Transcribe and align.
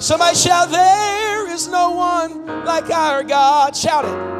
Somebody 0.00 0.34
shout, 0.34 0.70
There 0.70 1.46
is 1.50 1.68
no 1.68 1.90
one 1.90 2.64
like 2.64 2.88
our 2.88 3.22
God. 3.22 3.76
Shout 3.76 4.06
it. 4.06 4.30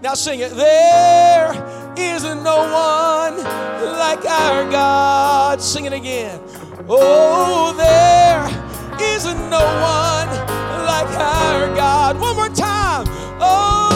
Now 0.00 0.14
sing 0.14 0.38
it. 0.38 0.54
There 0.54 1.52
isn't 1.98 2.44
no 2.44 2.58
one 2.58 3.42
like 3.98 4.24
our 4.24 4.70
God. 4.70 5.60
Sing 5.60 5.86
it 5.86 5.92
again. 5.92 6.40
Oh, 6.88 7.74
there 7.76 8.46
isn't 9.16 9.50
no 9.50 9.64
one 9.64 10.28
like 10.86 11.10
our 11.18 11.74
God. 11.74 12.20
One 12.20 12.36
more 12.36 12.48
time. 12.48 13.04
Oh, 13.40 13.87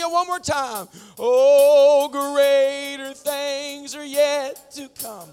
sing 0.00 0.08
it 0.08 0.12
one 0.12 0.26
more 0.26 0.38
time. 0.38 0.88
Oh, 1.18 2.08
greater 2.10 3.12
things 3.14 3.94
are 3.94 4.04
yet 4.04 4.70
to 4.72 4.88
come. 5.02 5.28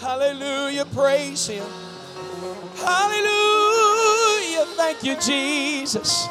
Hallelujah. 0.00 0.84
Praise 0.86 1.46
Him. 1.46 1.64
Hallelujah. 2.76 4.66
Thank 4.76 5.04
you, 5.04 5.16
Jesus. 5.20 6.28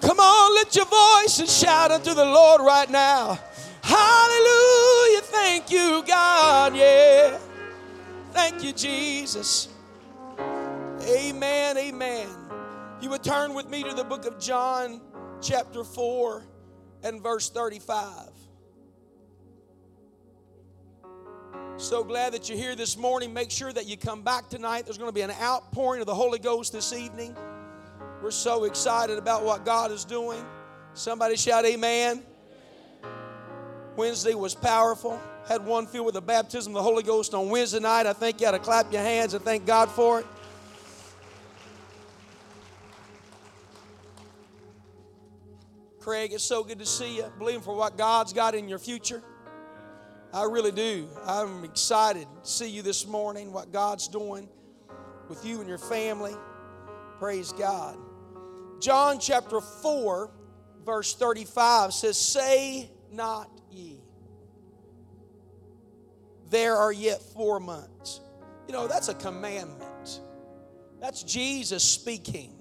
Come 0.00 0.20
on, 0.20 0.54
lift 0.54 0.76
your 0.76 0.86
voice 0.86 1.38
and 1.40 1.48
shout 1.48 1.90
unto 1.90 2.14
the 2.14 2.24
Lord 2.24 2.60
right 2.60 2.88
now. 2.90 3.38
Thank 5.38 5.70
you, 5.70 6.02
God. 6.06 6.74
Yeah. 6.74 7.38
Thank 8.32 8.64
you, 8.64 8.72
Jesus. 8.72 9.68
Amen. 10.38 11.76
Amen. 11.76 12.28
You 13.00 13.10
would 13.10 13.22
turn 13.22 13.54
with 13.54 13.68
me 13.68 13.82
to 13.84 13.94
the 13.94 14.04
book 14.04 14.24
of 14.24 14.38
John, 14.40 15.00
chapter 15.42 15.84
4, 15.84 16.42
and 17.04 17.22
verse 17.22 17.50
35. 17.50 18.30
So 21.76 22.02
glad 22.02 22.32
that 22.32 22.48
you're 22.48 22.58
here 22.58 22.74
this 22.74 22.96
morning. 22.96 23.34
Make 23.34 23.50
sure 23.50 23.72
that 23.72 23.86
you 23.86 23.98
come 23.98 24.22
back 24.22 24.48
tonight. 24.48 24.86
There's 24.86 24.98
going 24.98 25.10
to 25.10 25.14
be 25.14 25.20
an 25.20 25.32
outpouring 25.32 26.00
of 26.00 26.06
the 26.06 26.14
Holy 26.14 26.38
Ghost 26.38 26.72
this 26.72 26.94
evening. 26.94 27.36
We're 28.22 28.30
so 28.30 28.64
excited 28.64 29.18
about 29.18 29.44
what 29.44 29.66
God 29.66 29.92
is 29.92 30.04
doing. 30.06 30.42
Somebody 30.94 31.36
shout, 31.36 31.66
Amen. 31.66 32.22
Wednesday 33.96 34.34
was 34.34 34.54
powerful. 34.54 35.20
Had 35.48 35.64
one 35.64 35.86
filled 35.86 36.06
with 36.06 36.14
the 36.14 36.20
baptism 36.20 36.72
of 36.72 36.74
the 36.74 36.82
Holy 36.82 37.02
Ghost 37.02 37.32
on 37.34 37.48
Wednesday 37.48 37.80
night. 37.80 38.06
I 38.06 38.12
think 38.12 38.40
you 38.40 38.46
ought 38.46 38.52
to 38.52 38.58
clap 38.58 38.92
your 38.92 39.02
hands 39.02 39.34
and 39.34 39.44
thank 39.44 39.64
God 39.64 39.90
for 39.90 40.20
it. 40.20 40.26
Craig, 46.00 46.32
it's 46.32 46.44
so 46.44 46.62
good 46.62 46.78
to 46.78 46.86
see 46.86 47.16
you. 47.16 47.24
Believing 47.38 47.62
for 47.62 47.74
what 47.74 47.96
God's 47.96 48.32
got 48.32 48.54
in 48.54 48.68
your 48.68 48.78
future. 48.78 49.22
I 50.32 50.44
really 50.44 50.72
do. 50.72 51.08
I'm 51.24 51.64
excited 51.64 52.28
to 52.44 52.48
see 52.48 52.68
you 52.68 52.82
this 52.82 53.06
morning, 53.06 53.52
what 53.52 53.72
God's 53.72 54.06
doing 54.06 54.48
with 55.28 55.44
you 55.44 55.60
and 55.60 55.68
your 55.68 55.78
family. 55.78 56.34
Praise 57.18 57.52
God. 57.52 57.96
John 58.80 59.18
chapter 59.18 59.60
4, 59.60 60.30
verse 60.84 61.14
35 61.14 61.92
says, 61.94 62.18
Say 62.18 62.90
not 63.10 63.55
ye, 63.70 63.98
there 66.50 66.76
are 66.76 66.92
yet 66.92 67.22
four 67.22 67.60
months. 67.60 68.20
You 68.66 68.72
know, 68.72 68.86
that's 68.86 69.08
a 69.08 69.14
commandment. 69.14 70.20
That's 71.00 71.22
Jesus 71.22 71.82
speaking. 71.82 72.52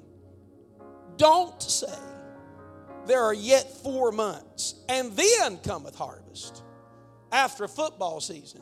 Don't 1.17 1.61
say, 1.61 1.87
There 3.05 3.21
are 3.21 3.33
yet 3.33 3.71
four 3.83 4.11
months, 4.11 4.75
and 4.89 5.11
then 5.13 5.57
cometh 5.59 5.95
harvest 5.95 6.63
after 7.31 7.67
football 7.67 8.19
season. 8.21 8.61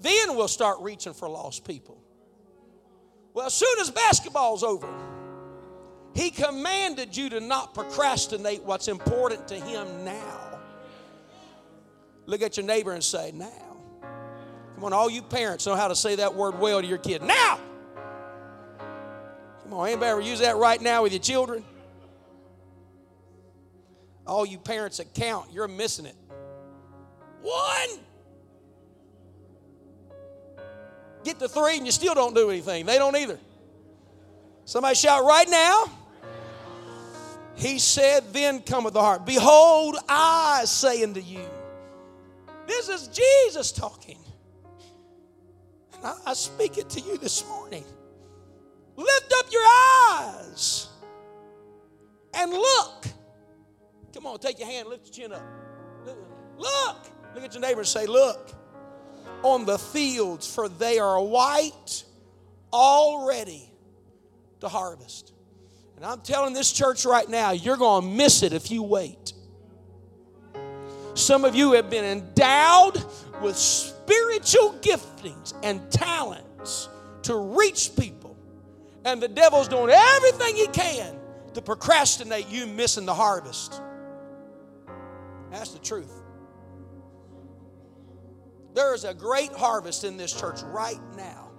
Then 0.00 0.34
we'll 0.34 0.48
start 0.48 0.78
reaching 0.80 1.12
for 1.12 1.28
lost 1.28 1.66
people. 1.66 2.02
Well, 3.34 3.46
as 3.46 3.54
soon 3.54 3.78
as 3.80 3.90
basketball's 3.90 4.62
over, 4.62 4.88
he 6.14 6.30
commanded 6.30 7.16
you 7.16 7.30
to 7.30 7.40
not 7.40 7.74
procrastinate 7.74 8.62
what's 8.64 8.88
important 8.88 9.48
to 9.48 9.54
him 9.54 10.04
now. 10.04 10.58
Look 12.26 12.42
at 12.42 12.56
your 12.56 12.66
neighbor 12.66 12.92
and 12.92 13.02
say, 13.02 13.32
now. 13.32 13.50
Come 14.74 14.84
on, 14.84 14.92
all 14.92 15.10
you 15.10 15.22
parents 15.22 15.66
know 15.66 15.74
how 15.74 15.88
to 15.88 15.94
say 15.94 16.16
that 16.16 16.34
word 16.34 16.58
well 16.58 16.80
to 16.80 16.86
your 16.86 16.98
kid. 16.98 17.22
Now! 17.22 17.58
Come 19.62 19.74
on, 19.74 19.88
anybody 19.88 20.10
ever 20.10 20.20
use 20.20 20.40
that 20.40 20.56
right 20.56 20.80
now 20.80 21.02
with 21.02 21.12
your 21.12 21.20
children? 21.20 21.64
All 24.26 24.46
you 24.46 24.58
parents 24.58 24.98
that 24.98 25.12
count, 25.12 25.52
you're 25.52 25.68
missing 25.68 26.06
it. 26.06 26.16
One! 27.42 28.00
Get 31.24 31.38
to 31.40 31.48
three 31.48 31.76
and 31.76 31.84
you 31.84 31.92
still 31.92 32.14
don't 32.14 32.34
do 32.34 32.50
anything. 32.50 32.86
They 32.86 32.96
don't 32.96 33.16
either. 33.16 33.38
Somebody 34.64 34.94
shout 34.94 35.24
right 35.24 35.48
now. 35.48 35.90
He 37.60 37.78
said, 37.78 38.32
Then 38.32 38.60
cometh 38.60 38.94
the 38.94 39.02
heart. 39.02 39.26
Behold, 39.26 39.96
I 40.08 40.62
say 40.64 41.02
unto 41.02 41.20
you. 41.20 41.46
This 42.66 42.88
is 42.88 43.08
Jesus 43.08 43.70
talking. 43.70 44.18
And 45.94 46.06
I, 46.06 46.16
I 46.26 46.32
speak 46.32 46.78
it 46.78 46.88
to 46.90 47.00
you 47.00 47.18
this 47.18 47.46
morning. 47.46 47.84
Lift 48.96 49.32
up 49.38 49.46
your 49.52 49.62
eyes 49.62 50.88
and 52.32 52.50
look. 52.50 53.06
Come 54.14 54.26
on, 54.26 54.38
take 54.38 54.58
your 54.58 54.68
hand, 54.68 54.88
lift 54.88 55.06
your 55.06 55.28
chin 55.28 55.36
up. 55.36 55.44
Look. 56.56 56.96
Look 57.34 57.44
at 57.44 57.52
your 57.52 57.60
neighbor 57.60 57.80
and 57.80 57.88
say, 57.88 58.06
Look 58.06 58.52
on 59.42 59.66
the 59.66 59.78
fields, 59.78 60.52
for 60.52 60.68
they 60.68 60.98
are 60.98 61.22
white 61.22 62.04
already 62.72 63.70
to 64.60 64.68
harvest. 64.68 65.34
And 66.00 66.06
I'm 66.06 66.20
telling 66.22 66.54
this 66.54 66.72
church 66.72 67.04
right 67.04 67.28
now, 67.28 67.50
you're 67.50 67.76
going 67.76 68.02
to 68.02 68.08
miss 68.08 68.42
it 68.42 68.54
if 68.54 68.70
you 68.70 68.82
wait. 68.82 69.34
Some 71.12 71.44
of 71.44 71.54
you 71.54 71.72
have 71.72 71.90
been 71.90 72.06
endowed 72.06 73.04
with 73.42 73.54
spiritual 73.54 74.72
giftings 74.80 75.52
and 75.62 75.90
talents 75.90 76.88
to 77.24 77.36
reach 77.36 77.90
people, 77.98 78.34
and 79.04 79.22
the 79.22 79.28
devil's 79.28 79.68
doing 79.68 79.90
everything 79.90 80.56
he 80.56 80.68
can 80.68 81.18
to 81.52 81.60
procrastinate 81.60 82.48
you 82.48 82.66
missing 82.66 83.04
the 83.04 83.12
harvest. 83.12 83.82
That's 85.50 85.72
the 85.72 85.80
truth. 85.80 86.22
There 88.72 88.94
is 88.94 89.04
a 89.04 89.12
great 89.12 89.52
harvest 89.52 90.04
in 90.04 90.16
this 90.16 90.32
church 90.32 90.62
right 90.62 91.00
now. 91.14 91.50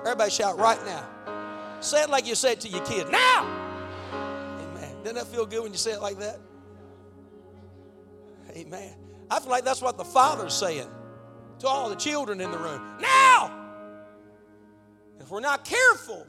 Everybody 0.00 0.32
shout 0.32 0.58
right 0.58 0.84
now. 0.84 1.41
Say 1.82 2.02
it 2.02 2.10
like 2.10 2.26
you 2.26 2.34
say 2.34 2.52
it 2.52 2.60
to 2.60 2.68
your 2.68 2.84
kid. 2.84 3.08
Now! 3.10 3.44
Amen. 4.12 4.94
Doesn't 5.02 5.16
that 5.16 5.26
feel 5.26 5.44
good 5.46 5.62
when 5.62 5.72
you 5.72 5.78
say 5.78 5.92
it 5.92 6.00
like 6.00 6.18
that? 6.20 6.38
Amen. 8.56 8.94
I 9.30 9.40
feel 9.40 9.50
like 9.50 9.64
that's 9.64 9.82
what 9.82 9.96
the 9.98 10.04
Father's 10.04 10.54
saying 10.54 10.88
to 11.58 11.66
all 11.66 11.88
the 11.88 11.96
children 11.96 12.40
in 12.40 12.50
the 12.50 12.58
room. 12.58 12.98
Now! 13.00 13.58
If 15.18 15.30
we're 15.30 15.40
not 15.40 15.64
careful, 15.64 16.26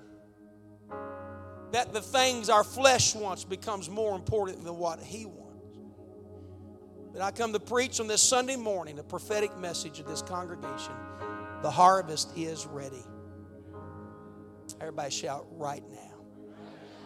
that 1.72 1.94
the 1.94 2.02
things 2.02 2.50
our 2.50 2.64
flesh 2.64 3.16
wants 3.16 3.44
becomes 3.44 3.90
more 3.90 4.16
important 4.16 4.64
than 4.64 4.78
what 4.78 5.02
He 5.02 5.26
wants. 5.26 5.78
But 7.12 7.22
I 7.22 7.32
come 7.32 7.54
to 7.54 7.60
preach 7.60 8.00
on 8.00 8.08
this 8.08 8.22
Sunday 8.22 8.56
morning 8.56 8.98
a 8.98 9.04
prophetic 9.04 9.56
message 9.58 10.00
of 10.00 10.08
this 10.08 10.24
congregation. 10.24 10.94
The 11.62 11.70
harvest 11.70 12.36
is 12.36 12.66
ready. 12.66 13.04
Everybody 14.84 15.12
shout 15.12 15.48
right 15.52 15.82
now. 15.92 15.98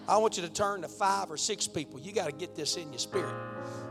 I 0.08 0.18
want 0.18 0.36
you 0.36 0.42
to 0.42 0.50
turn 0.50 0.82
to 0.82 0.88
five 0.88 1.30
or 1.30 1.38
six 1.38 1.68
people. 1.68 2.00
You 2.00 2.12
got 2.12 2.26
to 2.26 2.32
get 2.32 2.56
this 2.56 2.76
in 2.76 2.92
your 2.92 2.98
spirit. 2.98 3.36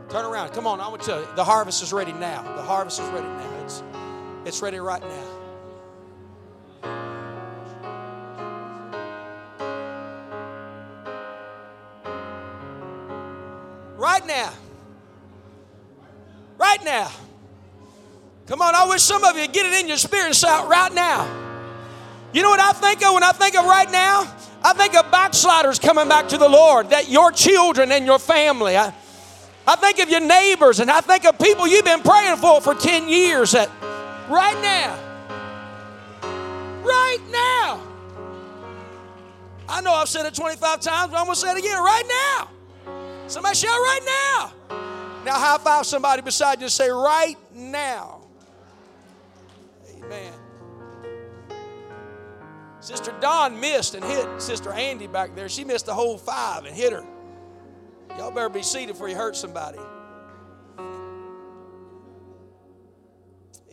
Turn 0.09 0.25
around. 0.25 0.49
Come 0.49 0.67
on. 0.67 0.81
I 0.81 0.89
want 0.89 1.07
you. 1.07 1.13
to, 1.13 1.29
The 1.37 1.43
harvest 1.45 1.81
is 1.81 1.93
ready 1.93 2.11
now. 2.11 2.41
The 2.57 2.61
harvest 2.61 2.99
is 2.99 3.07
ready 3.11 3.27
now. 3.27 3.63
It's, 3.63 3.83
it's 4.43 4.61
ready 4.61 4.79
right 4.79 5.01
now. 5.01 5.27
Right 13.95 14.27
now. 14.27 14.53
Right 16.57 16.83
now. 16.83 17.09
Come 18.47 18.61
on, 18.61 18.75
I 18.75 18.85
wish 18.89 19.01
some 19.01 19.23
of 19.23 19.37
you 19.37 19.47
get 19.47 19.65
it 19.65 19.79
in 19.79 19.87
your 19.87 19.95
spirit 19.95 20.25
and 20.25 20.35
shout 20.35 20.67
right 20.67 20.93
now. 20.93 21.46
You 22.33 22.41
know 22.41 22.49
what 22.49 22.59
I 22.59 22.73
think 22.73 23.05
of 23.05 23.13
when 23.13 23.23
I 23.23 23.31
think 23.31 23.55
of 23.55 23.65
right 23.65 23.89
now? 23.89 24.31
I 24.63 24.73
think 24.73 24.95
of 24.95 25.09
backsliders 25.11 25.79
coming 25.79 26.09
back 26.09 26.27
to 26.29 26.37
the 26.37 26.49
Lord, 26.49 26.89
that 26.89 27.09
your 27.09 27.31
children 27.31 27.91
and 27.91 28.05
your 28.05 28.19
family. 28.19 28.75
I, 28.75 28.93
I 29.65 29.75
think 29.75 29.99
of 29.99 30.09
your 30.09 30.19
neighbors 30.19 30.79
and 30.79 30.89
I 30.89 31.01
think 31.01 31.25
of 31.25 31.37
people 31.39 31.67
you've 31.67 31.85
been 31.85 32.01
praying 32.01 32.37
for 32.37 32.61
for 32.61 32.73
10 32.73 33.07
years 33.07 33.51
that 33.51 33.69
right 34.29 34.59
now, 34.61 34.97
right 36.83 37.19
now, 37.29 37.83
I 39.69 39.81
know 39.81 39.93
I've 39.93 40.09
said 40.09 40.25
it 40.25 40.33
25 40.33 40.79
times, 40.79 41.11
but 41.11 41.17
I'm 41.17 41.25
going 41.25 41.35
to 41.35 41.39
say 41.39 41.51
it 41.51 41.57
again 41.57 41.77
right 41.77 42.03
now. 42.07 42.49
Somebody 43.27 43.55
shout 43.55 43.71
right 43.71 43.99
now. 44.05 44.53
Now, 45.25 45.33
high 45.33 45.57
five 45.57 45.85
somebody 45.85 46.21
beside 46.21 46.59
you 46.59 46.65
and 46.65 46.71
say, 46.71 46.89
right 46.89 47.35
now. 47.53 48.21
Amen. 49.97 50.33
Sister 52.87 53.13
Dawn 53.19 53.59
missed 53.59 53.95
and 53.95 54.03
hit 54.05 54.41
Sister 54.41 54.71
Andy 54.71 55.07
back 55.07 55.35
there. 55.35 55.49
She 55.49 55.65
missed 55.65 55.87
the 55.87 55.93
whole 55.93 56.17
five 56.17 56.63
and 56.63 56.73
hit 56.73 56.93
her. 56.93 57.05
Y'all 58.17 58.31
better 58.31 58.47
be 58.47 58.63
seated 58.63 58.93
before 58.93 59.09
you 59.09 59.15
hurt 59.17 59.35
somebody. 59.35 59.77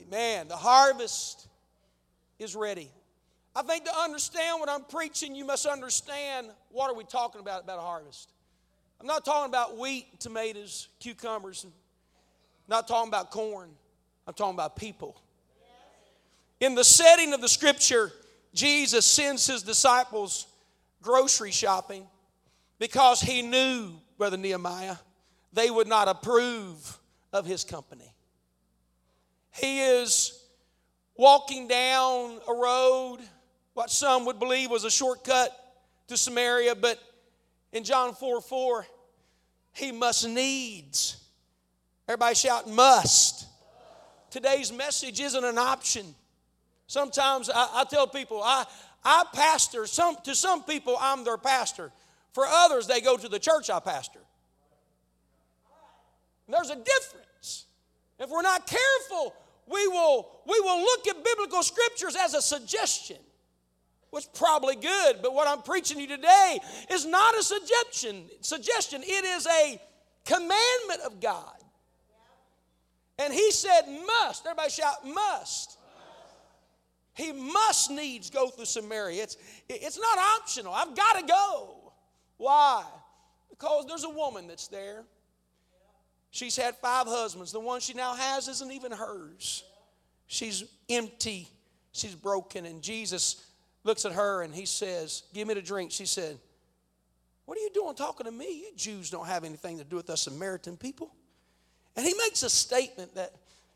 Amen. 0.02 0.49
The 0.49 0.56
harvest 0.56 1.46
is 2.40 2.56
ready. 2.56 2.90
I 3.55 3.62
think 3.62 3.84
to 3.84 3.96
understand 3.96 4.58
what 4.58 4.69
I'm 4.69 4.82
preaching, 4.82 5.37
you 5.37 5.44
must 5.44 5.64
understand 5.64 6.49
what 6.72 6.90
are 6.90 6.96
we 6.96 7.05
talking 7.05 7.40
about 7.40 7.62
about 7.62 7.78
a 7.78 7.82
harvest. 7.82 8.32
I'm 9.00 9.06
not 9.06 9.25
talking 9.25 9.49
about 9.49 9.78
wheat, 9.78 10.19
tomatoes, 10.19 10.88
cucumbers. 10.99 11.62
I'm 11.62 11.72
not 12.69 12.88
talking 12.88 13.11
about 13.11 13.31
corn. 13.31 13.70
I'm 14.26 14.34
talking 14.34 14.55
about 14.55 14.75
people. 14.75 15.22
In 16.58 16.75
the 16.75 16.82
setting 16.82 17.32
of 17.32 17.40
the 17.40 17.49
scripture, 17.49 18.11
Jesus 18.54 19.04
sends 19.04 19.46
his 19.46 19.62
disciples 19.62 20.46
grocery 21.02 21.50
shopping 21.50 22.06
because 22.78 23.20
he 23.20 23.42
knew, 23.42 23.92
Brother 24.16 24.36
Nehemiah, 24.36 24.96
they 25.52 25.70
would 25.70 25.88
not 25.88 26.08
approve 26.08 26.98
of 27.32 27.44
his 27.44 27.64
company. 27.64 28.14
He 29.50 29.80
is 29.80 30.40
walking 31.16 31.68
down 31.68 32.38
a 32.48 32.52
road, 32.52 33.18
what 33.74 33.90
some 33.90 34.24
would 34.26 34.38
believe 34.38 34.70
was 34.70 34.84
a 34.84 34.90
shortcut 34.90 35.50
to 36.08 36.16
Samaria, 36.16 36.74
but 36.74 36.98
in 37.72 37.84
John 37.84 38.14
4 38.14 38.40
4, 38.40 38.86
he 39.72 39.90
must 39.90 40.28
needs. 40.28 41.16
Everybody 42.08 42.34
shout, 42.34 42.68
must. 42.68 43.46
Today's 44.30 44.72
message 44.72 45.20
isn't 45.20 45.44
an 45.44 45.58
option. 45.58 46.14
Sometimes 46.94 47.50
I, 47.50 47.81
I 47.81 47.85
tell 47.91 48.06
people, 48.06 48.41
I, 48.41 48.64
I 49.05 49.25
pastor, 49.32 49.85
some, 49.85 50.17
to 50.23 50.32
some 50.32 50.62
people, 50.62 50.96
I'm 51.00 51.25
their 51.25 51.37
pastor. 51.37 51.91
For 52.32 52.46
others, 52.46 52.87
they 52.87 53.00
go 53.00 53.17
to 53.17 53.29
the 53.29 53.41
church 53.41 53.69
I 53.69 53.81
pastor. 53.81 54.20
There's 56.49 56.70
a 56.70 56.76
difference. 56.76 57.64
If 58.20 58.31
we're 58.31 58.43
not 58.43 58.69
careful, 58.69 59.35
we 59.67 59.88
will, 59.88 60.31
we 60.46 60.61
will 60.61 60.79
look 60.79 61.08
at 61.08 61.25
biblical 61.25 61.64
scriptures 61.64 62.14
as 62.14 62.35
a 62.35 62.41
suggestion, 62.41 63.19
which 64.11 64.26
probably 64.32 64.76
good, 64.76 65.17
but 65.20 65.35
what 65.35 65.49
I'm 65.49 65.62
preaching 65.62 65.99
you 65.99 66.06
today 66.06 66.61
is 66.93 67.05
not 67.05 67.37
a 67.37 67.43
suggestion. 67.43 68.26
Suggestion. 68.40 69.02
It 69.02 69.25
is 69.25 69.49
a 69.49 69.81
commandment 70.25 71.00
of 71.05 71.19
God. 71.20 71.56
And 73.19 73.32
he 73.32 73.50
said, 73.50 73.82
must. 74.06 74.47
Everybody 74.47 74.70
shout, 74.70 75.05
must. 75.05 75.79
He 77.14 77.32
must 77.32 77.90
needs 77.90 78.28
go 78.28 78.49
through 78.49 78.64
Samaria. 78.64 79.22
It's, 79.22 79.37
it's 79.69 79.99
not 79.99 80.19
optional. 80.19 80.75
I've 80.75 80.96
got 80.96 81.20
to 81.20 81.26
go. 81.26 81.93
Why? 82.37 82.84
Because 83.50 83.87
there's 83.87 84.05
a 84.05 84.11
woman 84.11 84.49
that's 84.49 84.66
there. 84.66 85.05
She's 86.31 86.56
had 86.56 86.75
five 86.76 87.06
husbands. 87.06 87.52
The 87.52 87.61
one 87.61 87.81
she 87.81 87.94
now 87.94 88.14
has 88.14 88.49
isn't 88.49 88.72
even 88.72 88.90
hers. 88.90 89.62
She's 90.26 90.64
empty. 90.88 91.49
She's 91.93 92.16
broken. 92.16 92.66
And 92.66 92.82
Jesus 92.82 93.46
looks 93.84 94.05
at 94.05 94.12
her 94.12 94.43
and 94.43 94.52
he 94.52 94.66
says, 94.66 95.22
Give 95.32 95.46
me 95.46 95.55
the 95.55 95.62
drink. 95.62 95.93
She 95.93 96.06
said, 96.06 96.37
What 97.44 97.56
are 97.56 97.61
you 97.61 97.70
doing 97.72 97.94
talking 97.94 98.26
to 98.26 98.32
me? 98.32 98.62
You 98.62 98.72
Jews 98.75 99.11
don't 99.11 99.28
have 99.28 99.44
anything 99.44 99.78
to 99.78 99.84
do 99.84 99.94
with 99.94 100.11
us 100.11 100.22
Samaritan 100.22 100.76
people. 100.76 101.14
And 101.94 102.05
he 102.05 102.14
makes 102.14 102.43
a 102.43 102.50
statement 102.50 103.14
that 103.14 103.32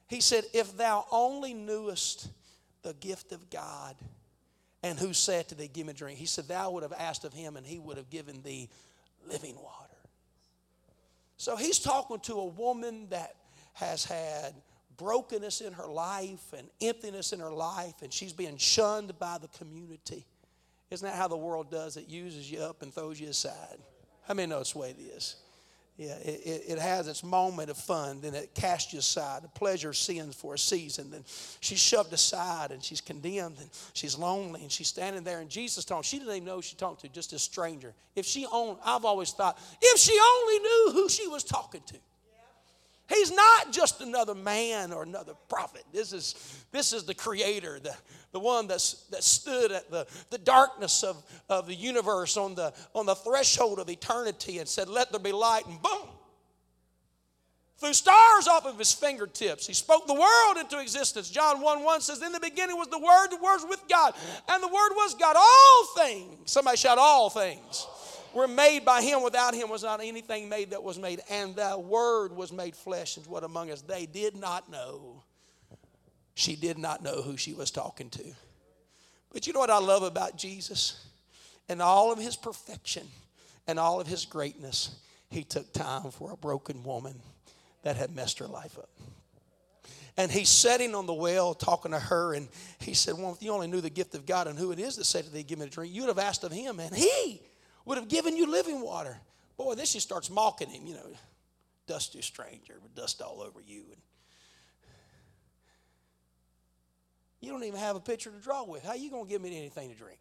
he 0.08 0.20
said, 0.20 0.42
If 0.52 0.76
thou 0.76 1.06
only 1.12 1.54
knewest 1.54 2.26
the 2.82 2.94
gift 2.94 3.32
of 3.32 3.50
God. 3.50 3.96
And 4.82 4.98
who 4.98 5.12
said 5.12 5.48
to 5.48 5.54
thee, 5.54 5.68
Give 5.68 5.86
me 5.86 5.92
drink? 5.92 6.18
He 6.18 6.26
said, 6.26 6.48
Thou 6.48 6.70
would 6.72 6.82
have 6.82 6.92
asked 6.92 7.24
of 7.24 7.32
him, 7.32 7.56
and 7.56 7.66
he 7.66 7.78
would 7.78 7.96
have 7.96 8.10
given 8.10 8.42
thee 8.42 8.68
living 9.28 9.56
water. 9.56 9.94
So 11.36 11.56
he's 11.56 11.78
talking 11.78 12.20
to 12.20 12.34
a 12.34 12.46
woman 12.46 13.08
that 13.10 13.34
has 13.74 14.04
had 14.04 14.54
brokenness 14.96 15.60
in 15.60 15.72
her 15.72 15.86
life 15.86 16.52
and 16.56 16.68
emptiness 16.80 17.32
in 17.32 17.40
her 17.40 17.52
life, 17.52 17.94
and 18.02 18.12
she's 18.12 18.32
being 18.32 18.56
shunned 18.56 19.18
by 19.18 19.38
the 19.38 19.48
community. 19.48 20.26
Isn't 20.90 21.06
that 21.06 21.16
how 21.16 21.28
the 21.28 21.36
world 21.36 21.70
does? 21.70 21.96
It 21.96 22.08
uses 22.08 22.50
you 22.50 22.60
up 22.60 22.82
and 22.82 22.92
throws 22.92 23.20
you 23.20 23.28
aside. 23.28 23.78
How 24.26 24.34
many 24.34 24.48
know 24.48 24.60
it's 24.60 24.72
the 24.72 24.78
way 24.78 24.90
it 24.90 25.00
is? 25.00 25.36
Yeah, 25.98 26.14
it, 26.18 26.62
it, 26.68 26.78
has 26.78 27.08
its 27.08 27.24
moment 27.24 27.70
of 27.70 27.76
fun, 27.76 28.20
then 28.20 28.32
it 28.32 28.54
casts 28.54 28.92
you 28.92 29.00
aside. 29.00 29.42
The 29.42 29.48
pleasure 29.48 29.92
sins 29.92 30.32
for 30.32 30.54
a 30.54 30.58
season. 30.58 31.10
Then 31.10 31.24
she's 31.58 31.80
shoved 31.80 32.12
aside 32.12 32.70
and 32.70 32.80
she's 32.84 33.00
condemned 33.00 33.56
and 33.58 33.68
she's 33.94 34.16
lonely 34.16 34.62
and 34.62 34.70
she's 34.70 34.86
standing 34.86 35.24
there. 35.24 35.40
And 35.40 35.50
Jesus 35.50 35.84
told 35.84 36.04
she 36.04 36.20
didn't 36.20 36.32
even 36.32 36.44
know 36.44 36.54
who 36.54 36.62
she 36.62 36.76
talked 36.76 37.00
to, 37.00 37.08
just 37.08 37.32
a 37.32 37.38
stranger. 37.40 37.94
If 38.14 38.26
she 38.26 38.46
owned, 38.46 38.78
I've 38.84 39.04
always 39.04 39.32
thought, 39.32 39.58
if 39.82 39.98
she 39.98 40.16
only 40.16 40.58
knew 40.60 40.90
who 40.92 41.08
she 41.08 41.26
was 41.26 41.42
talking 41.42 41.82
to. 41.88 41.96
He's 43.08 43.32
not 43.32 43.72
just 43.72 44.00
another 44.00 44.36
man 44.36 44.92
or 44.92 45.02
another 45.02 45.32
prophet. 45.48 45.82
This 45.92 46.12
is, 46.12 46.64
this 46.70 46.92
is 46.92 47.04
the 47.04 47.14
creator, 47.14 47.80
the, 47.80 47.96
the 48.32 48.40
one 48.40 48.66
that's, 48.66 49.04
that 49.10 49.24
stood 49.24 49.72
at 49.72 49.90
the, 49.90 50.06
the 50.30 50.38
darkness 50.38 51.02
of, 51.02 51.22
of 51.48 51.66
the 51.66 51.74
universe 51.74 52.36
on 52.36 52.54
the, 52.54 52.72
on 52.94 53.06
the 53.06 53.14
threshold 53.14 53.78
of 53.78 53.88
eternity 53.88 54.58
and 54.58 54.68
said, 54.68 54.88
Let 54.88 55.10
there 55.10 55.20
be 55.20 55.32
light, 55.32 55.66
and 55.66 55.80
boom. 55.80 56.08
Threw 57.78 57.92
stars 57.92 58.48
off 58.48 58.66
of 58.66 58.76
his 58.76 58.92
fingertips. 58.92 59.66
He 59.66 59.72
spoke 59.72 60.08
the 60.08 60.14
world 60.14 60.56
into 60.58 60.80
existence. 60.80 61.30
John 61.30 61.60
1 61.60 61.84
1 61.84 62.00
says, 62.00 62.22
In 62.22 62.32
the 62.32 62.40
beginning 62.40 62.76
was 62.76 62.88
the 62.88 62.98
Word, 62.98 63.28
the 63.30 63.36
Word 63.36 63.58
was 63.58 63.66
with 63.68 63.82
God, 63.88 64.14
and 64.48 64.62
the 64.62 64.68
Word 64.68 64.90
was 64.94 65.14
God. 65.14 65.36
All 65.38 66.04
things, 66.04 66.50
somebody 66.50 66.76
shout, 66.76 66.98
all 66.98 67.30
things 67.30 67.86
were 68.34 68.48
made 68.48 68.84
by 68.84 69.02
him. 69.02 69.22
Without 69.22 69.54
him 69.54 69.68
was 69.68 69.82
not 69.82 70.00
anything 70.00 70.48
made 70.48 70.70
that 70.70 70.82
was 70.82 70.98
made. 70.98 71.20
And 71.30 71.54
the 71.56 71.78
word 71.78 72.32
was 72.32 72.52
made 72.52 72.76
flesh 72.76 73.16
and 73.16 73.26
what 73.26 73.44
among 73.44 73.70
us. 73.70 73.82
They 73.82 74.06
did 74.06 74.36
not 74.36 74.70
know. 74.70 75.22
She 76.38 76.54
did 76.54 76.78
not 76.78 77.02
know 77.02 77.20
who 77.20 77.36
she 77.36 77.52
was 77.52 77.72
talking 77.72 78.10
to. 78.10 78.22
But 79.32 79.48
you 79.48 79.52
know 79.52 79.58
what 79.58 79.70
I 79.70 79.78
love 79.78 80.04
about 80.04 80.38
Jesus? 80.38 81.04
And 81.68 81.82
all 81.82 82.12
of 82.12 82.18
his 82.20 82.36
perfection 82.36 83.08
and 83.66 83.76
all 83.76 84.00
of 84.00 84.06
his 84.06 84.24
greatness, 84.24 85.00
he 85.30 85.42
took 85.42 85.72
time 85.72 86.12
for 86.12 86.30
a 86.30 86.36
broken 86.36 86.84
woman 86.84 87.16
that 87.82 87.96
had 87.96 88.14
messed 88.14 88.38
her 88.38 88.46
life 88.46 88.78
up. 88.78 88.88
And 90.16 90.30
he's 90.30 90.48
sitting 90.48 90.94
on 90.94 91.06
the 91.06 91.12
well 91.12 91.54
talking 91.54 91.90
to 91.90 91.98
her, 91.98 92.34
and 92.34 92.46
he 92.78 92.94
said, 92.94 93.14
Well, 93.18 93.32
if 93.32 93.42
you 93.42 93.50
only 93.50 93.66
knew 93.66 93.80
the 93.80 93.90
gift 93.90 94.14
of 94.14 94.24
God 94.24 94.46
and 94.46 94.56
who 94.56 94.70
it 94.70 94.78
is 94.78 94.94
that 94.94 95.06
said 95.06 95.24
to 95.24 95.32
thee, 95.32 95.42
Give 95.42 95.58
me 95.58 95.66
a 95.66 95.68
drink, 95.68 95.92
you 95.92 96.02
would 96.02 96.16
have 96.16 96.20
asked 96.20 96.44
of 96.44 96.52
him, 96.52 96.78
and 96.78 96.94
he 96.94 97.42
would 97.84 97.98
have 97.98 98.08
given 98.08 98.36
you 98.36 98.48
living 98.48 98.80
water. 98.80 99.18
Boy, 99.56 99.74
this 99.74 99.90
she 99.90 99.98
starts 99.98 100.30
mocking 100.30 100.70
him, 100.70 100.86
you 100.86 100.94
know, 100.94 101.10
dusty 101.88 102.22
stranger 102.22 102.74
with 102.80 102.94
dust 102.94 103.22
all 103.22 103.40
over 103.40 103.60
you. 103.60 103.82
And 103.90 104.00
you 107.40 107.50
don't 107.50 107.64
even 107.64 107.78
have 107.78 107.96
a 107.96 108.00
pitcher 108.00 108.30
to 108.30 108.38
draw 108.38 108.64
with. 108.64 108.84
How 108.84 108.90
are 108.90 108.96
you 108.96 109.10
going 109.10 109.24
to 109.24 109.30
give 109.30 109.42
me 109.42 109.56
anything 109.56 109.90
to 109.90 109.96
drink? 109.96 110.20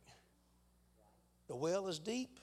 The 1.47 1.55
well 1.55 1.87
is 1.87 1.99
deep. 1.99 2.39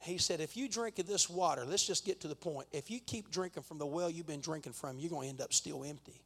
He 0.00 0.18
said, 0.18 0.40
if 0.40 0.56
you 0.56 0.68
drink 0.68 0.98
of 0.98 1.06
this 1.06 1.28
water, 1.28 1.64
let's 1.64 1.86
just 1.86 2.04
get 2.04 2.20
to 2.20 2.28
the 2.28 2.36
point. 2.36 2.68
If 2.70 2.90
you 2.90 3.00
keep 3.00 3.30
drinking 3.30 3.62
from 3.62 3.78
the 3.78 3.86
well 3.86 4.10
you've 4.10 4.26
been 4.26 4.40
drinking 4.40 4.72
from, 4.72 4.98
you're 4.98 5.10
going 5.10 5.22
to 5.22 5.28
end 5.30 5.40
up 5.40 5.52
still 5.52 5.84
empty. 5.84 6.20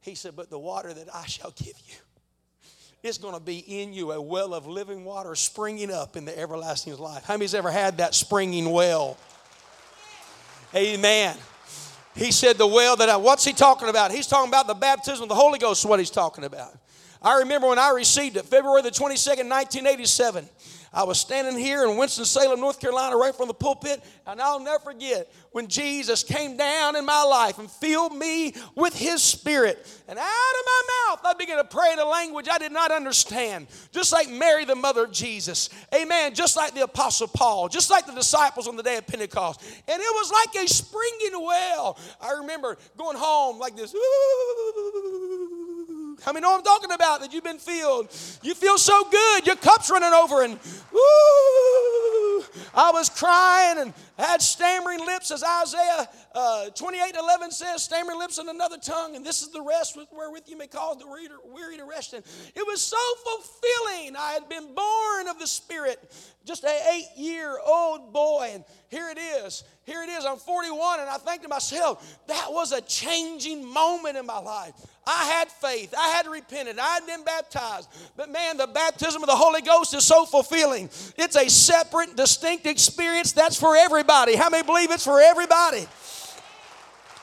He 0.00 0.14
said, 0.14 0.36
but 0.36 0.50
the 0.50 0.58
water 0.58 0.92
that 0.92 1.14
I 1.14 1.26
shall 1.26 1.52
give 1.52 1.78
you 1.86 1.94
it's 3.06 3.18
going 3.18 3.34
to 3.34 3.40
be 3.40 3.58
in 3.58 3.92
you 3.92 4.12
a 4.12 4.20
well 4.20 4.54
of 4.54 4.66
living 4.66 5.04
water 5.04 5.34
springing 5.34 5.90
up 5.90 6.16
in 6.16 6.24
the 6.24 6.38
everlasting 6.38 6.96
life. 6.96 7.24
How 7.24 7.34
many's 7.34 7.54
ever 7.54 7.70
had 7.70 7.98
that 7.98 8.14
springing 8.14 8.70
well? 8.70 9.16
Amen. 10.74 11.36
He 12.16 12.32
said 12.32 12.56
the 12.56 12.66
well 12.66 12.96
that 12.96 13.10
I, 13.10 13.16
what's 13.16 13.44
he 13.44 13.52
talking 13.52 13.88
about? 13.88 14.10
He's 14.10 14.26
talking 14.26 14.48
about 14.48 14.66
the 14.66 14.74
baptism 14.74 15.24
of 15.24 15.28
the 15.28 15.34
Holy 15.34 15.58
Ghost, 15.58 15.84
is 15.84 15.86
what 15.86 15.98
he's 15.98 16.10
talking 16.10 16.44
about. 16.44 16.72
I 17.20 17.40
remember 17.40 17.68
when 17.68 17.78
I 17.78 17.90
received 17.90 18.36
it, 18.36 18.46
February 18.46 18.82
the 18.82 18.90
22nd, 18.90 19.48
1987. 19.50 20.48
I 20.96 21.04
was 21.04 21.20
standing 21.20 21.58
here 21.58 21.84
in 21.84 21.98
Winston-Salem, 21.98 22.58
North 22.58 22.80
Carolina, 22.80 23.18
right 23.18 23.34
from 23.34 23.48
the 23.48 23.54
pulpit, 23.54 24.02
and 24.26 24.40
I'll 24.40 24.58
never 24.58 24.82
forget 24.82 25.30
when 25.52 25.68
Jesus 25.68 26.24
came 26.24 26.56
down 26.56 26.96
in 26.96 27.04
my 27.04 27.22
life 27.22 27.58
and 27.58 27.70
filled 27.70 28.16
me 28.16 28.54
with 28.74 28.96
His 28.96 29.22
Spirit. 29.22 29.86
And 30.08 30.18
out 30.18 30.24
of 30.24 30.64
my 30.64 30.82
mouth, 31.10 31.20
I 31.22 31.34
began 31.38 31.58
to 31.58 31.64
pray 31.64 31.92
in 31.92 31.98
a 31.98 32.04
language 32.06 32.48
I 32.50 32.56
did 32.56 32.72
not 32.72 32.92
understand, 32.92 33.66
just 33.92 34.10
like 34.10 34.30
Mary, 34.30 34.64
the 34.64 34.74
mother 34.74 35.04
of 35.04 35.12
Jesus. 35.12 35.68
Amen. 35.94 36.34
Just 36.34 36.56
like 36.56 36.72
the 36.72 36.84
Apostle 36.84 37.28
Paul, 37.28 37.68
just 37.68 37.90
like 37.90 38.06
the 38.06 38.14
disciples 38.14 38.66
on 38.66 38.76
the 38.76 38.82
day 38.82 38.96
of 38.96 39.06
Pentecost. 39.06 39.62
And 39.86 40.00
it 40.00 40.14
was 40.14 40.32
like 40.32 40.64
a 40.64 40.66
springing 40.66 41.44
well. 41.44 41.98
I 42.22 42.32
remember 42.40 42.78
going 42.96 43.18
home 43.18 43.58
like 43.58 43.76
this. 43.76 43.94
Ooh, 43.94 45.52
how 46.24 46.32
many 46.32 46.42
know 46.42 46.56
I'm 46.56 46.62
talking 46.62 46.90
about 46.92 47.20
that 47.20 47.32
you've 47.32 47.44
been 47.44 47.58
filled? 47.58 48.08
You 48.42 48.54
feel 48.54 48.78
so 48.78 49.08
good, 49.10 49.46
your 49.46 49.56
cup's 49.56 49.90
running 49.90 50.12
over, 50.12 50.42
and 50.42 50.58
woo! 50.92 52.44
I 52.74 52.90
was 52.92 53.08
crying 53.08 53.78
and 53.78 53.94
had 54.24 54.40
stammering 54.40 55.00
lips, 55.04 55.30
as 55.30 55.42
Isaiah 55.42 56.08
uh, 56.34 56.70
28 56.70 57.14
11 57.16 57.50
says, 57.50 57.82
stammering 57.82 58.18
lips 58.18 58.38
and 58.38 58.48
another 58.48 58.78
tongue, 58.78 59.16
and 59.16 59.24
this 59.24 59.42
is 59.42 59.50
the 59.50 59.62
rest 59.62 59.98
wherewith 60.10 60.44
you 60.46 60.56
may 60.56 60.66
cause 60.66 60.98
the 60.98 61.06
weary 61.06 61.76
to 61.76 61.84
rest 61.84 62.14
in. 62.14 62.22
It 62.54 62.66
was 62.66 62.80
so 62.80 62.96
fulfilling. 63.24 64.16
I 64.16 64.32
had 64.32 64.48
been 64.48 64.74
born 64.74 65.28
of 65.28 65.38
the 65.38 65.46
Spirit, 65.46 65.98
just 66.44 66.64
an 66.64 66.76
eight 66.92 67.08
year 67.16 67.58
old 67.64 68.12
boy, 68.12 68.50
and 68.54 68.64
here 68.88 69.10
it 69.10 69.18
is. 69.18 69.64
Here 69.84 70.02
it 70.02 70.08
is. 70.08 70.24
I'm 70.24 70.38
41, 70.38 71.00
and 71.00 71.08
I 71.08 71.18
think 71.18 71.42
to 71.42 71.48
myself, 71.48 72.18
that 72.26 72.48
was 72.50 72.72
a 72.72 72.80
changing 72.80 73.64
moment 73.64 74.16
in 74.16 74.26
my 74.26 74.38
life. 74.38 74.74
I 75.06 75.24
had 75.26 75.48
faith. 75.48 75.94
I 75.96 76.08
had 76.08 76.26
repented. 76.26 76.80
I 76.80 76.94
had 76.94 77.06
been 77.06 77.22
baptized. 77.22 77.88
But 78.16 78.32
man, 78.32 78.56
the 78.56 78.66
baptism 78.66 79.22
of 79.22 79.28
the 79.28 79.36
Holy 79.36 79.62
Ghost 79.62 79.94
is 79.94 80.04
so 80.04 80.26
fulfilling. 80.26 80.86
It's 81.16 81.36
a 81.36 81.48
separate, 81.48 82.16
distinct 82.16 82.66
experience 82.66 83.30
that's 83.30 83.58
for 83.58 83.76
everybody. 83.76 84.05
How 84.06 84.50
many 84.50 84.64
believe 84.64 84.90
it's 84.90 85.04
for 85.04 85.20
everybody? 85.20 85.86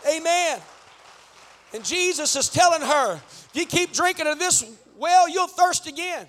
Amen. 0.10 0.60
And 1.74 1.84
Jesus 1.84 2.36
is 2.36 2.50
telling 2.50 2.82
her, 2.82 3.22
you 3.54 3.66
keep 3.66 3.94
drinking 3.94 4.28
of 4.28 4.40
this 4.40 4.66
well, 4.98 5.28
you'll 5.28 5.48
thirst 5.48 5.88
again. 5.88 6.28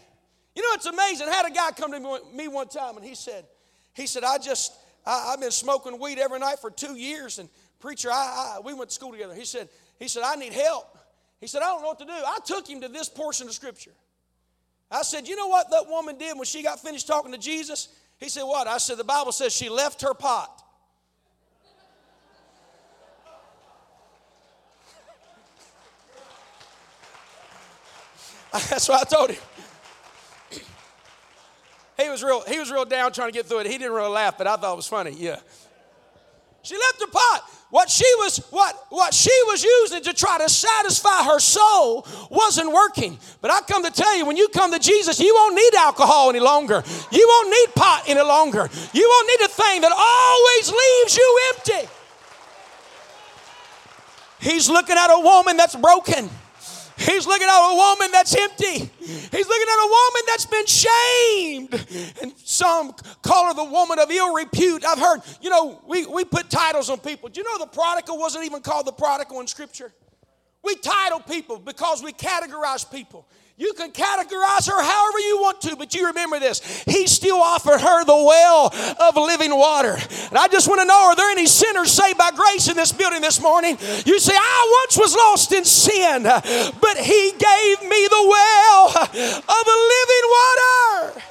You 0.54 0.62
know, 0.62 0.68
it's 0.72 0.86
amazing. 0.86 1.28
I 1.28 1.32
had 1.32 1.46
a 1.46 1.50
guy 1.50 1.70
come 1.72 1.92
to 1.92 2.20
me 2.34 2.48
one 2.48 2.68
time 2.68 2.96
and 2.96 3.04
he 3.04 3.14
said, 3.14 3.44
he 3.92 4.06
said, 4.06 4.24
I 4.24 4.38
just, 4.38 4.72
I, 5.06 5.30
have 5.30 5.40
been 5.40 5.50
smoking 5.50 5.98
weed 6.00 6.18
every 6.18 6.38
night 6.38 6.58
for 6.60 6.70
two 6.70 6.96
years. 6.96 7.38
And 7.38 7.48
preacher, 7.80 8.10
I, 8.10 8.56
I, 8.56 8.60
we 8.64 8.72
went 8.72 8.90
to 8.90 8.94
school 8.94 9.12
together. 9.12 9.34
He 9.34 9.44
said, 9.44 9.68
he 9.98 10.08
said, 10.08 10.22
I 10.24 10.36
need 10.36 10.52
help. 10.52 10.96
He 11.40 11.46
said, 11.46 11.62
I 11.62 11.66
don't 11.66 11.82
know 11.82 11.88
what 11.88 11.98
to 11.98 12.04
do. 12.04 12.12
I 12.12 12.38
took 12.44 12.68
him 12.68 12.80
to 12.80 12.88
this 12.88 13.08
portion 13.08 13.46
of 13.46 13.52
Scripture. 13.52 13.92
I 14.90 15.02
said, 15.02 15.26
You 15.26 15.36
know 15.36 15.48
what 15.48 15.70
that 15.70 15.88
woman 15.88 16.16
did 16.18 16.36
when 16.36 16.44
she 16.44 16.62
got 16.62 16.80
finished 16.80 17.06
talking 17.06 17.32
to 17.32 17.38
Jesus? 17.38 17.88
He 18.24 18.30
said, 18.30 18.44
What? 18.44 18.66
I 18.66 18.78
said, 18.78 18.96
The 18.96 19.04
Bible 19.04 19.32
says 19.32 19.52
she 19.52 19.68
left 19.68 20.00
her 20.00 20.14
pot. 20.14 20.50
That's 28.70 28.88
what 28.88 29.06
I 29.06 29.14
told 29.14 29.30
him. 29.30 29.42
He 31.96 32.08
was 32.08 32.24
real, 32.24 32.42
he 32.48 32.58
was 32.58 32.72
real 32.72 32.84
down 32.84 33.12
trying 33.12 33.28
to 33.28 33.32
get 33.32 33.46
through 33.46 33.60
it. 33.60 33.66
He 33.66 33.78
didn't 33.78 33.92
really 33.92 34.08
laugh, 34.08 34.36
but 34.36 34.48
I 34.48 34.56
thought 34.56 34.72
it 34.72 34.76
was 34.76 34.88
funny. 34.88 35.12
Yeah. 35.12 35.38
She 36.64 36.74
left 36.76 36.98
the 36.98 37.06
pot. 37.08 37.50
What 37.68 37.90
she 37.90 38.06
was 38.18 38.38
what 38.50 38.86
what 38.88 39.12
she 39.12 39.32
was 39.46 39.62
using 39.62 40.02
to 40.04 40.14
try 40.14 40.38
to 40.38 40.48
satisfy 40.48 41.24
her 41.24 41.38
soul 41.38 42.06
wasn't 42.30 42.72
working. 42.72 43.18
But 43.42 43.50
I 43.50 43.60
come 43.60 43.84
to 43.84 43.90
tell 43.90 44.16
you, 44.16 44.24
when 44.24 44.36
you 44.36 44.48
come 44.48 44.72
to 44.72 44.78
Jesus, 44.78 45.20
you 45.20 45.34
won't 45.34 45.54
need 45.54 45.74
alcohol 45.74 46.30
any 46.30 46.40
longer. 46.40 46.82
You 47.10 47.26
won't 47.28 47.50
need 47.50 47.74
pot 47.74 48.04
any 48.06 48.22
longer. 48.22 48.70
You 48.92 49.08
won't 49.08 49.28
need 49.28 49.44
a 49.44 49.48
thing 49.48 49.80
that 49.82 49.92
always 49.92 50.70
leaves 50.70 51.16
you 51.16 51.40
empty. 51.54 51.88
He's 54.40 54.70
looking 54.70 54.96
at 54.96 55.08
a 55.08 55.20
woman 55.20 55.56
that's 55.56 55.76
broken. 55.76 56.30
He's 56.96 57.26
looking 57.26 57.48
at 57.48 57.72
a 57.72 57.74
woman 57.74 58.12
that's 58.12 58.34
empty. 58.36 58.90
He's 58.98 59.48
looking 59.48 59.68
at 59.68 59.84
a 59.84 59.88
woman 59.88 60.22
that's 60.26 60.46
been 60.46 60.66
shamed. 60.66 62.14
And 62.22 62.32
some 62.38 62.94
call 63.22 63.48
her 63.48 63.54
the 63.54 63.64
woman 63.64 63.98
of 63.98 64.10
ill 64.10 64.34
repute. 64.34 64.84
I've 64.84 64.98
heard, 64.98 65.20
you 65.40 65.50
know, 65.50 65.80
we, 65.86 66.06
we 66.06 66.24
put 66.24 66.50
titles 66.50 66.90
on 66.90 66.98
people. 66.98 67.28
Do 67.28 67.40
you 67.40 67.44
know 67.44 67.58
the 67.58 67.70
prodigal 67.70 68.18
wasn't 68.18 68.44
even 68.44 68.60
called 68.60 68.86
the 68.86 68.92
prodigal 68.92 69.40
in 69.40 69.46
Scripture? 69.46 69.92
We 70.62 70.76
title 70.76 71.20
people 71.20 71.58
because 71.58 72.02
we 72.02 72.12
categorize 72.12 72.90
people. 72.90 73.26
You 73.56 73.72
can 73.74 73.92
categorize 73.92 74.68
her 74.68 74.82
however 74.82 75.18
you 75.20 75.38
want 75.40 75.60
to, 75.62 75.76
but 75.76 75.94
you 75.94 76.08
remember 76.08 76.40
this. 76.40 76.82
He 76.84 77.06
still 77.06 77.36
offered 77.36 77.80
her 77.80 78.04
the 78.04 78.16
well 78.16 78.74
of 79.00 79.16
living 79.16 79.56
water. 79.56 79.96
And 80.28 80.36
I 80.36 80.48
just 80.48 80.68
want 80.68 80.80
to 80.80 80.84
know 80.84 80.98
are 81.04 81.14
there 81.14 81.30
any 81.30 81.46
sinners 81.46 81.92
saved 81.92 82.18
by 82.18 82.32
grace 82.32 82.68
in 82.68 82.76
this 82.76 82.90
building 82.90 83.20
this 83.20 83.40
morning? 83.40 83.78
You 84.04 84.18
say, 84.18 84.34
I 84.34 84.84
once 84.84 84.98
was 84.98 85.14
lost 85.14 85.52
in 85.52 85.64
sin, 85.64 86.24
but 86.24 86.96
He 86.98 87.30
gave 87.30 87.88
me 87.88 88.08
the 88.08 88.26
well 88.28 88.88
of 88.88 89.66
living 89.66 90.30
water. 90.30 91.22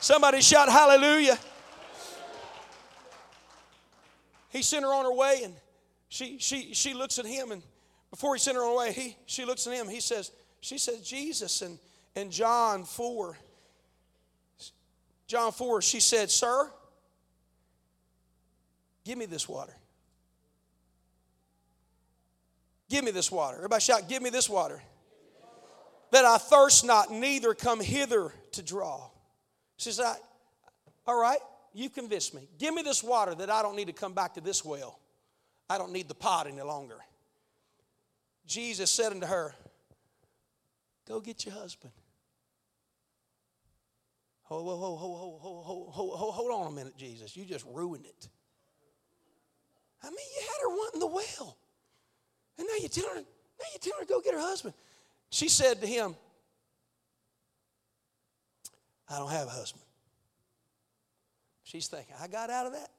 Somebody 0.00 0.40
shout 0.40 0.68
hallelujah. 0.68 1.38
He 4.50 4.62
sent 4.62 4.84
her 4.84 4.92
on 4.92 5.04
her 5.04 5.14
way, 5.14 5.42
and 5.44 5.54
she, 6.08 6.38
she, 6.38 6.74
she 6.74 6.92
looks 6.92 7.20
at 7.20 7.24
him 7.24 7.52
and 7.52 7.62
before 8.12 8.34
he 8.34 8.38
sent 8.38 8.58
her 8.58 8.62
away, 8.62 8.92
he, 8.92 9.16
she 9.24 9.46
looks 9.46 9.66
at 9.66 9.72
him. 9.72 9.88
He 9.88 10.00
says, 10.00 10.30
she 10.60 10.76
says, 10.76 11.00
Jesus. 11.00 11.62
And 11.62 11.78
in 12.14 12.30
John 12.30 12.84
4, 12.84 13.38
John 15.26 15.50
4, 15.50 15.80
she 15.80 15.98
said, 15.98 16.30
Sir, 16.30 16.70
give 19.02 19.16
me 19.16 19.24
this 19.24 19.48
water. 19.48 19.74
Give 22.90 23.02
me 23.02 23.12
this 23.12 23.32
water. 23.32 23.56
Everybody 23.56 23.80
shout, 23.80 24.10
Give 24.10 24.22
me 24.22 24.28
this 24.28 24.48
water. 24.48 24.82
That 26.10 26.26
I 26.26 26.36
thirst 26.36 26.84
not, 26.84 27.10
neither 27.10 27.54
come 27.54 27.80
hither 27.80 28.34
to 28.52 28.62
draw. 28.62 29.08
She 29.78 29.90
says, 29.90 30.18
All 31.06 31.18
right, 31.18 31.40
you 31.72 31.88
convinced 31.88 32.34
me. 32.34 32.46
Give 32.58 32.74
me 32.74 32.82
this 32.82 33.02
water 33.02 33.34
that 33.34 33.48
I 33.48 33.62
don't 33.62 33.74
need 33.74 33.86
to 33.86 33.94
come 33.94 34.12
back 34.12 34.34
to 34.34 34.42
this 34.42 34.62
well. 34.62 34.98
I 35.70 35.78
don't 35.78 35.92
need 35.92 36.08
the 36.08 36.14
pot 36.14 36.46
any 36.46 36.60
longer. 36.60 36.98
Jesus 38.52 38.90
said 38.90 39.12
unto 39.12 39.26
her, 39.26 39.54
Go 41.08 41.20
get 41.20 41.46
your 41.46 41.54
husband. 41.54 41.92
Hold, 44.42 44.66
hold, 44.66 44.98
hold, 44.98 45.40
hold, 45.40 45.64
hold, 45.64 46.14
hold, 46.14 46.34
hold 46.34 46.60
on 46.60 46.72
a 46.72 46.74
minute, 46.74 46.96
Jesus. 46.96 47.34
You 47.34 47.46
just 47.46 47.64
ruined 47.72 48.04
it. 48.04 48.28
I 50.02 50.08
mean, 50.08 50.18
you 50.36 50.42
had 50.42 50.60
her 50.62 50.68
wanting 50.68 51.00
the 51.00 51.06
well. 51.06 51.56
And 52.58 52.66
now 52.66 52.74
you 52.82 52.88
tell 52.88 53.08
her, 53.08 53.16
now 53.16 53.66
you 53.72 53.78
tell 53.80 53.94
her 53.98 54.04
to 54.04 54.08
go 54.08 54.20
get 54.20 54.34
her 54.34 54.40
husband. 54.40 54.74
She 55.30 55.48
said 55.48 55.80
to 55.80 55.86
him, 55.86 56.14
I 59.08 59.18
don't 59.18 59.30
have 59.30 59.46
a 59.46 59.50
husband. 59.50 59.82
She's 61.62 61.88
thinking, 61.88 62.14
I 62.20 62.28
got 62.28 62.50
out 62.50 62.66
of 62.66 62.72
that. 62.72 62.90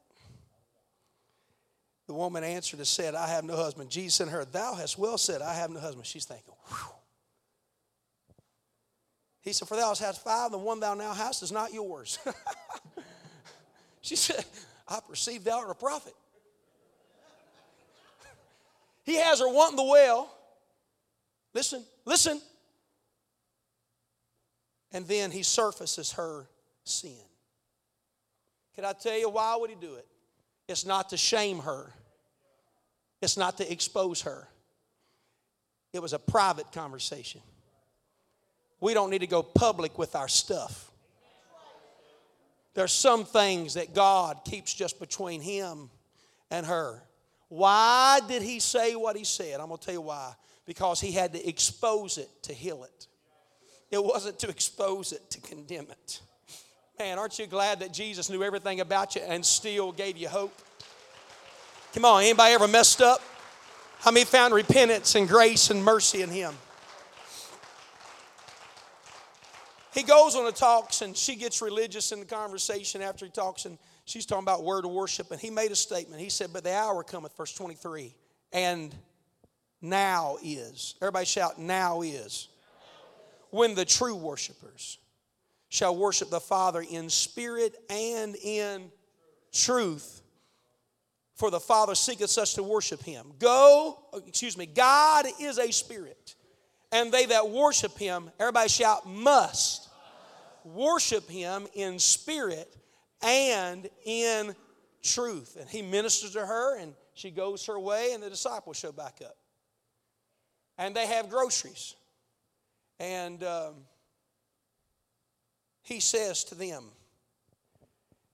The 2.13 2.19
woman 2.19 2.43
answered 2.43 2.77
and 2.77 2.87
said, 2.87 3.15
I 3.15 3.25
have 3.25 3.43
no 3.43 3.55
husband. 3.55 3.89
Jesus 3.89 4.13
said 4.13 4.25
to 4.25 4.29
her, 4.29 4.45
Thou 4.45 4.75
hast 4.75 4.99
well 4.99 5.17
said, 5.17 5.41
I 5.41 5.55
have 5.55 5.71
no 5.71 5.79
husband. 5.79 6.05
She's 6.05 6.25
thinking, 6.25 6.53
Whew. 6.67 6.93
He 9.41 9.51
said, 9.51 9.67
For 9.67 9.75
thou 9.75 9.95
hast 9.95 10.23
five, 10.23 10.51
the 10.51 10.59
one 10.59 10.79
thou 10.79 10.93
now 10.93 11.11
hast 11.15 11.41
is 11.41 11.51
not 11.51 11.73
yours. 11.73 12.19
she 14.01 14.15
said, 14.15 14.45
I 14.87 14.99
perceive 15.09 15.43
thou 15.43 15.57
art 15.57 15.71
a 15.71 15.73
prophet. 15.73 16.13
he 19.01 19.15
has 19.15 19.39
her 19.39 19.51
wanting 19.51 19.77
the 19.77 19.83
well. 19.83 20.31
Listen, 21.55 21.83
listen. 22.05 22.39
And 24.91 25.07
then 25.07 25.31
he 25.31 25.41
surfaces 25.41 26.11
her 26.11 26.47
sin. 26.83 27.17
Can 28.75 28.85
I 28.85 28.93
tell 28.93 29.17
you 29.17 29.31
why 29.31 29.55
would 29.55 29.71
he 29.71 29.75
do 29.75 29.95
it? 29.95 30.05
It's 30.67 30.85
not 30.85 31.09
to 31.09 31.17
shame 31.17 31.57
her, 31.57 31.91
it's 33.23 33.37
not 33.37 33.57
to 33.57 33.71
expose 33.71 34.21
her. 34.23 34.47
It 35.93 36.01
was 36.01 36.13
a 36.13 36.19
private 36.19 36.71
conversation. 36.71 37.41
We 38.79 38.93
don't 38.93 39.09
need 39.09 39.21
to 39.21 39.27
go 39.27 39.43
public 39.43 39.97
with 39.97 40.15
our 40.15 40.27
stuff. 40.27 40.91
There's 42.73 42.91
some 42.91 43.23
things 43.23 43.75
that 43.75 43.93
God 43.93 44.41
keeps 44.43 44.73
just 44.73 44.99
between 44.99 45.41
Him 45.41 45.89
and 46.49 46.65
her. 46.65 47.01
Why 47.49 48.19
did 48.27 48.41
He 48.41 48.59
say 48.59 48.95
what 48.95 49.15
He 49.15 49.23
said? 49.23 49.59
I'm 49.59 49.67
going 49.67 49.77
to 49.77 49.85
tell 49.85 49.93
you 49.93 50.01
why. 50.01 50.33
Because 50.65 50.99
He 50.99 51.11
had 51.11 51.33
to 51.33 51.47
expose 51.47 52.17
it 52.17 52.29
to 52.43 52.53
heal 52.53 52.83
it. 52.83 53.07
It 53.91 54.03
wasn't 54.03 54.39
to 54.39 54.49
expose 54.49 55.11
it, 55.11 55.29
to 55.29 55.41
condemn 55.41 55.85
it. 55.91 56.21
Man, 56.97 57.19
aren't 57.19 57.37
you 57.37 57.45
glad 57.45 57.79
that 57.81 57.93
Jesus 57.93 58.29
knew 58.29 58.43
everything 58.43 58.79
about 58.79 59.15
you 59.15 59.21
and 59.21 59.45
still 59.45 59.91
gave 59.91 60.17
you 60.17 60.27
hope? 60.27 60.59
Come 61.93 62.05
on, 62.05 62.23
anybody 62.23 62.55
ever 62.55 62.67
messed 62.67 63.01
up? 63.01 63.21
How 63.99 64.09
many 64.09 64.25
found 64.25 64.51
repentance 64.51 65.13
and 65.13 65.27
grace 65.27 65.69
and 65.69 65.83
mercy 65.83 66.23
in 66.23 66.29
Him? 66.29 66.55
He 69.93 70.01
goes 70.01 70.35
on 70.35 70.47
and 70.47 70.55
talks, 70.55 71.03
and 71.03 71.15
she 71.15 71.35
gets 71.35 71.61
religious 71.61 72.11
in 72.11 72.19
the 72.19 72.25
conversation 72.25 73.03
after 73.03 73.25
he 73.25 73.31
talks, 73.31 73.65
and 73.65 73.77
she's 74.05 74.25
talking 74.25 74.43
about 74.43 74.63
word 74.63 74.85
of 74.85 74.91
worship. 74.91 75.29
And 75.29 75.39
he 75.39 75.51
made 75.51 75.71
a 75.71 75.75
statement. 75.75 76.19
He 76.19 76.29
said, 76.29 76.51
But 76.51 76.63
the 76.63 76.73
hour 76.73 77.03
cometh, 77.03 77.37
verse 77.37 77.53
23, 77.53 78.15
and 78.51 78.95
now 79.79 80.37
is. 80.43 80.95
Everybody 80.99 81.27
shout, 81.27 81.59
now 81.59 82.01
is. 82.01 82.47
When 83.51 83.75
the 83.75 83.85
true 83.85 84.15
worshipers 84.15 84.97
shall 85.69 85.95
worship 85.95 86.31
the 86.31 86.39
Father 86.39 86.83
in 86.89 87.07
spirit 87.11 87.75
and 87.87 88.35
in 88.37 88.91
truth. 89.51 90.22
For 91.35 91.49
the 91.49 91.59
Father 91.59 91.95
seeketh 91.95 92.29
such 92.29 92.55
to 92.55 92.63
worship 92.63 93.01
him. 93.03 93.31
Go, 93.39 93.97
excuse 94.27 94.57
me, 94.57 94.65
God 94.67 95.25
is 95.39 95.57
a 95.57 95.71
spirit, 95.71 96.35
and 96.91 97.11
they 97.11 97.25
that 97.25 97.49
worship 97.49 97.97
him, 97.97 98.29
everybody 98.39 98.69
shout, 98.69 99.07
must 99.07 99.89
worship 100.63 101.29
him 101.29 101.67
in 101.73 101.97
spirit 101.99 102.75
and 103.21 103.89
in 104.05 104.55
truth. 105.01 105.57
And 105.59 105.67
he 105.67 105.81
ministers 105.81 106.31
to 106.31 106.45
her, 106.45 106.77
and 106.77 106.93
she 107.13 107.31
goes 107.31 107.65
her 107.65 107.79
way, 107.79 108.11
and 108.13 108.21
the 108.21 108.29
disciples 108.29 108.77
show 108.77 108.91
back 108.91 109.19
up. 109.23 109.35
And 110.77 110.95
they 110.95 111.07
have 111.07 111.29
groceries. 111.29 111.95
And 112.99 113.43
um, 113.43 113.73
he 115.81 115.99
says 115.99 116.43
to 116.45 116.55
them, 116.55 116.85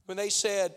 when 0.05 0.17
they 0.17 0.29
said, 0.29 0.75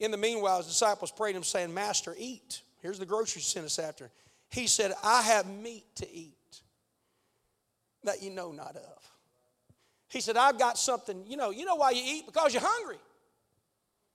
in 0.00 0.10
the 0.10 0.16
meanwhile, 0.16 0.58
his 0.58 0.66
disciples 0.66 1.10
prayed 1.10 1.36
him, 1.36 1.42
saying, 1.42 1.72
Master, 1.72 2.14
eat. 2.18 2.62
Here's 2.82 2.98
the 2.98 3.06
grocery 3.06 3.42
sent 3.42 3.64
us 3.64 3.78
after. 3.78 4.10
He 4.50 4.66
said, 4.66 4.92
I 5.02 5.22
have 5.22 5.46
meat 5.46 5.84
to 5.96 6.10
eat 6.10 6.34
that 8.04 8.22
you 8.22 8.30
know 8.30 8.52
not 8.52 8.76
of. 8.76 9.10
He 10.08 10.20
said, 10.20 10.36
I've 10.36 10.58
got 10.58 10.78
something, 10.78 11.24
you 11.26 11.36
know, 11.36 11.50
you 11.50 11.64
know 11.64 11.74
why 11.74 11.90
you 11.90 12.02
eat? 12.04 12.26
Because 12.26 12.52
you're 12.52 12.62
hungry. 12.64 12.98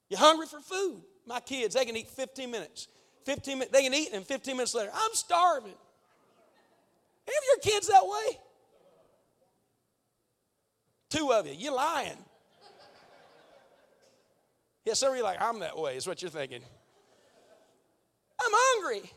You're 0.09 0.19
hungry 0.19 0.48
for 0.48 0.62
food. 0.62 1.01
My 1.25 1.39
kids, 1.39 1.75
they 1.75 1.86
can 1.86 1.95
eat 1.98 2.07
15 2.07 2.50
minutes. 2.50 2.88
15 3.25 3.59
minutes, 3.59 3.71
they 3.71 3.83
can 3.83 3.93
eat, 3.93 4.09
and 4.13 4.25
15 4.25 4.55
minutes 4.55 4.74
later, 4.74 4.91
I'm 4.93 5.13
starving. 5.13 5.74
Of 7.27 7.33
your 7.48 7.74
kids 7.74 7.88
that 7.88 8.03
way? 8.03 8.39
Two 11.09 11.31
of 11.31 11.45
you, 11.48 11.53
you're 11.57 11.75
lying. 11.75 12.17
Yeah, 14.86 14.93
some 14.93 15.12
of 15.12 15.17
you 15.17 15.24
like, 15.24 15.41
I'm 15.41 15.59
that 15.59 15.77
way, 15.77 15.95
is 15.98 16.07
what 16.07 16.21
you're 16.21 16.31
thinking. 16.31 16.62
I'm 18.41 18.51
hungry. 18.51 19.12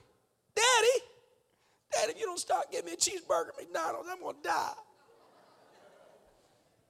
Daddy, 0.54 1.04
Daddy, 1.92 2.12
if 2.12 2.20
you 2.20 2.26
don't 2.26 2.38
stop 2.38 2.70
giving 2.70 2.86
me 2.86 2.92
a 2.92 2.96
cheeseburger 2.96 3.48
at 3.48 3.58
McDonald's, 3.58 4.08
I'm 4.10 4.20
going 4.20 4.36
to 4.36 4.42
die. 4.42 4.72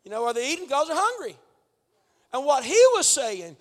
You 0.04 0.10
know 0.10 0.22
why 0.22 0.32
they're 0.32 0.50
eating? 0.50 0.64
Because 0.64 0.88
they're 0.88 0.96
hungry. 0.98 1.36
And 2.32 2.44
what 2.44 2.64
he 2.64 2.80
was 2.94 3.06
saying, 3.06 3.56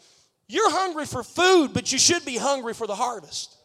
you're 0.47 0.71
hungry 0.71 1.05
for 1.05 1.23
food, 1.23 1.73
but 1.73 1.91
you 1.91 1.99
should 1.99 2.25
be 2.25 2.37
hungry 2.37 2.73
for 2.73 2.87
the 2.87 2.95
harvest. 2.95 3.55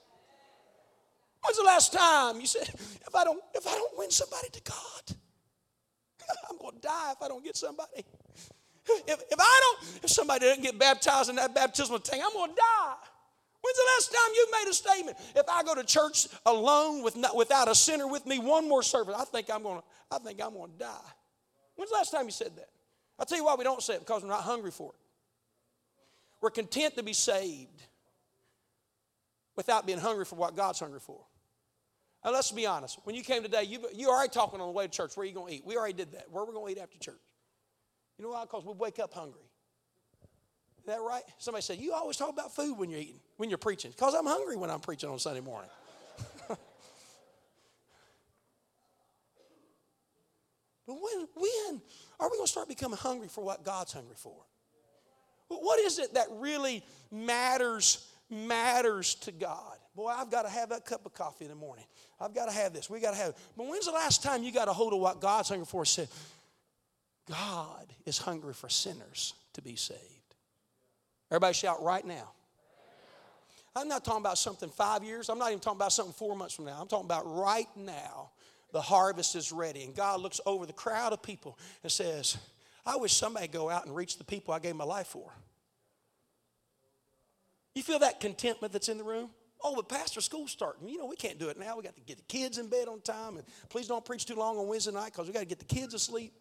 When's 1.43 1.59
the 1.59 1.65
last 1.65 1.93
time 1.93 2.41
you 2.41 2.47
said, 2.47 2.69
if 2.69 3.15
I 3.15 3.25
don't, 3.25 3.41
if 3.55 3.67
I 3.67 3.73
don't 3.73 3.97
win 3.97 4.11
somebody 4.11 4.49
to 4.51 4.61
God, 4.63 5.17
I'm 6.51 6.59
going 6.59 6.75
to 6.75 6.81
die 6.81 7.13
if 7.13 7.23
I 7.23 7.29
don't 7.29 7.45
get 7.45 7.57
somebody. 7.57 8.05
If, 8.89 9.21
if 9.31 9.39
I 9.39 9.61
don't, 9.63 10.05
if 10.05 10.11
somebody 10.11 10.47
doesn't 10.47 10.63
get 10.63 10.79
baptized 10.79 11.31
in 11.31 11.37
that 11.37 11.55
baptismal 11.55 11.99
tank, 11.99 12.23
I'm 12.25 12.33
going 12.33 12.51
to 12.51 12.57
die. 12.57 12.95
When's 13.63 13.77
the 13.77 13.85
last 13.97 14.13
time 14.13 14.35
you 14.35 14.47
made 14.53 14.71
a 14.71 14.75
statement? 14.75 15.17
If 15.35 15.49
I 15.49 15.63
go 15.65 15.75
to 15.75 15.83
church 15.83 16.29
alone 16.45 17.03
with 17.03 17.17
not, 17.17 17.35
without 17.35 17.69
a 17.69 17.75
sinner 17.75 18.07
with 18.07 18.25
me, 18.25 18.39
one 18.39 18.69
more 18.69 18.83
service, 18.83 19.17
I 19.19 19.25
think 19.25 19.51
I'm 19.53 19.63
going 19.65 19.79
to, 19.79 19.85
I 20.11 20.19
think 20.19 20.41
I'm 20.41 20.53
going 20.53 20.71
to 20.71 20.79
die. 20.79 21.11
When's 21.75 21.91
the 21.91 21.97
last 21.97 22.13
time 22.13 22.27
you 22.27 22.31
said 22.31 22.55
that? 22.57 22.69
I'll 23.19 23.27
tell 23.27 23.39
you 23.39 23.45
why 23.45 23.57
we 23.57 23.65
don't 23.65 23.83
say 23.83 23.95
it 23.95 24.01
because 24.01 24.23
we're 24.23 24.29
not 24.29 24.43
hungry 24.43 24.71
for 24.71 24.91
it. 24.91 25.01
We're 26.41 26.51
content 26.51 26.97
to 26.97 27.03
be 27.03 27.13
saved 27.13 27.83
without 29.57 29.87
being 29.87 29.99
hungry 29.99 30.27
for 30.27 30.37
what 30.37 30.55
God's 30.55 30.79
hungry 30.79 31.01
for. 31.01 31.21
Now, 32.25 32.33
let's 32.33 32.53
be 32.53 32.67
honest. 32.67 32.99
When 33.05 33.17
you 33.17 33.23
came 33.23 33.43
today, 33.43 33.65
you, 33.65 33.81
you 33.95 34.11
already 34.11 34.31
talking 34.31 34.61
on 34.61 34.67
the 34.67 34.73
way 34.73 34.85
to 34.85 34.91
church. 34.91 35.17
Where 35.17 35.25
are 35.25 35.27
you 35.27 35.35
going 35.35 35.49
to 35.49 35.55
eat? 35.55 35.63
We 35.65 35.77
already 35.77 35.95
did 35.95 36.13
that. 36.13 36.27
Where 36.31 36.43
are 36.43 36.47
we 36.47 36.53
going 36.53 36.75
to 36.75 36.81
eat 36.81 36.83
after 36.83 36.99
church? 36.99 37.17
You 38.19 38.25
know 38.25 38.31
why? 38.31 38.43
Because 38.43 38.65
we 38.65 38.73
wake 38.73 38.99
up 38.99 39.13
hungry. 39.13 39.43
Is 40.79 40.87
that 40.87 41.01
right? 41.01 41.23
Somebody 41.39 41.63
said, 41.63 41.79
You 41.79 41.93
always 41.93 42.17
talk 42.17 42.31
about 42.31 42.55
food 42.55 42.79
when 42.79 42.91
you're 42.91 43.01
eating, 43.01 43.21
when 43.37 43.51
you're 43.51 43.59
preaching. 43.59 43.91
Because 43.91 44.15
I'm 44.15 44.27
hungry 44.27 44.57
when 44.57 44.71
I'm 44.71 44.81
preaching 44.81 45.11
on 45.11 45.19
Sunday 45.19 45.41
morning. 45.41 45.71
but 46.49 46.59
when, 50.87 51.27
when 51.35 51.83
are 52.21 52.31
we 52.31 52.37
going 52.37 52.47
to 52.47 52.51
start 52.51 52.69
becoming 52.69 52.97
hungry 52.99 53.29
for 53.29 53.45
what 53.45 53.65
God's 53.65 53.93
hungry 53.93 54.15
for? 54.17 54.37
What 55.49 55.79
is 55.81 55.99
it 55.99 56.15
that 56.15 56.27
really 56.31 56.83
matters 57.11 58.07
matters 58.31 59.15
to 59.17 59.33
God? 59.33 59.77
Boy, 59.95 60.09
I've 60.09 60.31
got 60.31 60.43
to 60.43 60.51
have 60.51 60.69
that 60.71 60.85
cup 60.85 61.07
of 61.07 61.15
coffee 61.15 61.47
in 61.47 61.51
the 61.51 61.57
morning. 61.57 61.85
I've 62.21 62.35
got 62.35 62.47
to 62.47 62.53
have 62.53 62.73
this. 62.75 62.91
We 62.91 63.01
got 63.01 63.13
to 63.13 63.17
have 63.17 63.31
it. 63.31 63.37
But 63.57 63.67
when's 63.67 63.87
the 63.87 63.93
last 63.93 64.23
time 64.23 64.43
you 64.43 64.53
got 64.53 64.69
a 64.69 64.73
hold 64.73 64.93
of 64.93 64.99
what 64.99 65.21
God's 65.21 65.49
hungry 65.49 65.65
for 65.65 65.85
said, 65.85 66.09
God 67.29 67.93
is 68.05 68.19
hungry 68.19 68.55
for 68.55 68.69
sinners 68.69 69.35
to 69.55 69.63
be 69.63 69.77
saved? 69.77 70.01
Everybody 71.31 71.55
shout 71.55 71.83
right 71.83 72.05
now. 72.05 72.31
I'm 73.75 73.89
not 73.89 74.05
talking 74.05 74.23
about 74.23 74.39
something 74.39 74.71
five 74.71 75.05
years. 75.05 75.29
I'm 75.29 75.39
not 75.39 75.49
even 75.49 75.61
talking 75.61 75.79
about 75.79 75.93
something 75.93 76.15
four 76.15 76.35
months 76.35 76.55
from 76.55 76.65
now. 76.65 76.79
I'm 76.81 76.89
talking 76.89 77.05
about 77.05 77.25
right 77.27 77.69
now. 77.77 78.31
The 78.73 78.81
harvest 78.81 79.37
is 79.37 79.53
ready. 79.53 79.85
And 79.85 79.95
God 79.95 80.21
looks 80.21 80.41
over 80.47 80.67
the 80.67 80.73
crowd 80.73 81.13
of 81.13 81.23
people 81.23 81.59
and 81.83 81.93
says, 81.93 82.39
I 82.85 82.97
wish 82.97 83.13
somebody 83.13 83.49
go 83.49 83.69
out 83.69 83.87
and 83.87 83.95
reach 83.95 84.19
the 84.19 84.25
people 84.25 84.55
I 84.55 84.61
gave 84.61 84.77
my 84.77 84.85
life 84.85 85.09
for. 85.09 85.31
You 87.75 87.83
feel 87.83 87.99
that 87.99 88.21
contentment 88.21 88.73
that's 88.73 88.89
in 88.89 88.97
the 88.97 89.05
room? 89.05 89.31
Oh, 89.63 89.75
but 89.75 89.89
Pastor, 89.89 90.21
school's 90.21 90.51
starting. 90.51 90.89
You 90.89 90.99
know, 90.99 91.07
we 91.07 91.17
can't 91.17 91.39
do 91.39 91.49
it 91.49 91.59
now. 91.59 91.77
We 91.77 91.83
got 91.83 91.97
to 91.97 92.03
get 92.03 92.17
the 92.17 92.25
kids 92.25 92.59
in 92.59 92.69
bed 92.69 92.89
on 92.89 93.01
time. 93.01 93.37
And 93.37 93.45
please 93.69 93.89
don't 93.89 94.05
preach 94.05 94.25
too 94.25 94.37
long 94.37 94.57
on 94.57 94.69
Wednesday 94.69 94.93
night 94.93 95.13
because 95.13 95.27
we 95.27 95.33
got 95.33 95.41
to 95.41 95.47
get 95.47 95.59
the 95.59 95.65
kids 95.65 95.93
asleep. 95.93 96.33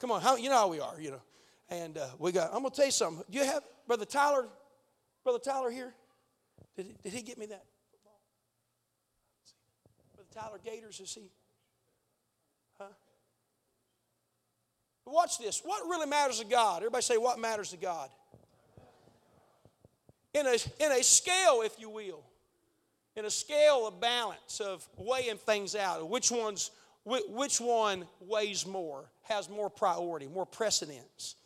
Come 0.00 0.12
on, 0.12 0.20
how, 0.20 0.36
you 0.36 0.48
know 0.48 0.56
how 0.56 0.68
we 0.68 0.80
are, 0.80 1.00
you 1.00 1.10
know. 1.10 1.22
And 1.70 1.98
uh, 1.98 2.06
we 2.18 2.32
got, 2.32 2.52
I'm 2.52 2.60
going 2.60 2.70
to 2.70 2.76
tell 2.76 2.86
you 2.86 2.92
something. 2.92 3.24
Do 3.30 3.38
you 3.38 3.44
have 3.44 3.62
Brother 3.86 4.04
Tyler, 4.04 4.46
Brother 5.24 5.38
Tyler 5.38 5.70
here? 5.70 5.92
Did, 6.76 7.02
did 7.02 7.12
he 7.12 7.22
get 7.22 7.36
me 7.36 7.46
that 7.46 7.64
football? 7.90 8.20
Brother 10.14 10.28
Tyler 10.32 10.60
Gators, 10.64 11.00
is 11.00 11.12
he? 11.14 11.30
Huh? 12.80 12.86
Watch 15.04 15.38
this. 15.38 15.62
What 15.64 15.82
really 15.88 16.06
matters 16.06 16.38
to 16.38 16.46
God? 16.46 16.78
Everybody 16.78 17.02
say, 17.02 17.16
what 17.16 17.38
matters 17.38 17.70
to 17.70 17.76
God? 17.76 18.08
In 20.34 20.46
a, 20.46 20.54
in 20.78 20.92
a 20.92 21.02
scale, 21.02 21.62
if 21.64 21.78
you 21.80 21.90
will, 21.90 22.22
in 23.16 23.24
a 23.24 23.30
scale 23.30 23.88
of 23.88 24.00
balance 24.00 24.60
of 24.60 24.86
weighing 24.96 25.38
things 25.38 25.74
out, 25.74 26.08
which 26.08 26.30
one's 26.30 26.70
which 27.04 27.58
one 27.58 28.06
weighs 28.20 28.66
more, 28.66 29.10
has 29.28 29.48
more 29.48 29.70
priority, 29.70 30.26
more 30.26 30.46
precedence. 30.46 31.36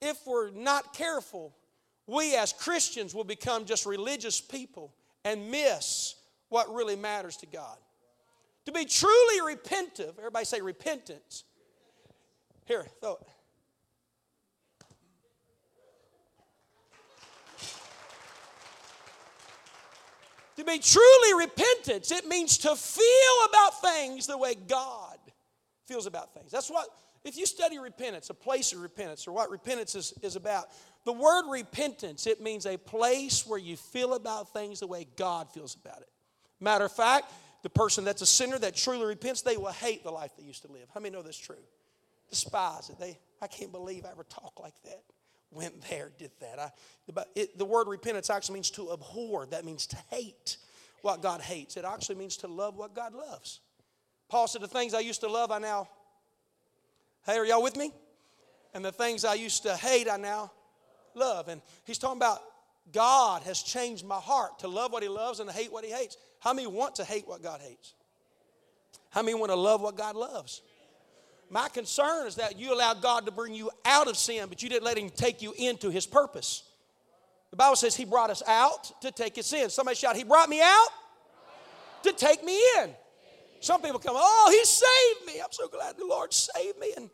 If 0.00 0.18
we're 0.26 0.50
not 0.50 0.94
careful, 0.94 1.54
we 2.06 2.34
as 2.36 2.52
Christians 2.52 3.14
will 3.14 3.24
become 3.24 3.64
just 3.64 3.86
religious 3.86 4.40
people 4.40 4.92
and 5.24 5.50
miss 5.50 6.14
what 6.48 6.72
really 6.74 6.96
matters 6.96 7.36
to 7.38 7.46
God. 7.46 7.76
To 8.66 8.72
be 8.72 8.84
truly 8.84 9.40
repentant, 9.46 10.14
everybody 10.18 10.44
say 10.44 10.60
repentance. 10.60 11.44
Here, 12.66 12.86
throw 13.00 13.14
it. 13.14 13.26
To 20.56 20.64
be 20.64 20.78
truly 20.78 21.46
repentant, 21.46 22.10
it 22.10 22.26
means 22.26 22.58
to 22.58 22.76
feel 22.76 23.04
about 23.48 23.80
things 23.80 24.26
the 24.26 24.36
way 24.36 24.54
God 24.54 25.16
feels 25.86 26.04
about 26.06 26.34
things. 26.34 26.50
That's 26.50 26.70
what, 26.70 26.86
if 27.24 27.36
you 27.36 27.46
study 27.46 27.78
repentance, 27.78 28.30
a 28.30 28.34
place 28.34 28.72
of 28.72 28.80
repentance, 28.80 29.26
or 29.28 29.32
what 29.32 29.50
repentance 29.50 29.94
is, 29.94 30.14
is 30.22 30.36
about, 30.36 30.66
the 31.04 31.12
word 31.12 31.50
repentance, 31.50 32.26
it 32.26 32.40
means 32.40 32.66
a 32.66 32.76
place 32.76 33.46
where 33.46 33.58
you 33.58 33.76
feel 33.76 34.14
about 34.14 34.52
things 34.52 34.80
the 34.80 34.86
way 34.86 35.06
God 35.16 35.52
feels 35.52 35.74
about 35.74 35.98
it. 35.98 36.08
Matter 36.60 36.84
of 36.84 36.92
fact, 36.92 37.32
the 37.62 37.70
person 37.70 38.04
that's 38.04 38.22
a 38.22 38.26
sinner 38.26 38.58
that 38.58 38.74
truly 38.74 39.04
repents, 39.04 39.42
they 39.42 39.56
will 39.56 39.72
hate 39.72 40.02
the 40.02 40.10
life 40.10 40.32
they 40.38 40.44
used 40.44 40.62
to 40.62 40.72
live. 40.72 40.88
How 40.94 41.00
many 41.00 41.14
know 41.14 41.22
that's 41.22 41.38
true? 41.38 41.56
Despise 42.30 42.90
it. 42.90 42.98
They, 42.98 43.18
I 43.42 43.46
can't 43.46 43.72
believe 43.72 44.04
I 44.04 44.10
ever 44.10 44.24
talk 44.24 44.60
like 44.60 44.74
that 44.84 45.02
went 45.50 45.80
there, 45.88 46.12
did 46.18 46.30
that. 46.40 46.58
I, 46.58 47.24
it, 47.34 47.58
the 47.58 47.64
word 47.64 47.88
repentance 47.88 48.30
actually 48.30 48.54
means 48.54 48.70
to 48.72 48.92
abhor. 48.92 49.46
That 49.46 49.64
means 49.64 49.86
to 49.88 49.96
hate 50.10 50.56
what 51.02 51.22
God 51.22 51.40
hates. 51.40 51.76
It 51.76 51.84
actually 51.84 52.16
means 52.16 52.36
to 52.38 52.46
love 52.46 52.76
what 52.76 52.94
God 52.94 53.14
loves. 53.14 53.60
Paul 54.28 54.46
said, 54.46 54.62
The 54.62 54.68
things 54.68 54.94
I 54.94 55.00
used 55.00 55.20
to 55.22 55.28
love, 55.28 55.50
I 55.50 55.58
now 55.58 55.88
Hey, 57.30 57.38
are 57.38 57.46
y'all 57.46 57.62
with 57.62 57.76
me? 57.76 57.92
And 58.74 58.84
the 58.84 58.92
things 58.92 59.24
I 59.24 59.34
used 59.34 59.62
to 59.62 59.76
hate, 59.76 60.08
I 60.10 60.16
now 60.16 60.52
love. 61.14 61.48
And 61.48 61.62
he's 61.84 61.98
talking 61.98 62.18
about 62.18 62.40
God 62.92 63.42
has 63.42 63.62
changed 63.62 64.04
my 64.04 64.18
heart 64.18 64.60
to 64.60 64.68
love 64.68 64.92
what 64.92 65.02
he 65.02 65.08
loves 65.08 65.38
and 65.40 65.48
to 65.48 65.54
hate 65.54 65.72
what 65.72 65.84
he 65.84 65.90
hates. 65.90 66.16
How 66.40 66.52
many 66.52 66.66
want 66.66 66.96
to 66.96 67.04
hate 67.04 67.28
what 67.28 67.42
God 67.42 67.60
hates? 67.60 67.94
How 69.10 69.22
many 69.22 69.34
want 69.34 69.50
to 69.50 69.56
love 69.56 69.80
what 69.80 69.96
God 69.96 70.16
loves? 70.16 70.62
My 71.50 71.68
concern 71.68 72.26
is 72.26 72.36
that 72.36 72.58
you 72.58 72.74
allowed 72.74 73.02
God 73.02 73.26
to 73.26 73.32
bring 73.32 73.54
you 73.54 73.70
out 73.84 74.08
of 74.08 74.16
sin, 74.16 74.48
but 74.48 74.62
you 74.62 74.68
didn't 74.68 74.84
let 74.84 74.98
him 74.98 75.10
take 75.10 75.42
you 75.42 75.52
into 75.56 75.90
his 75.90 76.06
purpose. 76.06 76.64
The 77.50 77.56
Bible 77.56 77.76
says 77.76 77.96
he 77.96 78.04
brought 78.04 78.30
us 78.30 78.42
out 78.46 79.00
to 79.02 79.10
take 79.10 79.36
us 79.38 79.52
in. 79.52 79.70
Somebody 79.70 79.96
shout, 79.96 80.16
He 80.16 80.24
brought 80.24 80.48
me 80.48 80.60
out 80.62 80.88
to 82.04 82.12
take 82.12 82.44
me 82.44 82.60
in. 82.78 82.90
Some 83.60 83.82
people 83.82 83.98
come, 83.98 84.14
Oh, 84.16 84.48
He 84.50 84.64
saved 84.64 85.26
me. 85.26 85.40
I'm 85.40 85.50
so 85.50 85.68
glad 85.68 85.96
the 85.98 86.06
Lord 86.06 86.32
saved 86.32 86.78
me. 86.78 86.92
And 86.96 87.10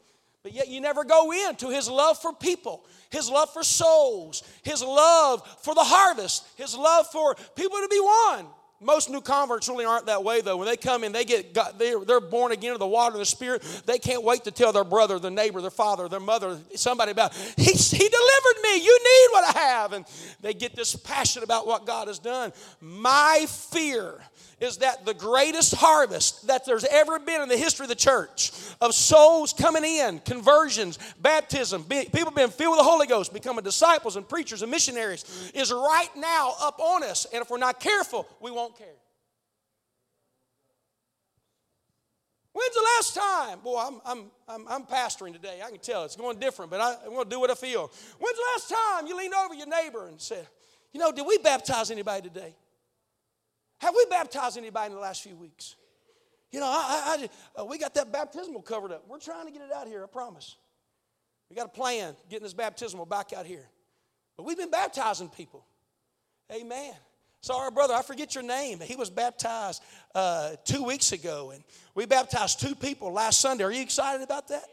but 0.47 0.55
yet 0.55 0.69
you 0.69 0.81
never 0.81 1.03
go 1.03 1.33
into 1.33 1.71
his 1.71 1.91
love 1.91 2.23
for 2.23 2.33
people, 2.33 2.85
his 3.11 3.29
love 3.29 3.53
for 3.53 3.65
souls, 3.65 4.45
his 4.63 4.81
love 4.81 5.45
for 5.61 5.75
the 5.75 5.83
harvest, 5.83 6.47
his 6.55 6.77
love 6.77 7.09
for 7.11 7.35
people 7.57 7.79
to 7.79 7.89
be 7.91 7.99
won. 7.99 8.47
Most 8.81 9.09
new 9.09 9.23
converts 9.23 9.69
really 9.69 9.87
aren't 9.87 10.07
that 10.07 10.23
way, 10.23 10.43
though. 10.43 10.59
When 10.59 10.69
they 10.69 10.77
come 10.77 11.03
in, 11.03 11.13
they 11.13 11.25
get 11.25 11.55
got, 11.55 11.79
they're, 11.79 12.05
they're 12.05 12.21
born 12.21 12.53
again 12.53 12.73
of 12.73 12.79
the 12.79 12.87
water 12.87 13.15
and 13.15 13.23
the 13.23 13.27
Spirit. 13.27 13.63
They 13.87 13.99
can't 13.99 14.23
wait 14.23 14.45
to 14.45 14.51
tell 14.51 14.73
their 14.73 14.85
brother, 14.85 15.19
their 15.19 15.31
neighbor, 15.31 15.63
their 15.63 15.71
father, 15.71 16.09
their 16.09 16.21
mother, 16.21 16.59
somebody 16.75 17.13
about, 17.13 17.35
he, 17.35 17.73
he 17.73 18.09
delivered 18.09 18.63
me. 18.63 18.85
You 18.85 18.99
need 19.03 19.29
what 19.33 19.57
I 19.57 19.59
have. 19.59 19.93
And 19.93 20.05
they 20.43 20.53
get 20.53 20.77
this 20.77 20.95
passion 20.95 21.43
about 21.43 21.67
what 21.67 21.87
God 21.87 22.09
has 22.09 22.19
done. 22.19 22.53
My 22.81 23.47
fear 23.49 24.21
is 24.59 24.79
that 24.79 25.05
the 25.05 25.13
greatest 25.13 25.75
harvest 25.75 26.47
that 26.47 26.65
there's 26.65 26.85
ever 26.85 27.19
been 27.19 27.43
in 27.43 27.49
the 27.49 27.57
history 27.57 27.85
of 27.85 27.89
the 27.89 27.95
church 27.95 28.53
of 28.81 28.95
souls 28.95 29.53
coming 29.53 29.85
in, 29.85 30.19
conversions, 30.21 30.99
baptism, 31.21 31.85
people 31.85 32.31
being 32.31 32.49
filled 32.49 32.73
with 32.73 32.81
the 32.81 32.91
Holy 32.91 33.07
Ghost, 33.07 33.35
becoming 33.35 33.63
disciples 33.63 34.17
and 34.17 34.27
preachers 34.27 34.63
and 34.63 34.71
missionaries 34.71 35.53
is 35.55 35.71
right 35.71 36.09
now 36.17 36.55
up 36.59 36.81
on 36.81 37.03
us. 37.05 37.27
And 37.35 37.43
if 37.43 37.51
we're 37.51 37.59
not 37.59 37.81
careful, 37.81 38.27
we 38.41 38.51
won't 38.51 38.66
care. 38.75 38.97
When's 42.57 42.75
the 42.75 42.87
last 42.97 43.15
time? 43.15 43.59
Boy, 43.61 43.79
I'm, 43.79 44.01
I'm, 44.07 44.31
I'm, 44.49 44.67
I'm, 44.67 44.83
pastoring 44.85 45.35
today. 45.35 45.61
I 45.63 45.69
can 45.69 45.79
tell 45.79 46.05
it's 46.05 46.17
going 46.17 46.39
different, 46.39 46.71
but 46.71 46.81
I, 46.81 46.93
am 47.05 47.11
going 47.11 47.25
to 47.25 47.31
do 47.31 47.39
what 47.39 47.51
I 47.51 47.55
feel. 47.55 47.91
When's 48.19 48.37
the 48.37 48.45
last 48.55 48.71
time 48.71 49.07
you 49.07 49.15
leaned 49.15 49.35
over 49.35 49.55
your 49.55 49.67
neighbor 49.67 50.07
and 50.07 50.19
said, 50.19 50.47
You 50.91 51.01
know, 51.01 51.13
did 51.13 51.27
we 51.27 51.37
baptize 51.37 51.91
anybody 51.91 52.31
today? 52.31 52.57
Have 53.79 53.95
we 53.95 54.07
baptized 54.09 54.57
anybody 54.57 54.87
in 54.87 54.95
the 54.95 55.03
last 55.03 55.23
few 55.23 55.37
weeks? 55.37 55.77
You 56.51 56.61
know, 56.61 56.67
I, 56.67 56.71
I, 56.79 57.29
I, 57.59 57.61
uh, 57.61 57.65
we 57.67 57.77
got 57.77 57.93
that 57.93 58.11
baptismal 58.11 58.63
covered 58.63 58.91
up. 58.91 59.05
We're 59.07 59.19
trying 59.19 59.45
to 59.45 59.53
get 59.53 59.61
it 59.61 59.71
out 59.71 59.87
here, 59.87 60.03
I 60.03 60.07
promise. 60.07 60.57
We 61.51 61.57
got 61.57 61.67
a 61.67 61.69
plan 61.69 62.17
getting 62.31 62.45
this 62.45 62.55
baptismal 62.55 63.05
back 63.05 63.35
out 63.35 63.45
here. 63.45 63.69
But 64.37 64.45
we've 64.45 64.57
been 64.57 64.71
baptizing 64.71 65.29
people. 65.29 65.67
Amen. 66.51 66.95
So, 67.47 67.57
our 67.57 67.71
brother, 67.71 67.95
I 67.95 68.03
forget 68.03 68.35
your 68.35 68.43
name. 68.43 68.81
He 68.81 68.97
was 68.97 69.09
baptized 69.09 69.81
uh, 70.17 70.57
two 70.65 70.83
weeks 70.83 71.13
ago, 71.13 71.53
and 71.55 71.63
we 71.95 72.05
baptized 72.05 72.59
two 72.59 72.75
people 72.75 73.13
last 73.13 73.39
Sunday. 73.39 73.63
Are 73.63 73.71
you 73.71 73.83
excited 73.83 74.25
about 74.25 74.49
that? 74.49 74.65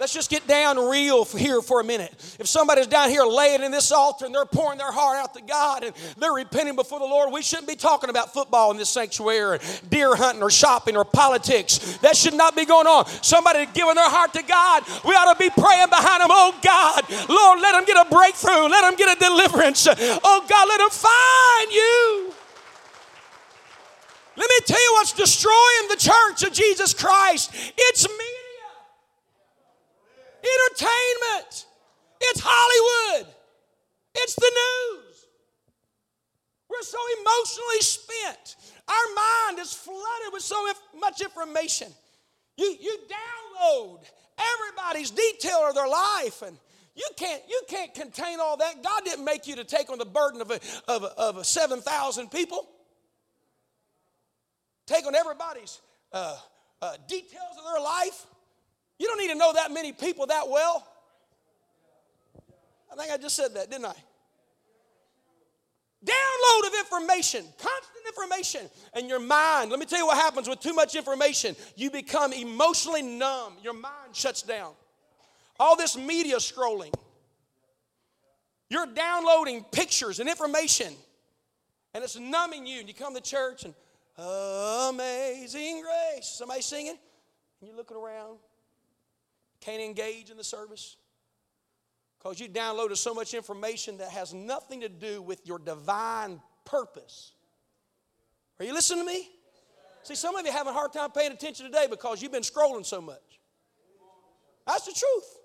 Let's 0.00 0.14
just 0.14 0.30
get 0.30 0.46
down 0.46 0.78
real 0.78 1.24
here 1.24 1.60
for 1.60 1.80
a 1.80 1.84
minute. 1.84 2.12
If 2.38 2.46
somebody's 2.46 2.86
down 2.86 3.10
here 3.10 3.24
laying 3.24 3.62
in 3.62 3.72
this 3.72 3.90
altar 3.90 4.26
and 4.26 4.34
they're 4.34 4.44
pouring 4.44 4.78
their 4.78 4.92
heart 4.92 5.16
out 5.16 5.34
to 5.34 5.42
God 5.42 5.82
and 5.82 5.92
they're 6.18 6.32
repenting 6.32 6.76
before 6.76 7.00
the 7.00 7.04
Lord, 7.04 7.32
we 7.32 7.42
shouldn't 7.42 7.66
be 7.66 7.74
talking 7.74 8.08
about 8.08 8.32
football 8.32 8.70
in 8.70 8.76
this 8.76 8.90
sanctuary, 8.90 9.56
or 9.56 9.58
deer 9.90 10.14
hunting, 10.14 10.42
or 10.42 10.50
shopping, 10.50 10.96
or 10.96 11.04
politics. 11.04 11.98
That 11.98 12.16
should 12.16 12.34
not 12.34 12.54
be 12.54 12.64
going 12.64 12.86
on. 12.86 13.06
Somebody 13.22 13.66
giving 13.74 13.96
their 13.96 14.08
heart 14.08 14.32
to 14.34 14.42
God, 14.42 14.84
we 15.04 15.14
ought 15.14 15.32
to 15.32 15.38
be 15.38 15.50
praying 15.50 15.88
behind 15.88 16.22
them. 16.22 16.30
Oh 16.30 16.54
God, 16.62 17.02
Lord, 17.28 17.60
let 17.60 17.72
them 17.72 17.84
get 17.84 18.06
a 18.06 18.08
breakthrough. 18.08 18.68
Let 18.68 18.82
them 18.82 18.94
get 18.94 19.16
a 19.16 19.18
deliverance. 19.18 19.88
Oh 19.90 20.46
God, 20.48 20.68
let 20.68 20.78
them 20.78 20.90
find 20.90 21.72
you. 21.72 22.32
Let 24.36 24.48
me 24.48 24.58
tell 24.66 24.80
you 24.80 24.92
what's 24.92 25.12
destroying 25.12 25.88
the 25.90 25.96
church 25.96 26.44
of 26.44 26.52
Jesus 26.52 26.94
Christ. 26.94 27.50
It's 27.76 28.08
me 28.08 28.38
entertainment. 30.48 31.66
It's 32.20 32.40
Hollywood. 32.42 33.34
It's 34.14 34.34
the 34.34 34.50
news. 34.50 35.26
We're 36.68 36.82
so 36.82 36.98
emotionally 37.48 37.80
spent. 37.80 38.56
Our 38.88 39.14
mind 39.14 39.58
is 39.58 39.72
flooded 39.72 40.32
with 40.32 40.42
so 40.42 40.66
much 40.98 41.20
information. 41.20 41.88
You, 42.56 42.76
you 42.80 42.98
download 43.08 44.00
everybody's 44.38 45.10
detail 45.10 45.66
of 45.68 45.74
their 45.74 45.88
life 45.88 46.42
and 46.42 46.56
you 46.94 47.06
can't, 47.16 47.42
you 47.48 47.62
can't 47.68 47.94
contain 47.94 48.40
all 48.40 48.56
that. 48.56 48.82
God 48.82 49.02
didn't 49.04 49.24
make 49.24 49.46
you 49.46 49.56
to 49.56 49.64
take 49.64 49.90
on 49.90 49.98
the 49.98 50.04
burden 50.04 50.40
of, 50.40 50.50
a, 50.50 50.60
of, 50.88 51.04
a, 51.04 51.20
of 51.20 51.36
a 51.36 51.44
7,000 51.44 52.30
people. 52.30 52.68
Take 54.86 55.06
on 55.06 55.14
everybody's 55.14 55.80
uh, 56.12 56.36
uh, 56.82 56.96
details 57.06 57.56
of 57.58 57.72
their 57.72 57.82
life. 57.82 58.26
You 58.98 59.06
don't 59.06 59.18
need 59.18 59.28
to 59.28 59.36
know 59.36 59.52
that 59.52 59.70
many 59.70 59.92
people 59.92 60.26
that 60.26 60.48
well. 60.48 60.86
I 62.90 62.96
think 62.96 63.12
I 63.12 63.16
just 63.18 63.36
said 63.36 63.54
that, 63.54 63.70
didn't 63.70 63.84
I? 63.84 63.94
Download 66.04 66.68
of 66.68 66.74
information, 66.78 67.44
constant 67.58 68.06
information, 68.06 68.70
and 68.94 69.08
your 69.08 69.18
mind. 69.18 69.70
Let 69.70 69.80
me 69.80 69.86
tell 69.86 69.98
you 69.98 70.06
what 70.06 70.16
happens 70.16 70.48
with 70.48 70.60
too 70.60 70.72
much 70.72 70.94
information. 70.94 71.56
You 71.74 71.90
become 71.90 72.32
emotionally 72.32 73.02
numb, 73.02 73.54
your 73.62 73.72
mind 73.72 74.14
shuts 74.14 74.42
down. 74.42 74.74
All 75.58 75.76
this 75.76 75.96
media 75.96 76.36
scrolling, 76.36 76.94
you're 78.70 78.86
downloading 78.86 79.64
pictures 79.72 80.20
and 80.20 80.28
information, 80.28 80.94
and 81.94 82.04
it's 82.04 82.16
numbing 82.16 82.64
you. 82.64 82.78
And 82.78 82.88
you 82.88 82.94
come 82.94 83.14
to 83.14 83.20
church 83.20 83.64
and 83.64 83.74
amazing 84.16 85.82
grace. 85.82 86.28
Somebody 86.28 86.62
singing, 86.62 86.96
and 87.60 87.68
you're 87.68 87.76
looking 87.76 87.96
around. 87.96 88.38
Can't 89.60 89.82
engage 89.82 90.30
in 90.30 90.36
the 90.36 90.44
service 90.44 90.96
because 92.18 92.40
you 92.40 92.48
downloaded 92.48 92.96
so 92.96 93.14
much 93.14 93.34
information 93.34 93.98
that 93.98 94.10
has 94.10 94.34
nothing 94.34 94.80
to 94.80 94.88
do 94.88 95.22
with 95.22 95.46
your 95.46 95.58
divine 95.58 96.40
purpose. 96.64 97.32
Are 98.58 98.64
you 98.64 98.74
listening 98.74 99.04
to 99.04 99.12
me? 99.12 99.28
See, 100.02 100.14
some 100.14 100.36
of 100.36 100.44
you 100.44 100.52
having 100.52 100.70
a 100.70 100.74
hard 100.74 100.92
time 100.92 101.10
paying 101.10 101.32
attention 101.32 101.66
today 101.66 101.86
because 101.88 102.22
you've 102.22 102.32
been 102.32 102.42
scrolling 102.42 102.84
so 102.84 103.00
much. 103.00 103.18
That's 104.66 104.86
the 104.86 104.92
truth. 104.92 105.38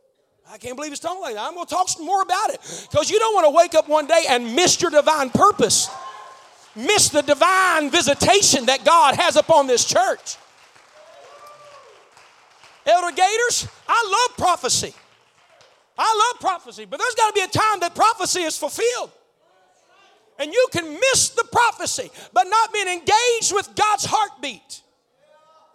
I 0.52 0.58
can't 0.58 0.76
believe 0.76 0.92
it's 0.92 1.00
talking 1.00 1.22
like 1.22 1.36
that. 1.36 1.46
I'm 1.48 1.54
going 1.54 1.66
to 1.66 1.74
talk 1.74 1.88
some 1.88 2.06
more 2.06 2.22
about 2.22 2.50
it 2.50 2.60
because 2.90 3.10
you 3.10 3.20
don't 3.20 3.34
want 3.34 3.46
to 3.46 3.52
wake 3.52 3.76
up 3.76 3.88
one 3.88 4.08
day 4.08 4.26
and 4.30 4.56
miss 4.56 4.82
your 4.82 4.92
divine 4.92 5.30
purpose, 5.30 5.90
miss 6.76 7.10
the 7.10 7.22
divine 7.22 7.90
visitation 7.90 8.66
that 8.66 8.84
God 8.84 9.16
has 9.16 9.36
upon 9.36 9.68
this 9.68 9.86
church. 9.86 10.38
Elder 12.86 13.16
Gators, 13.16 13.68
I 13.88 14.28
love 14.28 14.38
prophecy. 14.38 14.94
I 15.98 16.32
love 16.34 16.42
prophecy, 16.42 16.86
but 16.86 17.00
there's 17.00 17.16
got 17.16 17.28
to 17.28 17.34
be 17.34 17.42
a 17.42 17.48
time 17.48 17.80
that 17.82 17.96
prophecy 17.96 18.42
is 18.42 18.58
fulfilled. 18.58 19.12
And 20.40 20.52
you 20.52 20.68
can 20.72 20.94
miss 20.94 21.30
the 21.30 21.44
prophecy, 21.52 22.10
but 22.34 22.46
not 22.46 22.74
being 22.74 22.88
engaged 22.88 23.54
with 23.54 23.70
God's 23.76 24.06
heartbeat. 24.06 24.82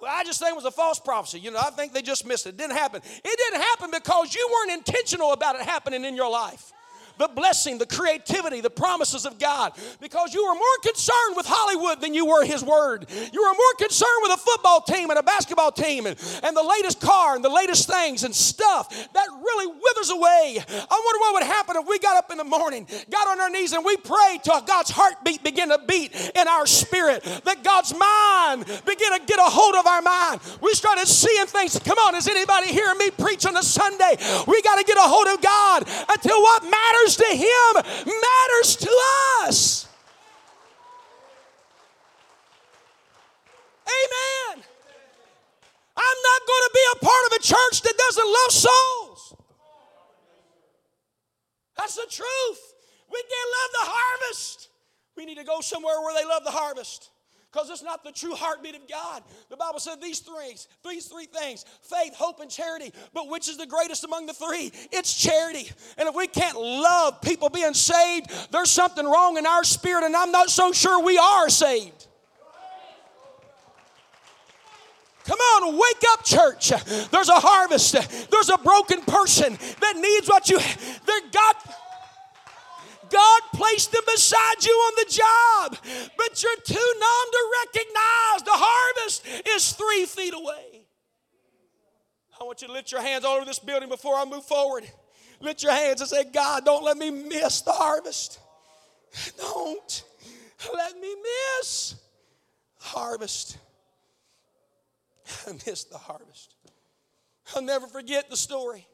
Well, 0.01 0.13
I 0.13 0.25
just 0.25 0.41
think 0.41 0.53
it 0.53 0.57
was 0.57 0.65
a 0.65 0.71
false 0.71 0.99
prophecy. 0.99 1.41
You 1.41 1.51
know, 1.51 1.61
I 1.61 1.71
think 1.71 1.93
they 1.93 2.03
just 2.03 2.27
missed 2.27 2.47
it. 2.47 2.51
It 2.51 2.57
didn't 2.57 2.77
happen. 2.77 3.01
It 3.05 3.39
didn't 3.39 3.63
happen 3.63 3.91
because 3.93 4.35
you 4.35 4.49
weren't 4.53 4.79
intentional 4.79 5.33
about 5.33 5.57
it 5.57 5.63
happening 5.63 6.05
in 6.05 6.17
your 6.17 6.31
life 6.31 6.73
the 7.19 7.29
blessing, 7.29 7.79
the 7.79 7.87
creativity, 7.87 8.61
the 8.61 8.71
promises 8.71 9.27
of 9.27 9.39
God 9.39 9.73
because 10.01 10.35
you 10.35 10.45
were 10.47 10.55
more 10.55 10.79
concerned 10.83 11.37
with 11.37 11.47
Hollywood 11.47 12.01
than 12.01 12.15
you 12.15 12.27
were 12.27 12.45
His 12.45 12.63
Word. 12.63 13.07
You 13.33 13.43
were 13.43 13.55
more 13.55 13.75
concerned 13.79 14.21
with 14.23 14.33
a 14.33 14.37
football 14.37 14.81
team 14.81 15.11
and 15.11 15.19
a 15.19 15.23
basketball 15.23 15.73
team 15.73 16.07
and, 16.07 16.17
and 16.43 16.57
the 16.57 16.63
latest 16.63 17.01
car 17.01 17.35
and 17.37 17.45
the 17.45 17.51
latest 17.51 17.89
things 17.89 18.25
and 18.25 18.35
stuff 18.35 18.89
that 19.13 19.27
really 19.31 19.67
withers 19.67 20.11
away. 20.11 20.59
I 20.69 21.03
wonder 21.05 21.21
what 21.21 21.35
would 21.35 21.43
happen 21.43 21.77
if 21.77 21.87
we 21.87 21.99
got 21.99 22.17
up 22.17 22.31
in 22.31 22.39
the 22.39 22.45
morning, 22.45 22.87
got 23.11 23.29
on 23.29 23.41
our 23.41 23.51
knees, 23.51 23.73
and 23.73 23.85
we 23.85 23.97
prayed 23.97 24.41
till 24.45 24.61
God's 24.63 24.91
heartbeat 24.91 25.43
began 25.43 25.69
to 25.69 25.81
beat 25.87 26.15
in 26.35 26.49
our 26.49 26.67
spirit, 26.67 27.23
that 27.45 27.63
God's 27.63 27.95
mind 27.95 28.67
began 28.87 29.19
to 29.19 29.27
get 29.27 29.39
a 29.39 29.49
hold 29.51 29.75
of 29.75 29.87
our 29.87 30.03
mind. 30.03 30.41
We 30.61 30.75
started 30.75 31.07
seeing 31.07 31.47
things. 31.47 31.79
Come 31.79 31.99
on, 31.99 32.15
is 32.15 32.29
anybody 32.29 32.69
hearing 32.69 32.99
me 32.99 33.11
preach 33.11 33.47
on 33.47 33.57
a 33.57 33.63
Sunday? 33.63 34.17
We 34.47 34.63
got 34.63 34.77
to 34.77 34.85
get 34.85 34.97
a 34.97 35.09
hold 35.09 35.27
of 35.27 35.43
God 35.43 35.89
until 36.09 36.41
what 36.41 36.63
matters 36.65 37.08
matters 37.09 37.17
to 37.17 37.37
Him 37.37 37.83
matters 38.07 38.77
to 38.77 38.91
us. 39.43 39.87
Amen. 43.87 44.65
I'm 45.97 46.19
not 46.23 46.41
going 46.47 46.65
to 46.65 46.71
be 46.75 46.81
a 46.93 47.05
part 47.05 47.27
of 47.27 47.33
a 47.33 47.43
church 47.43 47.83
that 47.83 47.95
doesn't 47.97 48.27
love 48.27 48.51
souls. 48.51 49.37
That's 51.77 51.95
the 51.95 52.07
truth. 52.11 52.75
We 53.11 53.23
can't 53.23 53.51
love 53.59 53.71
the 53.73 53.91
harvest. 53.91 54.69
We 55.17 55.25
need 55.25 55.39
to 55.39 55.45
go 55.45 55.61
somewhere 55.61 56.01
where 56.01 56.15
they 56.15 56.29
love 56.29 56.45
the 56.45 56.51
harvest. 56.51 57.11
Because 57.53 57.71
it's 57.71 57.83
not 57.83 58.05
the 58.05 58.13
true 58.13 58.35
heartbeat 58.35 58.75
of 58.75 58.89
God. 58.89 59.23
The 59.49 59.57
Bible 59.57 59.81
said 59.81 60.01
these 60.03 60.21
three, 60.21 60.57
these 60.89 61.07
three 61.07 61.27
things 61.27 61.65
faith, 61.83 62.15
hope, 62.15 62.41
and 62.41 62.51
charity. 62.51 62.93
But 63.15 63.29
which 63.29 63.49
is 63.49 63.57
the 63.57 63.67
greatest 63.67 64.05
among 64.05 64.27
the 64.27 64.35
three? 64.35 64.71
It's 64.93 65.15
charity. 65.15 65.71
And 65.97 66.09
if 66.09 66.15
we 66.15 66.27
can't 66.27 66.59
love 66.59 67.21
people 67.23 67.49
being 67.49 67.75
saved, 67.75 68.31
there's 68.53 68.71
something 68.71 69.05
wrong 69.05 69.39
in 69.39 69.47
our 69.47 69.65
spirit, 69.65 70.05
and 70.05 70.15
I'm 70.15 70.31
not 70.31 70.51
so 70.51 70.73
sure 70.73 71.03
we 71.03 71.17
are 71.19 71.49
saved. 71.49 72.07
Come 75.25 75.39
on, 75.39 75.75
wake 75.75 76.05
up, 76.13 76.25
church. 76.25 76.71
There's 77.11 77.29
a 77.29 77.35
harvest. 77.35 77.93
There's 78.31 78.49
a 78.49 78.57
broken 78.57 79.03
person 79.03 79.59
that 79.81 79.97
needs 79.97 80.27
what 80.27 80.49
you. 80.49 80.59
They're 80.59 81.21
God. 81.31 81.55
God 83.11 83.43
placed 83.55 83.93
them 83.93 84.03
beside 84.07 84.65
you 84.65 84.73
on 84.73 84.93
the 84.97 85.11
job, 85.11 85.77
but 86.17 86.43
you're 86.43 86.57
too 86.65 86.93
numb 87.01 87.29
to 87.33 87.51
recognize 87.65 88.43
the 88.45 88.51
harvest 88.55 89.27
is 89.49 89.73
three 89.73 90.05
feet 90.07 90.35
away. 90.35 90.87
I 92.41 92.45
want 92.45 92.63
you 92.63 92.69
to 92.69 92.73
lift 92.73 92.93
your 92.93 93.03
hands 93.03 93.25
all 93.25 93.37
over 93.37 93.45
this 93.45 93.59
building 93.59 93.89
before 93.89 94.15
I 94.15 94.25
move 94.25 94.45
forward. 94.45 94.85
Lift 95.41 95.63
your 95.63 95.73
hands 95.73 96.01
and 96.01 96.09
say, 96.09 96.25
God, 96.25 96.65
don't 96.65 96.85
let 96.85 96.97
me 96.97 97.11
miss 97.11 97.63
the 97.63 97.73
harvest. 97.73 98.41
Don't 99.39 100.05
let 100.75 100.99
me 100.99 101.15
miss 101.59 101.95
harvest. 102.79 103.59
I 105.47 105.53
missed 105.67 105.91
the 105.91 105.99
harvest. 105.99 106.55
I'll 107.55 107.63
never 107.63 107.87
forget 107.87 108.31
the 108.31 108.37
story. 108.37 108.87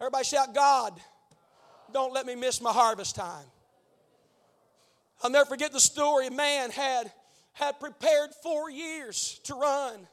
Everybody 0.00 0.24
shout, 0.24 0.54
God, 0.54 0.98
don't 1.92 2.12
let 2.12 2.26
me 2.26 2.34
miss 2.34 2.60
my 2.60 2.72
harvest 2.72 3.16
time. 3.16 3.46
I'll 5.22 5.30
never 5.30 5.46
forget 5.46 5.72
the 5.72 5.80
story. 5.80 6.28
A 6.28 6.30
man 6.30 6.70
had, 6.70 7.10
had 7.52 7.80
prepared 7.80 8.30
four 8.42 8.70
years 8.70 9.40
to 9.44 9.54
run, 9.54 10.06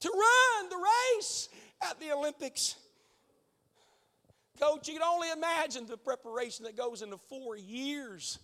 to 0.00 0.08
run 0.08 0.68
the 0.68 0.76
race 1.16 1.48
at 1.88 1.98
the 2.00 2.12
Olympics. 2.12 2.76
Coach, 4.60 4.88
you 4.88 4.94
can 4.94 5.02
only 5.02 5.30
imagine 5.30 5.86
the 5.86 5.96
preparation 5.96 6.64
that 6.64 6.76
goes 6.76 7.02
into 7.02 7.18
four 7.28 7.56
years 7.56 8.38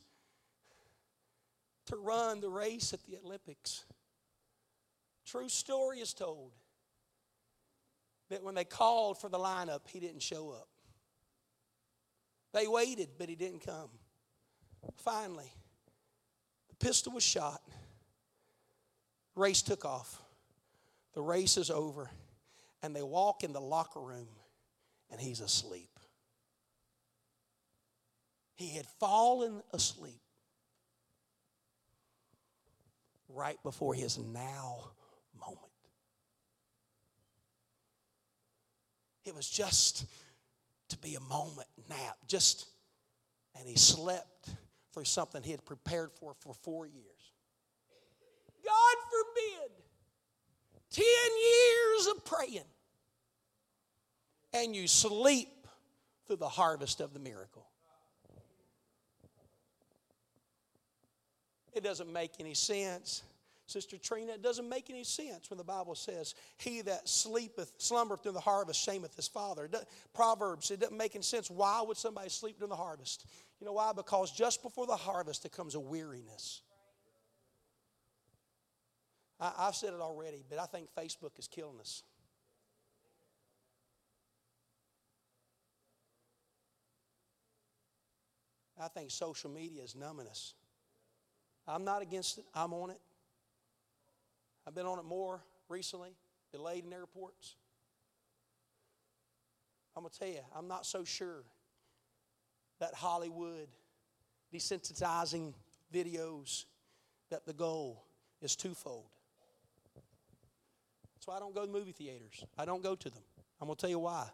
to 1.87 1.97
run 1.97 2.41
the 2.41 2.49
race 2.49 2.93
at 2.93 3.03
the 3.07 3.17
Olympics. 3.25 3.85
True 5.25 5.49
story 5.49 6.01
is 6.01 6.13
told 6.13 6.53
that 8.29 8.43
when 8.43 8.55
they 8.55 8.65
called 8.65 9.21
for 9.21 9.29
the 9.29 9.39
lineup, 9.39 9.81
he 9.89 10.01
didn't 10.01 10.23
show 10.23 10.51
up. 10.51 10.69
They 12.53 12.67
waited, 12.67 13.09
but 13.19 13.29
he 13.29 13.35
didn't 13.35 13.65
come. 13.65 13.89
Finally, 14.97 15.51
the 16.69 16.77
pistol 16.77 17.13
was 17.13 17.23
shot. 17.23 17.63
Race 19.35 19.63
took 19.63 19.85
off. 19.85 20.21
The 21.15 21.23
race 21.23 21.57
is 21.57 21.71
over. 21.71 22.11
And 22.83 22.95
they 22.95 23.03
walk 23.03 23.45
in 23.45 23.53
the 23.53 23.61
locker 23.61 24.01
room, 24.01 24.29
and 25.11 25.21
he's 25.21 25.41
asleep. 25.41 25.89
He 28.55 28.71
had 28.71 28.87
fallen 29.01 29.63
asleep 29.73 30.21
right 33.29 33.57
before 33.63 33.95
his 33.95 34.19
now 34.19 34.91
moment. 35.39 35.59
It 39.25 39.35
was 39.35 39.49
just 39.49 40.07
to 40.93 40.99
be 40.99 41.15
a 41.15 41.21
moment 41.21 41.69
nap, 41.89 42.17
just, 42.27 42.67
and 43.59 43.69
he 43.69 43.77
slept 43.77 44.51
through 44.93 45.05
something 45.05 45.43
he 45.43 45.51
had 45.51 45.65
prepared 45.65 46.13
for 46.13 46.35
for 46.39 46.55
four 46.55 46.87
years. 46.87 47.33
God 48.65 48.97
forbid, 49.11 49.73
10 50.91 51.05
years 51.05 52.07
of 52.09 52.25
praying, 52.25 52.69
and 54.53 54.77
you 54.77 54.87
sleep 54.87 55.67
through 56.27 56.37
the 56.37 56.49
harvest 56.49 57.01
of 57.01 57.13
the 57.13 57.19
miracle. 57.19 57.67
It 61.73 61.83
doesn't 61.83 62.13
make 62.13 62.33
any 62.39 62.55
sense. 62.55 63.23
Sister 63.73 63.97
Trina, 63.97 64.33
it 64.33 64.43
doesn't 64.43 64.69
make 64.69 64.91
any 64.91 65.03
sense 65.03 65.49
when 65.49 65.57
the 65.57 65.65
Bible 65.65 65.95
says, 65.95 66.35
He 66.59 66.83
that 66.83 67.09
sleepeth, 67.09 67.73
slumbereth 67.79 68.23
through 68.23 68.33
the 68.33 68.41
harvest, 68.41 68.85
shameth 68.85 69.17
his 69.17 69.29
father. 69.29 69.65
It 69.65 69.75
Proverbs, 70.13 70.71
it 70.71 70.81
doesn't 70.81 70.97
make 70.97 71.15
any 71.15 71.25
sense. 71.25 71.51
Why 71.51 71.83
would 71.83 71.97
somebody 71.97 72.29
sleep 72.29 72.59
during 72.59 72.71
the 72.71 72.77
harvest? 72.77 73.27
You 73.61 73.67
know 73.67 73.73
why? 73.73 73.93
Because 73.97 74.31
just 74.31 74.63
before 74.63 74.87
the 74.87 74.97
harvest, 74.97 75.43
there 75.43 75.51
comes 75.51 75.75
a 75.75 75.81
weariness. 75.81 76.61
I, 79.41 79.53
I've 79.59 79.75
said 79.75 79.95
it 79.95 80.01
already, 80.01 80.45
but 80.49 80.59
I 80.59 80.67
think 80.67 80.89
Facebook 80.97 81.39
is 81.39 81.49
killing 81.49 81.81
us. 81.81 82.03
I 88.79 88.89
think 88.89 89.11
social 89.11 89.49
media 89.49 89.83
is 89.83 89.95
numbing 89.95 90.27
us. 90.27 90.55
I'm 91.67 91.85
not 91.85 92.03
against 92.03 92.39
it, 92.39 92.45
I'm 92.55 92.73
on 92.75 92.91
it. 92.91 92.99
I've 94.67 94.75
been 94.75 94.87
on 94.87 94.99
it 94.99 95.05
more 95.05 95.43
recently, 95.69 96.15
delayed 96.53 96.85
in 96.85 96.93
airports. 96.93 97.57
I'm 99.97 100.03
going 100.03 100.11
to 100.13 100.19
tell 100.19 100.29
you, 100.29 100.41
I'm 100.57 100.69
not 100.69 100.87
so 100.87 101.05
sure 101.05 101.45
that 102.81 102.95
Hollywood 102.95 103.69
desensitizing 104.53 105.55
videos 105.93 106.65
that 107.31 107.47
the 107.47 107.53
goal 107.53 108.05
is 108.41 108.57
twofold. 108.57 109.07
That's 111.15 111.27
why 111.27 111.37
I 111.37 111.39
don't 111.39 111.55
go 111.55 111.65
to 111.65 111.71
movie 111.71 111.93
theaters. 111.93 112.45
I 112.59 112.65
don't 112.65 112.83
go 112.83 112.95
to 112.95 113.11
them. 113.11 113.23
I'm 113.61 113.69
going 113.69 113.77
to 113.77 113.81
tell 113.81 113.91
you 113.91 114.01
why. 114.01 114.27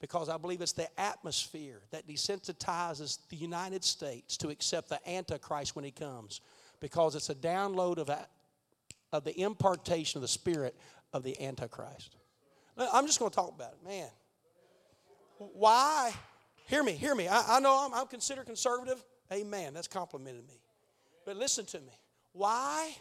Because 0.00 0.28
I 0.28 0.36
believe 0.36 0.60
it's 0.60 0.72
the 0.72 0.88
atmosphere 1.00 1.80
that 1.90 2.06
desensitizes 2.06 3.18
the 3.30 3.36
United 3.36 3.82
States 3.82 4.36
to 4.36 4.50
accept 4.50 4.88
the 4.88 5.00
Antichrist 5.08 5.74
when 5.74 5.84
he 5.84 5.90
comes. 5.90 6.40
Because 6.78 7.16
it's 7.16 7.30
a 7.30 7.34
download 7.34 7.98
of 7.98 8.08
of 9.12 9.24
the 9.24 9.38
impartation 9.40 10.18
of 10.18 10.22
the 10.22 10.28
spirit 10.28 10.76
of 11.12 11.22
the 11.22 11.40
Antichrist. 11.42 12.16
I'm 12.76 13.06
just 13.06 13.18
going 13.18 13.30
to 13.30 13.34
talk 13.34 13.54
about 13.54 13.72
it, 13.72 13.88
man. 13.88 14.08
Why? 15.38 16.12
Hear 16.66 16.82
me, 16.82 16.92
hear 16.92 17.14
me. 17.14 17.28
I, 17.28 17.56
I 17.56 17.60
know 17.60 17.86
I'm, 17.86 17.94
I'm 17.94 18.06
considered 18.06 18.46
conservative. 18.46 19.02
Amen. 19.32 19.74
That's 19.74 19.88
complimented 19.88 20.46
me. 20.46 20.60
But 21.24 21.36
listen 21.36 21.64
to 21.66 21.80
me. 21.80 21.98
Why 22.32 22.94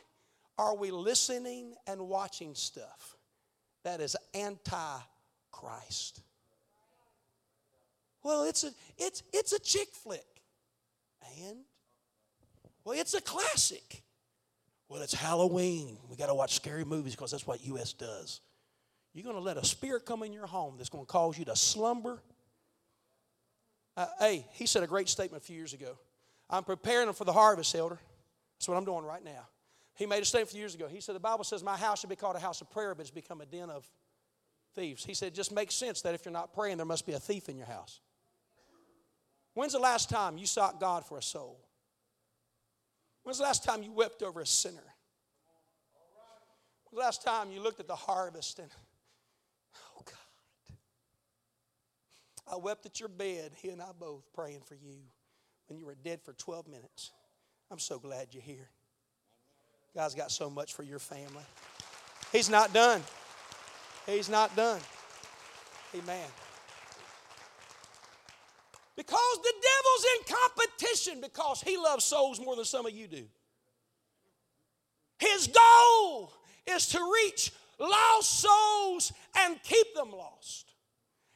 are 0.58 0.76
we 0.76 0.92
listening 0.92 1.76
and 1.86 2.08
watching 2.08 2.56
stuff 2.56 3.16
that 3.84 4.02
is 4.02 4.16
anti 4.34 5.00
Christ? 5.52 6.22
Well, 8.24 8.44
it's 8.44 8.64
a 8.64 8.72
it's 8.98 9.24
it's 9.32 9.54
a 9.54 9.60
chick 9.60 9.90
flick. 9.94 10.26
And 11.42 11.58
well, 12.84 12.98
it's 13.00 13.14
a 13.14 13.22
classic. 13.22 14.04
Well, 14.90 15.02
it's 15.02 15.14
Halloween. 15.14 15.98
We 16.10 16.16
got 16.16 16.28
to 16.28 16.34
watch 16.34 16.56
scary 16.56 16.86
movies 16.86 17.16
because 17.16 17.32
that's 17.32 17.46
what 17.46 17.66
U.S. 17.66 17.94
does. 17.94 18.42
You're 19.14 19.24
going 19.24 19.36
to 19.36 19.42
let 19.42 19.58
a 19.58 19.66
spirit 19.66 20.06
come 20.06 20.24
in 20.24 20.32
your 20.32 20.46
home 20.46 20.76
that's 20.78 20.90
going 20.90 21.06
to 21.06 21.12
cause 21.12 21.38
you 21.38 21.46
to 21.46 21.56
slumber. 21.56 22.22
Uh, 23.98 24.06
hey, 24.20 24.46
he 24.54 24.66
said 24.66 24.84
a 24.84 24.88
great 24.88 25.10
statement 25.10 25.44
a 25.44 25.46
few 25.46 25.56
years 25.56 25.74
ago. 25.74 25.98
I'm 26.50 26.64
preparing 26.64 27.08
them 27.08 27.16
for 27.16 27.26
the 27.26 27.34
harvest, 27.34 27.76
elder. 27.76 28.00
That's 28.58 28.68
what 28.70 28.78
I'm 28.78 28.86
doing 28.86 29.04
right 29.04 29.24
now. 29.24 29.48
He 29.96 30.06
made 30.06 30.22
a 30.22 30.26
statement 30.26 30.50
a 30.50 30.52
few 30.52 30.60
years 30.60 30.76
ago. 30.76 30.88
He 30.88 31.02
said, 31.02 31.16
The 31.16 31.20
Bible 31.20 31.44
says, 31.44 31.64
My 31.64 31.76
house 31.76 32.02
should 32.02 32.10
be 32.10 32.16
called 32.16 32.36
a 32.36 32.40
house 32.40 32.62
of 32.62 32.70
prayer, 32.70 32.94
but 32.94 33.02
it's 33.02 33.10
become 33.10 33.42
a 33.42 33.46
den 33.46 33.70
of 33.70 33.86
thieves. 34.76 35.04
He 35.04 35.16
said, 35.16 35.34
Just 35.34 35.52
makes 35.52 35.74
sense 35.74 36.02
that 36.04 36.14
if 36.14 36.24
you're 36.24 36.32
not 36.32 36.54
praying, 36.54 36.78
there 36.78 36.86
must 36.86 37.06
be 37.06 37.14
a 37.14 37.20
thief 37.20 37.50
in 37.50 37.58
your 37.58 37.66
house. 37.66 38.00
When's 39.56 39.74
the 39.74 39.80
last 39.80 40.10
time 40.10 40.38
you 40.38 40.46
sought 40.46 40.80
God 40.80 41.04
for 41.04 41.18
a 41.18 41.24
soul? 41.24 41.67
When's 43.28 43.40
the 43.40 43.44
last 43.44 43.66
time 43.66 43.84
you 43.84 43.92
wept 43.92 44.24
over 44.24 44.40
a 44.40 44.46
sinner? 44.46 44.78
When's 46.86 46.94
the 46.94 47.00
last 47.02 47.26
time 47.26 47.52
you 47.52 47.62
looked 47.62 47.82
at 47.82 47.88
the 47.90 47.94
harvest 47.94 48.58
and, 48.58 48.70
oh 49.98 50.04
God, 50.06 50.78
I 52.50 52.56
wept 52.56 52.86
at 52.86 53.02
your 53.02 53.10
bed, 53.10 53.52
he 53.62 53.68
and 53.68 53.82
I 53.82 53.88
both 54.00 54.24
praying 54.34 54.62
for 54.62 54.76
you 54.76 55.00
when 55.68 55.78
you 55.78 55.86
were 55.86 55.96
dead 56.06 56.22
for 56.24 56.32
12 56.32 56.70
minutes. 56.70 57.12
I'm 57.70 57.80
so 57.80 58.00
glad 58.00 58.28
you're 58.32 58.42
here. 58.42 58.70
God's 59.94 60.16
got 60.16 60.32
so 60.32 60.50
much 60.50 60.74
for 60.74 60.84
your 60.84 61.00
family. 61.00 61.44
He's 62.32 62.50
not 62.50 62.72
done. 62.72 63.04
He's 64.06 64.30
not 64.30 64.56
done. 64.56 64.80
Amen. 65.94 66.30
Because 68.98 69.38
the 69.44 69.54
devil's 69.54 70.06
in 70.16 70.36
competition 70.36 71.22
because 71.22 71.62
he 71.62 71.78
loves 71.78 72.04
souls 72.04 72.42
more 72.42 72.56
than 72.56 72.66
some 72.66 72.88
of 72.88 72.92
you 72.92 73.08
do. 73.08 73.24
His 75.20 75.48
goal 75.48 76.34
is 76.66 76.88
to 76.88 77.00
reach 77.00 77.52
lost 77.80 78.42
souls 78.42 79.14
and 79.38 79.62
keep 79.62 79.94
them 79.96 80.12
lost. 80.12 80.74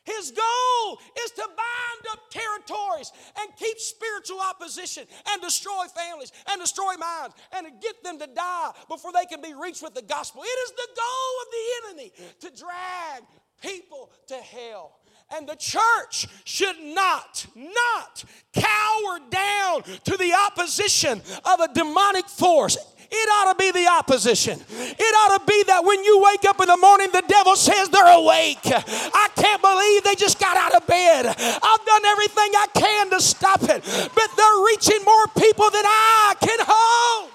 His 0.04 0.32
goal 0.32 1.00
is 1.24 1.32
to 1.32 1.44
bind 1.48 2.06
up 2.12 2.20
territories 2.32 3.12
and 3.40 3.56
keep 3.56 3.78
spiritual 3.78 4.40
opposition 4.40 5.06
and 5.30 5.42
destroy 5.42 5.86
families 5.96 6.32
and 6.50 6.60
destroy 6.60 6.96
minds 6.98 7.36
and 7.56 7.68
to 7.68 7.74
get 7.80 8.04
them 8.04 8.18
to 8.18 8.28
die 8.28 8.72
before 8.90 9.12
they 9.14 9.26
can 9.26 9.42
be 9.42 9.54
reached 9.54 9.84
with 9.84 9.94
the 9.94 10.02
gospel. 10.02 10.42
It 10.42 10.48
is 10.48 10.72
the 10.72 10.88
goal 10.98 11.34
of 11.42 11.48
the 11.52 11.90
enemy 11.90 12.14
to 12.40 12.60
drag 12.60 13.24
people 13.62 14.12
to 14.28 14.36
hell. 14.36 15.01
And 15.34 15.48
the 15.48 15.56
church 15.56 16.28
should 16.44 16.76
not, 16.82 17.46
not 17.56 18.24
cower 18.54 19.20
down 19.30 19.84
to 19.84 20.18
the 20.18 20.34
opposition 20.48 21.22
of 21.46 21.60
a 21.62 21.74
demonic 21.74 22.28
force. 22.28 22.78
It 23.14 23.30
ought 23.30 23.52
to 23.52 23.58
be 23.58 23.72
the 23.72 23.88
opposition. 23.88 24.58
It 24.70 25.16
ought 25.16 25.38
to 25.38 25.46
be 25.46 25.64
that 25.68 25.84
when 25.84 26.02
you 26.04 26.22
wake 26.24 26.46
up 26.46 26.62
in 26.62 26.68
the 26.68 26.78
morning, 26.78 27.10
the 27.12 27.24
devil 27.28 27.58
says 27.58 27.90
they're 27.90 28.18
awake. 28.18 28.60
I 28.64 29.28
can't 29.36 29.62
believe 29.62 30.04
they 30.04 30.16
just 30.16 30.40
got 30.40 30.56
out 30.56 30.74
of 30.76 30.88
bed. 30.88 31.26
I've 31.28 31.86
done 31.86 32.06
everything 32.06 32.52
I 32.56 32.68
can 32.74 33.10
to 33.10 33.20
stop 33.20 33.64
it, 33.64 33.84
but 34.16 34.30
they're 34.38 34.64
reaching 34.66 35.04
more 35.04 35.28
people 35.38 35.70
than 35.70 35.84
I 35.86 36.36
can 36.40 36.60
hold. 36.62 37.32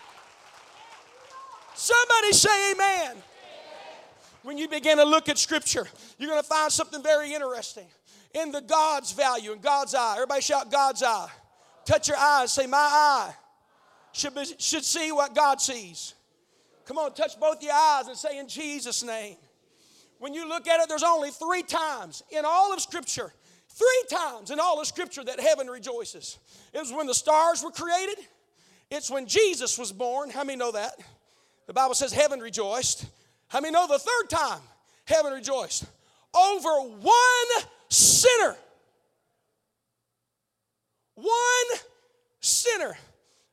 Somebody 1.74 2.32
say 2.32 2.72
amen. 2.72 3.16
When 4.46 4.58
you 4.58 4.68
begin 4.68 4.98
to 4.98 5.04
look 5.04 5.28
at 5.28 5.38
Scripture, 5.38 5.88
you're 6.18 6.30
going 6.30 6.40
to 6.40 6.48
find 6.48 6.70
something 6.70 7.02
very 7.02 7.34
interesting 7.34 7.88
in 8.32 8.52
the 8.52 8.60
God's 8.60 9.10
value, 9.10 9.50
in 9.50 9.58
God's 9.58 9.92
eye. 9.92 10.12
Everybody 10.14 10.40
shout 10.40 10.70
God's 10.70 11.02
eye. 11.02 11.28
Touch 11.84 12.06
your 12.06 12.16
eyes, 12.16 12.52
say, 12.52 12.68
My 12.68 12.78
eye 12.78 13.34
should, 14.12 14.36
be, 14.36 14.44
should 14.58 14.84
see 14.84 15.10
what 15.10 15.34
God 15.34 15.60
sees. 15.60 16.14
Come 16.84 16.96
on, 16.96 17.12
touch 17.14 17.40
both 17.40 17.60
your 17.60 17.72
eyes 17.72 18.06
and 18.06 18.16
say, 18.16 18.38
In 18.38 18.46
Jesus' 18.46 19.02
name. 19.02 19.34
When 20.20 20.32
you 20.32 20.48
look 20.48 20.68
at 20.68 20.78
it, 20.78 20.88
there's 20.88 21.02
only 21.02 21.32
three 21.32 21.64
times 21.64 22.22
in 22.30 22.44
all 22.44 22.72
of 22.72 22.80
Scripture, 22.80 23.32
three 23.68 24.04
times 24.08 24.52
in 24.52 24.60
all 24.60 24.80
of 24.80 24.86
Scripture 24.86 25.24
that 25.24 25.40
heaven 25.40 25.66
rejoices. 25.66 26.38
It 26.72 26.78
was 26.78 26.92
when 26.92 27.08
the 27.08 27.14
stars 27.14 27.64
were 27.64 27.72
created, 27.72 28.24
it's 28.92 29.10
when 29.10 29.26
Jesus 29.26 29.76
was 29.76 29.90
born. 29.90 30.30
How 30.30 30.44
many 30.44 30.56
know 30.56 30.70
that? 30.70 30.92
The 31.66 31.72
Bible 31.72 31.94
says 31.96 32.12
heaven 32.12 32.38
rejoiced. 32.38 33.06
How 33.48 33.60
many 33.60 33.72
know 33.72 33.86
the 33.86 33.98
third 33.98 34.28
time 34.28 34.60
heaven 35.04 35.32
rejoiced? 35.32 35.84
Over 36.34 36.88
one 37.00 37.64
sinner. 37.88 38.56
One 41.14 41.78
sinner. 42.40 42.96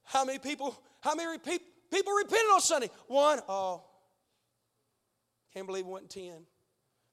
How 0.03 0.25
many 0.25 0.39
people, 0.39 0.77
how 1.01 1.15
many 1.15 1.37
people 1.37 2.13
repented 2.13 2.49
on 2.53 2.61
Sunday? 2.61 2.89
One. 3.07 3.39
Oh, 3.47 3.83
can't 5.53 5.67
believe 5.67 5.85
it 5.85 5.89
went 5.89 6.09
10. 6.09 6.33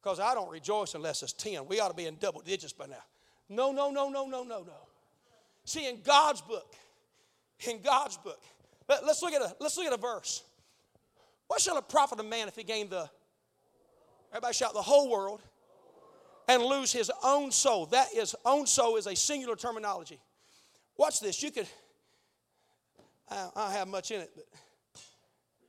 Because 0.02 0.18
I 0.18 0.34
don't 0.34 0.50
rejoice 0.50 0.94
unless 0.94 1.22
it's 1.22 1.34
10. 1.34 1.66
We 1.66 1.78
ought 1.80 1.88
to 1.88 1.94
be 1.94 2.06
in 2.06 2.16
double 2.16 2.40
digits 2.40 2.72
by 2.72 2.86
now. 2.86 3.02
No, 3.48 3.70
no, 3.70 3.90
no, 3.90 4.08
no, 4.08 4.26
no, 4.26 4.42
no, 4.42 4.62
no. 4.62 4.72
See, 5.64 5.88
in 5.88 6.00
God's 6.02 6.40
book, 6.40 6.74
in 7.68 7.82
God's 7.82 8.16
book, 8.16 8.40
let, 8.88 9.02
us 9.04 9.22
look 9.22 9.34
at 9.34 9.42
a 9.42 9.54
let's 9.60 9.76
look 9.76 9.86
at 9.86 9.92
a 9.92 9.98
verse. 9.98 10.42
What 11.50 11.60
shall 11.60 11.76
it 11.78 11.88
profit 11.88 12.20
a 12.20 12.22
man 12.22 12.46
if 12.46 12.54
he 12.54 12.62
gain 12.62 12.88
the 12.88 13.10
everybody 14.30 14.54
shout 14.54 14.72
the 14.72 14.80
whole 14.80 15.10
world 15.10 15.42
and 16.46 16.62
lose 16.62 16.92
his 16.92 17.10
own 17.24 17.50
soul? 17.50 17.86
That 17.86 18.06
is 18.14 18.36
own 18.44 18.66
soul 18.66 18.94
is 18.98 19.08
a 19.08 19.16
singular 19.16 19.56
terminology. 19.56 20.20
Watch 20.96 21.18
this. 21.18 21.42
You 21.42 21.50
could 21.50 21.66
I, 23.28 23.48
don't 23.52 23.72
have 23.72 23.88
much 23.88 24.12
in 24.12 24.20
it, 24.20 24.30
but 24.32 24.44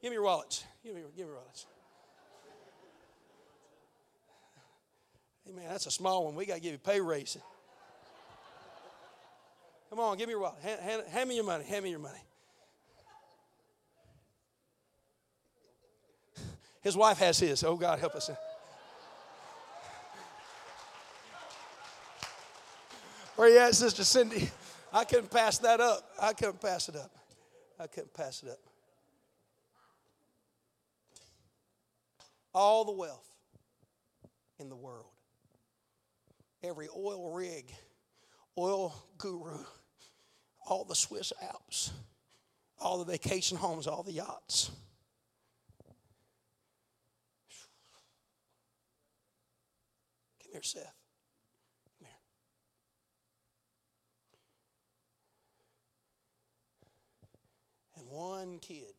give 0.03 0.11
me 0.11 0.17
your 0.17 0.23
wallets. 0.23 0.63
Give 0.83 0.93
me, 0.93 1.01
give 1.01 1.25
me 1.25 1.31
your 1.31 1.37
wallets. 1.37 1.65
Hey, 5.43 5.51
man, 5.51 5.65
that's 5.67 5.87
a 5.87 5.91
small 5.91 6.25
one. 6.25 6.35
We 6.35 6.45
got 6.45 6.57
to 6.57 6.61
give 6.61 6.73
you 6.73 6.77
pay 6.77 7.01
raise. 7.01 7.39
Come 9.89 9.99
on, 9.99 10.15
give 10.15 10.27
me 10.27 10.33
your 10.33 10.41
wallet. 10.41 10.61
Hand, 10.61 10.79
hand, 10.79 11.03
hand 11.09 11.27
me 11.27 11.37
your 11.37 11.43
money. 11.43 11.63
Hand 11.63 11.83
me 11.83 11.89
your 11.89 11.97
money. 11.97 12.21
His 16.81 16.97
wife 16.97 17.19
has 17.19 17.39
his. 17.39 17.63
Oh, 17.63 17.75
God, 17.75 17.99
help 17.99 18.15
us. 18.15 18.29
Where 23.35 23.47
are 23.47 23.51
you 23.51 23.59
at, 23.59 23.75
Sister 23.75 24.03
Cindy? 24.03 24.49
I 24.93 25.03
couldn't 25.03 25.31
pass 25.31 25.57
that 25.59 25.79
up. 25.79 26.03
I 26.21 26.33
couldn't 26.33 26.59
pass 26.61 26.89
it 26.89 26.95
up. 26.95 27.11
I 27.79 27.87
couldn't 27.87 28.13
pass 28.13 28.43
it 28.43 28.49
up. 28.49 28.59
All 32.53 32.83
the 32.83 32.91
wealth 32.91 33.27
in 34.59 34.69
the 34.69 34.75
world, 34.75 35.07
every 36.63 36.87
oil 36.95 37.31
rig, 37.31 37.71
oil 38.57 38.93
guru, 39.17 39.63
all 40.67 40.83
the 40.83 40.95
Swiss 40.95 41.31
Alps, 41.41 41.91
all 42.79 42.99
the 42.99 43.11
vacation 43.11 43.57
homes, 43.57 43.87
all 43.87 44.03
the 44.03 44.11
yachts. 44.11 44.69
Come 50.51 50.57
here, 50.57 50.63
Seth. 50.63 50.93
one 58.09 58.59
kid. 58.59 58.93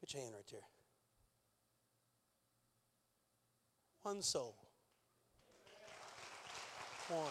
Put 0.00 0.12
your 0.12 0.22
hand 0.22 0.34
right 0.34 0.44
there. 0.50 0.60
One 4.02 4.20
soul. 4.20 4.54
One. 7.08 7.26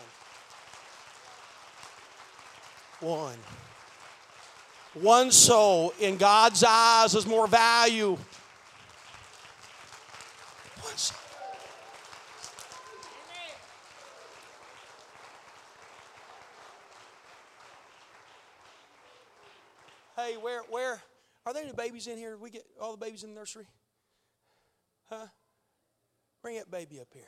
One. 3.02 3.38
One 4.94 5.32
soul 5.32 5.94
in 6.00 6.18
God's 6.18 6.64
eyes 6.64 7.14
is 7.14 7.28
more 7.28 7.48
value. 7.48 8.18
Hey, 20.16 20.36
where, 20.36 20.62
where, 20.70 21.02
are 21.46 21.54
there 21.54 21.64
any 21.64 21.72
babies 21.72 22.08
in 22.08 22.18
here? 22.18 22.38
We 22.38 22.50
get 22.50 22.64
all 22.82 22.92
the 22.92 22.98
babies 22.98 23.24
in 23.24 23.30
the 23.30 23.40
nursery? 23.40 23.68
Huh? 25.10 25.28
Bring 26.42 26.58
that 26.58 26.70
baby 26.70 27.00
up 27.00 27.08
here. 27.14 27.24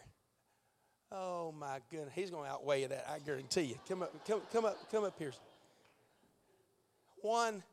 Oh 1.11 1.53
my 1.57 1.79
goodness, 1.89 2.13
he's 2.13 2.29
going 2.29 2.45
to 2.45 2.51
outweigh 2.51 2.85
that. 2.85 3.07
I 3.09 3.19
guarantee 3.19 3.63
you. 3.63 3.75
Come 3.87 4.03
up, 4.03 4.13
come, 4.27 4.41
come 4.51 4.65
up, 4.65 4.77
come 4.91 5.03
up 5.03 5.17
here. 5.17 5.33
One, 7.21 7.63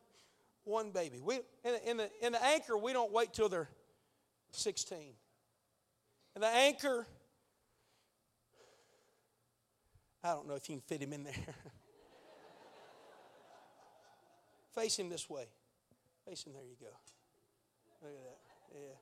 one 0.63 0.91
baby. 0.91 1.19
We 1.23 1.35
in 1.35 1.41
the, 1.63 1.89
in 1.89 1.97
the 1.97 2.09
in 2.21 2.31
the 2.33 2.43
anchor. 2.43 2.77
We 2.77 2.93
don't 2.93 3.11
wait 3.11 3.33
till 3.33 3.49
they're 3.49 3.69
sixteen. 4.51 5.13
And 6.35 6.43
the 6.43 6.47
anchor. 6.47 7.07
I 10.23 10.29
don't 10.29 10.47
know 10.47 10.55
if 10.55 10.69
you 10.69 10.75
can 10.75 10.81
fit 10.81 11.01
him 11.01 11.13
in 11.13 11.23
there. 11.23 11.33
Face 14.75 14.97
him 14.97 15.09
this 15.09 15.29
way. 15.29 15.45
Face 16.27 16.43
him. 16.43 16.53
There 16.53 16.63
you 16.63 16.75
go. 16.79 16.87
Look 18.01 18.13
at 18.13 18.23
that. 18.23 18.37
Yeah. 18.73 18.95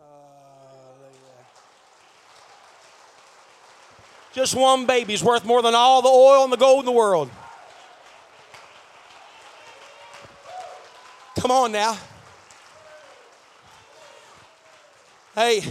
Uh, 0.00 0.04
look 0.98 1.08
at 1.08 1.12
that. 1.12 1.64
Just 4.34 4.54
one 4.56 4.86
baby's 4.86 5.22
worth 5.22 5.44
more 5.44 5.62
than 5.62 5.74
all 5.74 6.02
the 6.02 6.08
oil 6.08 6.42
and 6.42 6.52
the 6.52 6.56
gold 6.56 6.80
in 6.80 6.86
the 6.86 6.92
world. 6.92 7.30
Come 11.38 11.50
on 11.50 11.72
now. 11.72 11.96
Hey, 15.34 15.62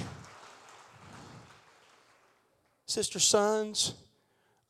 sister 2.93 3.19
sons, 3.19 3.95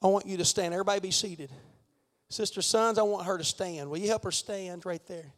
I 0.01 0.07
want 0.07 0.25
you 0.25 0.37
to 0.37 0.45
stand. 0.45 0.73
Everybody 0.73 1.01
be 1.01 1.11
seated. 1.11 1.49
Sister 2.29 2.61
Sons, 2.63 2.97
I 2.97 3.03
want 3.03 3.27
her 3.27 3.37
to 3.37 3.43
stand. 3.43 3.89
Will 3.89 3.99
you 3.99 4.07
help 4.07 4.23
her 4.23 4.31
stand 4.31 4.85
right 4.85 5.05
there? 5.07 5.33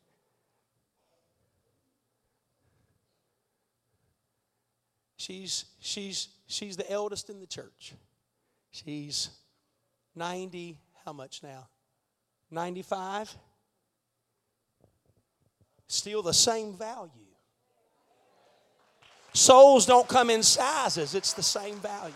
She's, 5.17 5.65
she's, 5.81 6.29
she's 6.47 6.77
the 6.77 6.89
eldest 6.89 7.29
in 7.29 7.39
the 7.39 7.47
church. 7.47 7.93
She's 8.71 9.29
90, 10.15 10.79
how 11.03 11.11
much 11.11 11.43
now? 11.43 11.67
95? 12.51 13.36
Still 15.88 16.21
the 16.21 16.33
same 16.33 16.77
value. 16.77 17.11
Souls 19.33 19.86
don't 19.86 20.07
come 20.07 20.29
in 20.29 20.43
sizes, 20.43 21.13
it's 21.13 21.33
the 21.33 21.43
same 21.43 21.75
value. 21.75 22.13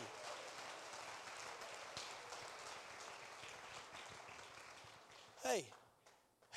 Hey, 5.49 5.65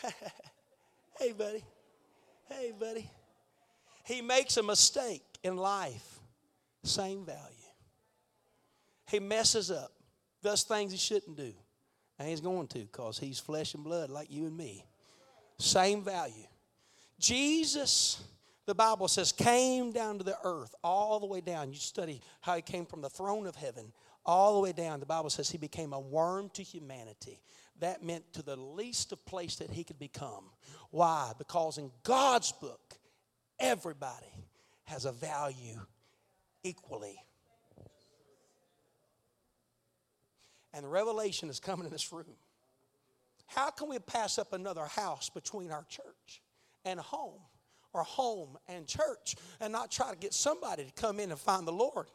hey, 1.19 1.33
buddy. 1.33 1.65
Hey, 2.49 2.73
buddy. 2.79 3.09
He 4.05 4.21
makes 4.21 4.57
a 4.57 4.63
mistake 4.63 5.23
in 5.43 5.57
life, 5.57 6.21
same 6.83 7.25
value. 7.25 7.41
he 9.09 9.21
messes 9.21 9.71
up, 9.71 9.93
does 10.43 10.65
things 10.65 10.93
he 10.93 10.99
shouldn't 10.99 11.37
do. 11.37 11.53
And 12.19 12.29
he's 12.29 12.41
going 12.41 12.67
to 12.69 12.79
because 12.81 13.19
he's 13.19 13.39
flesh 13.39 13.75
and 13.75 13.85
blood 13.85 14.11
like 14.11 14.31
you 14.31 14.47
and 14.47 14.57
me. 14.57 14.85
Same 15.59 16.03
value. 16.03 16.47
Jesus, 17.19 18.23
the 18.67 18.75
Bible 18.75 19.09
says, 19.09 19.33
came 19.33 19.93
down 19.93 20.19
to 20.19 20.25
the 20.25 20.37
earth, 20.45 20.75
all 20.83 21.21
the 21.21 21.27
way 21.27 21.41
down. 21.41 21.71
You 21.71 21.79
study 21.79 22.21
how 22.41 22.55
he 22.57 22.63
came 22.63 22.87
from 22.87 23.01
the 23.01 23.09
throne 23.09 23.47
of 23.47 23.55
heaven 23.55 23.93
all 24.25 24.55
the 24.55 24.61
way 24.61 24.73
down. 24.73 25.01
The 25.01 25.07
Bible 25.07 25.31
says 25.31 25.51
he 25.51 25.59
became 25.59 25.93
a 25.93 26.01
worm 26.01 26.51
to 26.55 26.63
humanity. 26.63 27.41
That 27.81 28.03
meant 28.03 28.33
to 28.35 28.43
the 28.43 28.57
least 28.57 29.13
of 29.13 29.25
place 29.27 29.57
that 29.57 29.71
he 29.71 29.85
could 29.85 29.99
become. 29.99 30.45
Why? 30.91 31.33
Because 31.39 31.79
in 31.79 31.91
God's 32.05 32.53
book, 32.53 32.95
everybody 33.59 34.27
has 34.85 35.05
a 35.05 35.13
value 35.13 35.81
equally. 36.63 37.19
And 40.75 40.85
the 40.85 40.89
revelation 40.89 41.51
is 41.51 41.61
coming 41.61 41.87
in 41.87 41.93
this 41.93 42.13
room. 42.13 42.37
How 43.47 43.71
can 43.71 43.89
we 43.89 43.99
pass 43.99 44.39
up 44.39 44.53
another 44.53 44.87
house 44.87 45.29
between 45.29 45.71
our 45.71 45.85
church 45.89 46.41
and 46.85 46.99
home, 46.99 47.41
or 47.93 48.03
home 48.03 48.57
and 48.69 48.87
church, 48.87 49.37
and 49.61 49.73
not 49.73 49.91
try 49.91 50.11
to 50.11 50.17
get 50.17 50.33
somebody 50.33 50.85
to 50.85 50.93
come 50.93 51.21
in 51.21 51.31
and 51.31 51.39
find 51.39 51.67
the 51.67 51.73
Lord? 51.73 52.07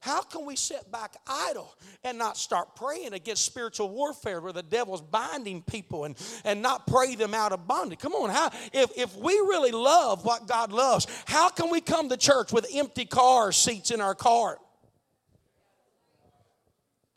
How 0.00 0.22
can 0.22 0.46
we 0.46 0.56
sit 0.56 0.90
back 0.90 1.14
idle 1.26 1.74
and 2.02 2.16
not 2.16 2.38
start 2.38 2.74
praying 2.74 3.12
against 3.12 3.44
spiritual 3.44 3.90
warfare 3.90 4.40
where 4.40 4.52
the 4.52 4.62
devil's 4.62 5.02
binding 5.02 5.60
people 5.60 6.04
and, 6.04 6.16
and 6.44 6.62
not 6.62 6.86
pray 6.86 7.14
them 7.14 7.34
out 7.34 7.52
of 7.52 7.68
bondage? 7.68 7.98
Come 7.98 8.14
on, 8.14 8.30
how 8.30 8.50
if, 8.72 8.90
if 8.96 9.14
we 9.16 9.32
really 9.34 9.72
love 9.72 10.24
what 10.24 10.48
God 10.48 10.72
loves, 10.72 11.06
how 11.26 11.50
can 11.50 11.70
we 11.70 11.82
come 11.82 12.08
to 12.08 12.16
church 12.16 12.50
with 12.50 12.66
empty 12.72 13.04
car 13.04 13.52
seats 13.52 13.90
in 13.90 14.00
our 14.00 14.14
car? 14.14 14.56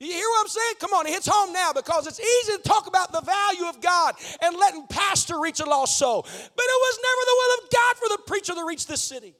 You 0.02 0.12
hear 0.12 0.28
what 0.32 0.42
I'm 0.42 0.50
saying? 0.50 0.74
Come 0.80 0.92
on, 0.92 1.08
it 1.08 1.12
hits 1.12 1.28
home 1.32 1.54
now 1.54 1.72
because 1.72 2.06
it's 2.06 2.20
easy 2.20 2.58
to 2.58 2.64
talk 2.64 2.88
about 2.88 3.14
the 3.14 3.22
value 3.22 3.66
of 3.70 3.80
God 3.80 4.16
and 4.42 4.58
letting 4.58 4.86
pastor 4.88 5.40
reach 5.40 5.62
a 5.62 5.66
lost 5.66 5.98
soul. 5.98 6.24
But 6.24 6.32
it 6.34 6.52
was 6.58 7.00
never 7.02 7.22
the 7.26 7.36
will 7.38 7.64
of 7.64 7.72
God 7.72 7.96
for 7.96 8.10
the 8.10 8.24
preacher 8.28 8.54
to 8.54 8.66
reach 8.66 8.88
this 8.88 9.02
city. 9.02 9.36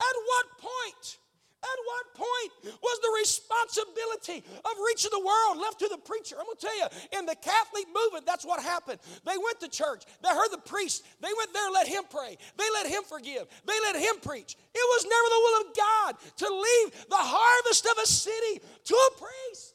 At 0.00 0.16
what 0.26 0.46
point? 0.58 1.18
At 1.64 1.80
what 1.88 2.28
point 2.28 2.76
was 2.82 2.96
the 3.00 3.12
responsibility 3.16 4.44
of 4.68 4.72
reaching 4.84 5.10
the 5.10 5.24
world 5.24 5.56
left 5.56 5.80
to 5.80 5.88
the 5.88 5.96
preacher? 5.96 6.36
I'm 6.38 6.44
going 6.44 6.60
to 6.60 6.66
tell 6.66 6.76
you, 6.76 6.88
in 7.16 7.24
the 7.24 7.34
Catholic 7.40 7.88
movement, 7.88 8.26
that's 8.26 8.44
what 8.44 8.60
happened. 8.60 9.00
They 9.24 9.40
went 9.40 9.60
to 9.64 9.68
church, 9.72 10.04
they 10.20 10.28
heard 10.28 10.52
the 10.52 10.60
priest, 10.60 11.08
they 11.24 11.32
went 11.32 11.54
there, 11.54 11.70
let 11.72 11.88
him 11.88 12.04
pray, 12.10 12.36
they 12.60 12.68
let 12.76 12.84
him 12.84 13.02
forgive, 13.08 13.48
they 13.64 13.80
let 13.80 13.96
him 13.96 14.20
preach. 14.20 14.60
It 14.74 14.86
was 14.92 15.08
never 15.08 15.28
the 15.32 15.40
will 15.40 15.56
of 15.64 15.68
God 15.72 16.10
to 16.44 16.48
leave 16.52 17.08
the 17.08 17.24
harvest 17.24 17.86
of 17.88 17.96
a 17.96 18.06
city 18.06 18.60
to 18.60 18.94
a 18.94 19.10
priest. 19.16 19.72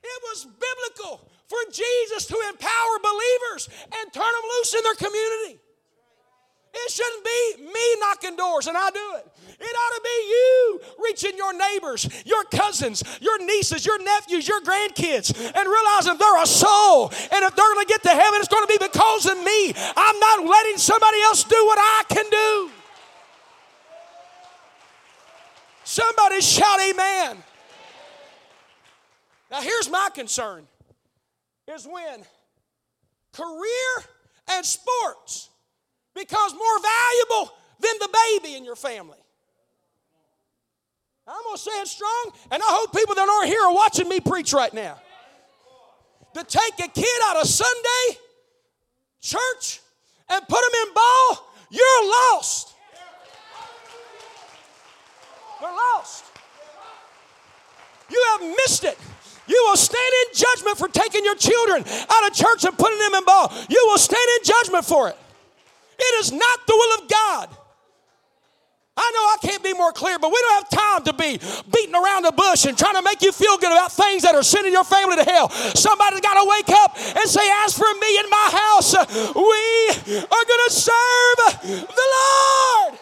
It 0.00 0.20
was 0.32 0.48
biblical 0.48 1.28
for 1.44 1.60
Jesus 1.68 2.24
to 2.24 2.36
empower 2.48 2.94
believers 3.04 3.68
and 4.00 4.12
turn 4.12 4.32
them 4.32 4.46
loose 4.56 4.72
in 4.72 4.82
their 4.84 4.96
community. 4.96 5.60
It 6.86 6.92
shouldn't 6.92 7.24
be 7.24 7.72
me 7.72 8.00
knocking 8.00 8.36
doors 8.36 8.66
and 8.66 8.76
I 8.76 8.90
do 8.90 9.14
it. 9.16 9.26
It 9.60 9.76
ought 9.76 9.94
to 9.96 10.02
be 10.04 10.28
you 10.30 10.80
reaching 11.04 11.36
your 11.36 11.52
neighbors, 11.52 12.08
your 12.24 12.44
cousins, 12.44 13.02
your 13.20 13.44
nieces, 13.44 13.84
your 13.84 14.02
nephews, 14.02 14.46
your 14.46 14.60
grandkids, 14.60 15.34
and 15.34 15.68
realizing 15.68 16.16
they're 16.16 16.42
a 16.42 16.46
soul. 16.46 17.08
And 17.08 17.44
if 17.44 17.56
they're 17.56 17.74
going 17.74 17.86
to 17.86 17.88
get 17.88 18.02
to 18.04 18.10
heaven, 18.10 18.38
it's 18.40 18.48
going 18.48 18.66
to 18.66 18.78
be 18.78 18.78
because 18.80 19.26
of 19.26 19.36
me. 19.42 19.74
I'm 19.96 20.20
not 20.20 20.46
letting 20.46 20.78
somebody 20.78 21.20
else 21.22 21.42
do 21.44 21.56
what 21.66 21.78
I 21.78 22.02
can 22.08 22.30
do. 22.30 22.70
Somebody 25.84 26.40
shout 26.40 26.80
amen. 26.80 27.38
Now 29.50 29.60
here's 29.62 29.90
my 29.90 30.10
concern 30.14 30.68
is 31.66 31.86
when 31.86 32.22
career 33.32 34.04
and 34.48 34.64
sports 34.64 35.47
becomes 36.18 36.52
more 36.52 36.78
valuable 36.80 37.54
than 37.80 37.92
the 38.00 38.08
baby 38.26 38.56
in 38.56 38.64
your 38.64 38.76
family. 38.76 39.18
I'm 41.26 41.42
going 41.44 41.56
to 41.56 41.62
say 41.62 41.70
it 41.80 41.88
strong, 41.88 42.32
and 42.50 42.62
I 42.62 42.66
hope 42.66 42.92
people 42.94 43.14
that 43.14 43.28
aren't 43.28 43.48
here 43.48 43.62
are 43.62 43.74
watching 43.74 44.08
me 44.08 44.18
preach 44.18 44.52
right 44.52 44.72
now. 44.72 44.98
To 46.34 46.44
take 46.44 46.78
a 46.84 46.88
kid 46.88 47.20
out 47.24 47.36
of 47.36 47.46
Sunday 47.46 48.18
church 49.20 49.80
and 50.28 50.46
put 50.48 50.58
him 50.58 50.88
in 50.88 50.94
ball, 50.94 51.52
you're 51.70 52.10
lost. 52.32 52.74
You're 55.60 55.70
lost. 55.70 56.24
You 58.10 58.24
have 58.32 58.40
missed 58.40 58.84
it. 58.84 58.98
You 59.46 59.62
will 59.68 59.76
stand 59.76 60.12
in 60.26 60.34
judgment 60.34 60.78
for 60.78 60.88
taking 60.88 61.24
your 61.24 61.34
children 61.34 61.84
out 62.10 62.30
of 62.30 62.34
church 62.34 62.64
and 62.64 62.76
putting 62.76 62.98
them 62.98 63.14
in 63.14 63.24
ball. 63.24 63.52
You 63.68 63.84
will 63.88 63.98
stand 63.98 64.26
in 64.38 64.44
judgment 64.44 64.84
for 64.84 65.08
it. 65.08 65.16
It 65.98 66.20
is 66.20 66.32
not 66.32 66.66
the 66.66 66.74
will 66.74 67.04
of 67.04 67.10
God. 67.10 67.56
I 69.00 69.12
know 69.14 69.20
I 69.20 69.36
can't 69.40 69.62
be 69.62 69.74
more 69.74 69.92
clear, 69.92 70.18
but 70.18 70.28
we 70.28 70.40
don't 70.40 70.64
have 70.64 70.70
time 70.70 71.04
to 71.04 71.12
be 71.12 71.38
beating 71.72 71.94
around 71.94 72.24
the 72.24 72.32
bush 72.32 72.66
and 72.66 72.76
trying 72.76 72.96
to 72.96 73.02
make 73.02 73.22
you 73.22 73.30
feel 73.30 73.56
good 73.56 73.70
about 73.70 73.92
things 73.92 74.22
that 74.22 74.34
are 74.34 74.42
sending 74.42 74.72
your 74.72 74.82
family 74.82 75.16
to 75.16 75.24
hell. 75.24 75.50
Somebody's 75.50 76.20
got 76.20 76.34
to 76.42 76.48
wake 76.48 76.68
up 76.68 76.96
and 76.96 77.30
say, 77.30 77.48
As 77.64 77.78
for 77.78 77.86
me 78.00 78.18
and 78.18 78.28
my 78.28 78.48
house, 78.50 78.94
we 79.36 80.18
are 80.18 80.44
going 80.50 80.64
to 80.66 80.70
serve 80.70 81.62
the 81.62 82.06
Lord. 82.18 82.98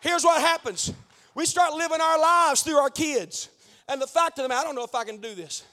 Here's 0.00 0.24
what 0.24 0.40
happens 0.40 0.92
we 1.34 1.44
start 1.44 1.74
living 1.74 2.00
our 2.00 2.18
lives 2.18 2.62
through 2.62 2.76
our 2.76 2.90
kids. 2.90 3.50
And 3.88 4.00
the 4.00 4.06
fact 4.06 4.38
of 4.38 4.42
the 4.42 4.48
matter, 4.48 4.60
I 4.60 4.64
don't 4.64 4.74
know 4.74 4.84
if 4.84 4.94
I 4.94 5.04
can 5.04 5.18
do 5.18 5.34
this. 5.34 5.64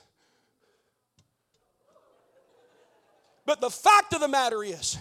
But 3.46 3.62
the 3.62 3.70
fact 3.70 4.14
of 4.14 4.22
the 4.22 4.28
matter 4.28 4.64
is, 4.64 4.98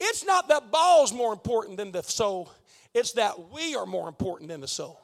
it's 0.00 0.24
not 0.24 0.48
that 0.48 0.70
ball's 0.70 1.12
more 1.12 1.32
important 1.32 1.76
than 1.76 1.92
the 1.92 2.02
soul, 2.02 2.50
it's 2.94 3.12
that 3.12 3.50
we 3.50 3.74
are 3.74 3.86
more 3.86 4.08
important 4.08 4.48
than 4.48 4.60
the 4.60 4.68
soul. 4.68 5.00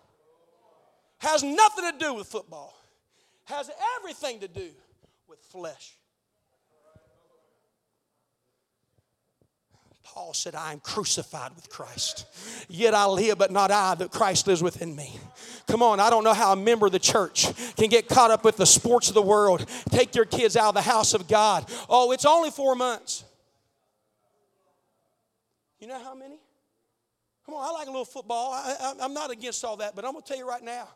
Has 1.19 1.43
nothing 1.43 1.91
to 1.93 1.99
do 1.99 2.15
with 2.15 2.27
football, 2.27 2.77
has 3.45 3.71
everything 3.99 4.41
to 4.41 4.49
do 4.49 4.71
with 5.29 5.39
flesh. 5.41 5.95
Paul 10.15 10.33
said, 10.33 10.55
I 10.55 10.73
am 10.73 10.79
crucified 10.79 11.51
with 11.57 11.69
Christ. 11.69 12.27
Yet 12.69 12.95
I 12.95 13.07
live, 13.07 13.37
but 13.37 13.51
not 13.51 13.73
I, 13.73 13.97
that 13.97 14.13
Christ 14.13 14.47
lives 14.47 14.63
within 14.63 14.95
me. 14.95 15.19
Come 15.67 15.83
on, 15.83 15.99
I 15.99 16.09
don't 16.09 16.23
know 16.23 16.33
how 16.33 16.53
a 16.53 16.57
member 16.57 16.87
of 16.87 16.93
the 16.93 17.01
church 17.01 17.49
can 17.75 17.89
get 17.89 18.07
caught 18.07 18.31
up 18.31 18.45
with 18.45 18.57
the 18.57 18.65
sports 18.65 19.09
of 19.09 19.15
the 19.15 19.23
world, 19.23 19.67
take 19.91 20.15
your 20.15 20.25
kids 20.25 20.57
out 20.57 20.69
of 20.69 20.75
the 20.75 20.83
house 20.83 21.15
of 21.15 21.27
God. 21.27 21.69
Oh, 21.89 22.13
it's 22.13 22.25
only 22.25 22.53
four 22.53 22.77
months. 22.77 23.25
You 25.81 25.89
know 25.89 25.99
how 25.99 26.15
many? 26.15 26.39
Come 27.45 27.57
on, 27.57 27.69
I 27.69 27.73
like 27.73 27.89
a 27.89 27.91
little 27.91 28.05
football. 28.05 28.53
I, 28.53 28.95
am 29.01 29.15
not 29.15 29.33
against 29.33 29.65
all 29.65 29.79
that, 29.79 29.97
but 29.97 30.05
I'm 30.05 30.13
going 30.13 30.23
to 30.23 30.29
tell 30.29 30.39
you 30.39 30.49
right 30.49 30.63
now. 30.63 30.87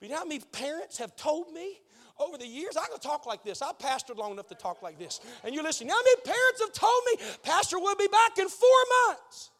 But 0.00 0.08
you 0.08 0.12
know 0.14 0.18
how 0.18 0.26
many 0.26 0.40
parents 0.40 0.98
have 0.98 1.14
told 1.14 1.52
me 1.52 1.78
over 2.18 2.38
the 2.38 2.46
years, 2.46 2.76
I 2.76 2.86
can 2.86 3.00
talk 3.00 3.26
like 3.26 3.42
this. 3.42 3.60
I've 3.60 3.78
pastored 3.78 4.16
long 4.16 4.32
enough 4.32 4.48
to 4.48 4.54
talk 4.54 4.82
like 4.82 4.98
this. 4.98 5.20
And 5.42 5.54
you're 5.54 5.64
listening. 5.64 5.90
How 5.90 5.98
many 5.98 6.20
parents 6.22 6.60
have 6.60 6.72
told 6.72 7.02
me, 7.10 7.24
Pastor, 7.42 7.78
we'll 7.78 7.96
be 7.96 8.08
back 8.08 8.38
in 8.38 8.48
four 8.48 8.80
months? 9.08 9.50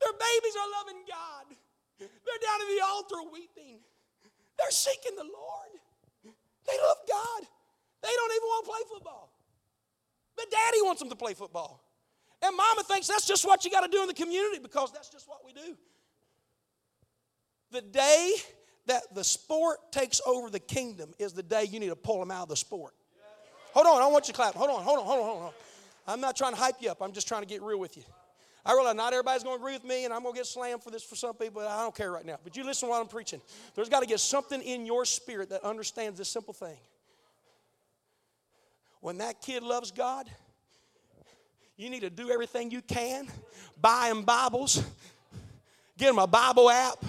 Their 0.00 0.12
babies 0.12 0.54
are 0.56 0.70
loving 0.78 1.02
God. 1.06 1.56
They're 1.98 2.42
down 2.42 2.60
at 2.62 2.68
the 2.74 2.84
altar 2.86 3.30
weeping. 3.32 3.78
They're 4.58 4.70
seeking 4.70 5.16
the 5.16 5.24
Lord. 5.24 6.34
They 6.66 6.78
love 6.82 6.98
God. 7.08 7.48
They 8.02 8.10
don't 8.14 8.32
even 8.32 8.46
want 8.46 8.64
to 8.64 8.70
play 8.70 8.80
football. 8.94 9.32
But 10.36 10.50
daddy 10.50 10.82
wants 10.82 11.00
them 11.00 11.10
to 11.10 11.16
play 11.16 11.34
football. 11.34 11.82
And 12.42 12.56
mama 12.56 12.82
thinks 12.84 13.08
that's 13.08 13.26
just 13.26 13.44
what 13.44 13.64
you 13.64 13.70
got 13.70 13.80
to 13.80 13.88
do 13.88 14.02
in 14.02 14.06
the 14.06 14.14
community 14.14 14.60
because 14.60 14.92
that's 14.92 15.08
just 15.08 15.28
what 15.28 15.38
we 15.44 15.52
do. 15.52 15.76
The 17.70 17.82
day 17.82 18.32
that 18.88 19.14
the 19.14 19.24
sport 19.24 19.92
takes 19.92 20.20
over 20.26 20.50
the 20.50 20.58
kingdom 20.58 21.14
is 21.18 21.32
the 21.32 21.42
day 21.42 21.64
you 21.64 21.78
need 21.78 21.88
to 21.88 21.96
pull 21.96 22.18
them 22.18 22.30
out 22.30 22.42
of 22.44 22.48
the 22.48 22.56
sport. 22.56 22.94
Hold 23.72 23.86
on, 23.86 24.02
I 24.02 24.06
want 24.06 24.26
you 24.26 24.32
to 24.32 24.36
clap. 24.36 24.54
Hold 24.54 24.70
on, 24.70 24.82
hold 24.82 24.98
on, 24.98 25.04
hold 25.04 25.20
on, 25.20 25.26
hold 25.26 25.42
on. 25.44 25.52
I'm 26.06 26.20
not 26.20 26.36
trying 26.36 26.52
to 26.52 26.58
hype 26.58 26.76
you 26.80 26.90
up. 26.90 27.00
I'm 27.00 27.12
just 27.12 27.28
trying 27.28 27.42
to 27.42 27.48
get 27.48 27.62
real 27.62 27.78
with 27.78 27.96
you. 27.96 28.02
I 28.64 28.72
realize 28.72 28.96
not 28.96 29.12
everybody's 29.12 29.44
going 29.44 29.56
to 29.56 29.62
agree 29.62 29.74
with 29.74 29.84
me, 29.84 30.04
and 30.04 30.12
I'm 30.12 30.22
going 30.22 30.34
to 30.34 30.38
get 30.38 30.46
slammed 30.46 30.82
for 30.82 30.90
this 30.90 31.02
for 31.02 31.14
some 31.14 31.34
people. 31.34 31.62
but 31.62 31.70
I 31.70 31.82
don't 31.82 31.94
care 31.94 32.10
right 32.10 32.24
now. 32.24 32.38
But 32.42 32.56
you 32.56 32.64
listen 32.64 32.88
while 32.88 33.00
I'm 33.00 33.08
preaching. 33.08 33.40
There's 33.74 33.88
got 33.88 34.00
to 34.00 34.06
get 34.06 34.20
something 34.20 34.60
in 34.62 34.84
your 34.84 35.04
spirit 35.04 35.50
that 35.50 35.64
understands 35.64 36.18
this 36.18 36.28
simple 36.28 36.54
thing. 36.54 36.76
When 39.00 39.18
that 39.18 39.40
kid 39.42 39.62
loves 39.62 39.90
God, 39.90 40.28
you 41.76 41.88
need 41.88 42.00
to 42.00 42.10
do 42.10 42.30
everything 42.30 42.70
you 42.70 42.82
can. 42.82 43.28
Buy 43.80 44.08
him 44.08 44.22
Bibles, 44.22 44.82
get 45.96 46.10
him 46.10 46.18
a 46.18 46.26
Bible 46.26 46.68
app, 46.68 47.04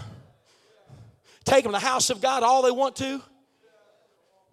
take 1.49 1.63
them 1.63 1.73
to 1.73 1.79
the 1.79 1.85
house 1.85 2.09
of 2.09 2.21
God 2.21 2.43
all 2.43 2.61
they 2.61 2.71
want 2.71 2.95
to. 2.97 3.21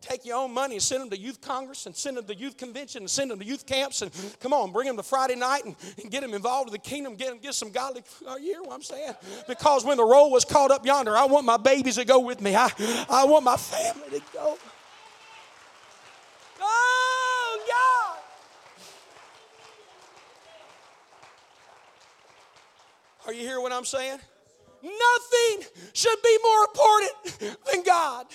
Take 0.00 0.24
your 0.24 0.36
own 0.36 0.54
money 0.54 0.76
and 0.76 0.82
send 0.82 1.02
them 1.02 1.10
to 1.10 1.18
youth 1.18 1.40
congress 1.40 1.86
and 1.86 1.96
send 1.96 2.16
them 2.16 2.26
to 2.26 2.34
youth 2.34 2.56
convention 2.56 3.02
and 3.02 3.10
send 3.10 3.30
them 3.30 3.40
to 3.40 3.44
youth 3.44 3.66
camps 3.66 4.02
and 4.02 4.12
come 4.40 4.52
on, 4.52 4.70
bring 4.70 4.86
them 4.86 4.96
to 4.96 5.02
Friday 5.02 5.34
night 5.34 5.64
and, 5.64 5.74
and 6.00 6.10
get 6.10 6.20
them 6.20 6.32
involved 6.32 6.68
in 6.68 6.72
the 6.72 6.78
kingdom, 6.78 7.16
get 7.16 7.30
them, 7.30 7.38
get 7.38 7.54
some 7.54 7.70
godly. 7.70 8.02
Are 8.28 8.38
you 8.38 8.52
hear 8.52 8.62
what 8.62 8.72
I'm 8.72 8.82
saying? 8.82 9.14
Because 9.48 9.84
when 9.84 9.96
the 9.96 10.04
roll 10.04 10.30
was 10.30 10.44
caught 10.44 10.70
up 10.70 10.86
yonder, 10.86 11.16
I 11.16 11.24
want 11.24 11.44
my 11.44 11.56
babies 11.56 11.96
to 11.96 12.04
go 12.04 12.20
with 12.20 12.40
me. 12.40 12.54
I, 12.54 12.70
I 13.10 13.24
want 13.24 13.44
my 13.44 13.56
family 13.56 14.20
to 14.20 14.24
go. 14.32 14.58
Oh, 16.60 17.64
God. 17.68 18.18
Are 23.26 23.32
you 23.32 23.40
hearing 23.40 23.62
what 23.62 23.72
I'm 23.72 23.84
saying? 23.84 24.20
Nothing 24.86 25.66
should 25.94 26.22
be 26.22 26.38
more 26.44 26.64
important 26.64 27.58
than 27.72 27.82
God. 27.82 28.26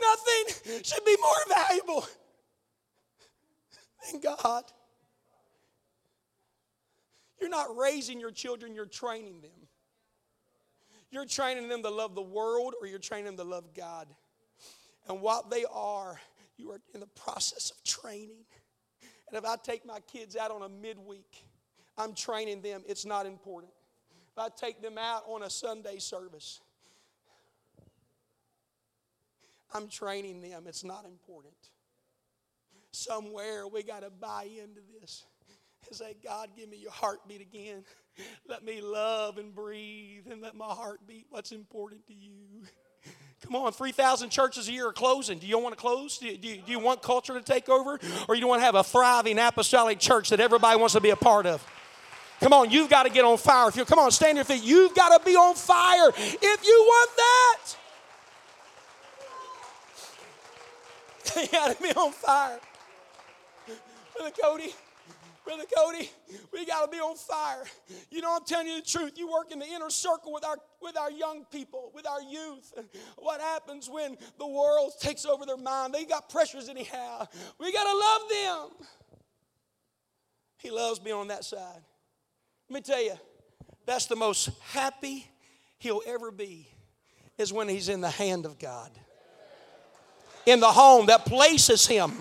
Nothing 0.00 0.82
should 0.82 1.04
be 1.04 1.16
more 1.20 1.56
valuable 1.56 2.06
than 4.10 4.20
God. 4.20 4.64
You're 7.40 7.50
not 7.50 7.76
raising 7.76 8.18
your 8.18 8.32
children, 8.32 8.74
you're 8.74 8.86
training 8.86 9.40
them. 9.40 9.50
You're 11.12 11.26
training 11.26 11.68
them 11.68 11.82
to 11.82 11.90
love 11.90 12.14
the 12.14 12.22
world 12.22 12.74
or 12.80 12.86
you're 12.86 12.98
training 12.98 13.26
them 13.26 13.36
to 13.36 13.44
love 13.44 13.72
God. 13.74 14.08
And 15.08 15.20
what 15.20 15.50
they 15.50 15.64
are, 15.72 16.20
you 16.56 16.72
are 16.72 16.80
in 16.92 17.00
the 17.00 17.06
process 17.06 17.70
of 17.70 17.82
training. 17.84 18.44
And 19.28 19.38
if 19.38 19.44
I 19.44 19.56
take 19.62 19.86
my 19.86 20.00
kids 20.00 20.36
out 20.36 20.50
on 20.50 20.62
a 20.62 20.68
midweek, 20.68 21.44
I'm 21.96 22.14
training 22.14 22.62
them, 22.62 22.82
it's 22.86 23.04
not 23.04 23.26
important. 23.26 23.72
I 24.40 24.48
take 24.48 24.82
them 24.82 24.98
out 24.98 25.22
on 25.26 25.42
a 25.42 25.50
Sunday 25.50 25.98
service, 25.98 26.60
I'm 29.72 29.88
training 29.88 30.40
them, 30.40 30.64
it's 30.66 30.84
not 30.84 31.04
important. 31.04 31.54
Somewhere 32.92 33.68
we 33.68 33.84
got 33.84 34.02
to 34.02 34.10
buy 34.10 34.48
into 34.50 34.80
this 35.00 35.24
and 35.86 35.96
say, 35.96 36.16
God, 36.24 36.48
give 36.56 36.68
me 36.68 36.78
your 36.78 36.90
heartbeat 36.90 37.40
again. 37.40 37.84
Let 38.48 38.64
me 38.64 38.80
love 38.80 39.38
and 39.38 39.54
breathe 39.54 40.26
and 40.30 40.42
let 40.42 40.56
my 40.56 40.66
heart 40.66 41.00
beat 41.06 41.26
what's 41.30 41.52
important 41.52 42.06
to 42.08 42.14
you. 42.14 42.66
Come 43.42 43.56
on, 43.56 43.72
3,000 43.72 44.28
churches 44.28 44.68
a 44.68 44.72
year 44.72 44.88
are 44.88 44.92
closing. 44.92 45.38
Do 45.38 45.46
you 45.46 45.58
want 45.58 45.74
to 45.74 45.80
close? 45.80 46.18
Do 46.18 46.26
you, 46.26 46.36
do, 46.36 46.48
you, 46.48 46.56
do 46.56 46.72
you 46.72 46.78
want 46.78 47.00
culture 47.00 47.32
to 47.32 47.42
take 47.42 47.68
over? 47.68 47.98
Or 48.28 48.34
you 48.34 48.46
want 48.46 48.60
to 48.60 48.64
have 48.64 48.74
a 48.74 48.84
thriving 48.84 49.38
apostolic 49.38 49.98
church 49.98 50.28
that 50.30 50.40
everybody 50.40 50.78
wants 50.78 50.94
to 50.94 51.00
be 51.00 51.10
a 51.10 51.16
part 51.16 51.46
of? 51.46 51.64
Come 52.40 52.54
on, 52.54 52.70
you've 52.70 52.88
got 52.88 53.02
to 53.02 53.10
get 53.10 53.24
on 53.24 53.36
fire. 53.36 53.68
If 53.68 53.76
you 53.76 53.84
come 53.84 53.98
on, 53.98 54.10
stand 54.10 54.36
your 54.36 54.46
feet. 54.46 54.62
You've 54.62 54.94
got 54.94 55.16
to 55.16 55.24
be 55.24 55.36
on 55.36 55.54
fire 55.54 56.08
if 56.16 56.66
you 56.66 56.84
want 56.86 57.10
that. 57.16 57.76
you 61.42 61.48
got 61.48 61.76
to 61.76 61.82
be 61.82 61.90
on 61.90 62.12
fire. 62.12 62.58
Brother 64.16 64.32
Cody, 64.42 64.74
Brother 65.44 65.64
Cody, 65.76 66.10
we 66.50 66.64
got 66.64 66.86
to 66.86 66.90
be 66.90 66.96
on 66.96 67.14
fire. 67.16 67.64
You 68.10 68.22
know, 68.22 68.34
I'm 68.34 68.44
telling 68.44 68.68
you 68.68 68.80
the 68.80 68.86
truth. 68.86 69.12
You 69.16 69.30
work 69.30 69.52
in 69.52 69.58
the 69.58 69.66
inner 69.66 69.90
circle 69.90 70.32
with 70.32 70.44
our 70.44 70.56
with 70.80 70.96
our 70.96 71.10
young 71.10 71.44
people, 71.52 71.92
with 71.94 72.06
our 72.06 72.22
youth. 72.22 72.72
What 73.18 73.42
happens 73.42 73.90
when 73.90 74.16
the 74.38 74.46
world 74.46 74.92
takes 74.98 75.26
over 75.26 75.44
their 75.44 75.58
mind? 75.58 75.92
They 75.92 76.06
got 76.06 76.30
pressures 76.30 76.70
anyhow. 76.70 77.26
We 77.58 77.70
got 77.70 77.84
to 77.84 77.98
love 77.98 78.22
them. 78.30 78.86
He 80.56 80.70
loves 80.70 80.98
being 80.98 81.16
on 81.16 81.28
that 81.28 81.44
side. 81.44 81.82
Let 82.70 82.74
me 82.74 82.80
tell 82.82 83.02
you, 83.02 83.18
that's 83.84 84.06
the 84.06 84.14
most 84.14 84.50
happy 84.70 85.26
he'll 85.78 86.02
ever 86.06 86.30
be 86.30 86.68
is 87.36 87.52
when 87.52 87.68
he's 87.68 87.88
in 87.88 88.00
the 88.00 88.10
hand 88.10 88.46
of 88.46 88.60
God. 88.60 88.92
In 90.46 90.60
the 90.60 90.68
home 90.68 91.06
that 91.06 91.24
places 91.24 91.86
him 91.86 92.12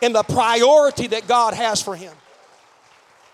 in 0.00 0.12
the 0.12 0.22
priority 0.22 1.08
that 1.08 1.26
God 1.26 1.54
has 1.54 1.82
for 1.82 1.96
him. 1.96 2.14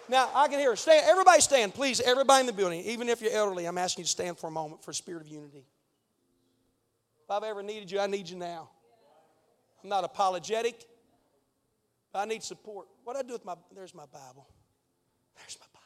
Now, 0.09 0.31
I 0.35 0.49
can 0.49 0.59
hear, 0.59 0.75
stand, 0.75 1.05
everybody 1.07 1.43
stand, 1.43 1.75
please, 1.75 2.01
everybody 2.01 2.41
in 2.41 2.47
the 2.47 2.53
building, 2.55 2.81
even 2.85 3.11
if 3.11 3.21
you're 3.21 3.33
elderly, 3.33 3.67
I'm 3.67 3.77
asking 3.77 4.03
you 4.03 4.07
to 4.07 4.11
stand 4.11 4.39
for 4.39 4.47
a 4.47 4.51
moment 4.51 4.83
for 4.83 4.93
a 4.93 4.95
spirit 4.95 5.21
of 5.21 5.29
unity. 5.29 5.67
If 7.25 7.31
I've 7.31 7.43
ever 7.43 7.63
needed 7.63 7.91
you, 7.91 8.01
I 8.01 8.07
need 8.07 8.27
you 8.27 8.37
now. 8.37 8.71
I'm 9.83 9.91
not 9.91 10.05
apologetic, 10.05 10.87
I 12.15 12.25
need 12.25 12.43
support. 12.43 12.87
What 13.05 13.17
I 13.17 13.23
do 13.23 13.35
with 13.35 13.45
my, 13.45 13.55
there's 13.75 13.95
my 13.95 14.07
Bible. 14.07 14.49
There's 15.37 15.59
my 15.61 15.67
Bible. 15.67 15.79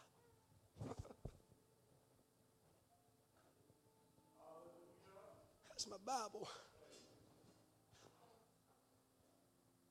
That's 5.69 5.91
my 5.91 5.92
Bible. 6.05 6.49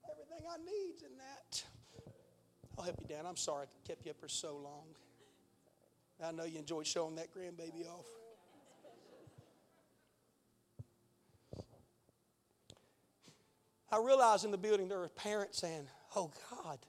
Everything 0.09 0.45
I 0.49 0.57
need's 0.57 1.03
in 1.03 1.17
that. 1.17 1.63
I'll 2.77 2.83
help 2.83 2.97
you, 3.01 3.07
Dan. 3.07 3.25
I'm 3.25 3.37
sorry 3.37 3.65
I 3.65 3.87
kept 3.87 4.05
you 4.05 4.11
up 4.11 4.19
for 4.19 4.27
so 4.27 4.57
long. 4.57 4.85
I 6.23 6.31
know 6.31 6.43
you 6.43 6.59
enjoyed 6.59 6.85
showing 6.85 7.15
that 7.15 7.27
grandbaby 7.33 7.87
off. 7.87 8.05
I 13.91 13.97
realized 13.97 14.45
in 14.45 14.51
the 14.51 14.57
building 14.57 14.87
there 14.87 14.99
were 14.99 15.09
parents 15.09 15.57
saying, 15.57 15.87
Oh 16.15 16.31
God, 16.49 16.79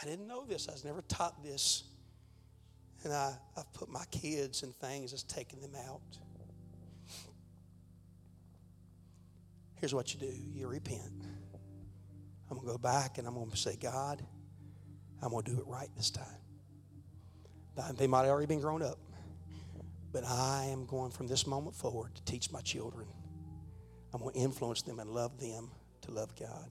I 0.00 0.04
didn't 0.04 0.26
know 0.26 0.44
this. 0.44 0.68
I 0.68 0.72
was 0.72 0.84
never 0.84 1.02
taught 1.02 1.42
this. 1.42 1.84
And 3.04 3.12
I, 3.12 3.34
I've 3.56 3.72
put 3.72 3.88
my 3.88 4.04
kids 4.10 4.62
and 4.62 4.74
things 4.74 5.10
that's 5.10 5.22
taking 5.22 5.60
them 5.60 5.74
out. 5.88 6.00
Here's 9.82 9.92
what 9.92 10.14
you 10.14 10.20
do 10.20 10.32
you 10.54 10.68
repent. 10.68 11.26
I'm 12.48 12.56
going 12.56 12.68
to 12.68 12.72
go 12.74 12.78
back 12.78 13.18
and 13.18 13.26
I'm 13.26 13.34
going 13.34 13.50
to 13.50 13.56
say, 13.56 13.74
God, 13.74 14.24
I'm 15.20 15.30
going 15.30 15.42
to 15.42 15.50
do 15.50 15.58
it 15.58 15.66
right 15.66 15.88
this 15.96 16.08
time. 16.08 16.24
They 17.96 18.06
might 18.06 18.20
have 18.20 18.28
already 18.28 18.46
been 18.46 18.60
grown 18.60 18.80
up, 18.80 19.00
but 20.12 20.22
I 20.24 20.66
am 20.70 20.86
going 20.86 21.10
from 21.10 21.26
this 21.26 21.48
moment 21.48 21.74
forward 21.74 22.14
to 22.14 22.22
teach 22.22 22.52
my 22.52 22.60
children. 22.60 23.08
I'm 24.14 24.20
going 24.20 24.34
to 24.34 24.38
influence 24.38 24.82
them 24.82 25.00
and 25.00 25.10
love 25.10 25.40
them 25.40 25.68
to 26.02 26.12
love 26.12 26.30
God. 26.38 26.68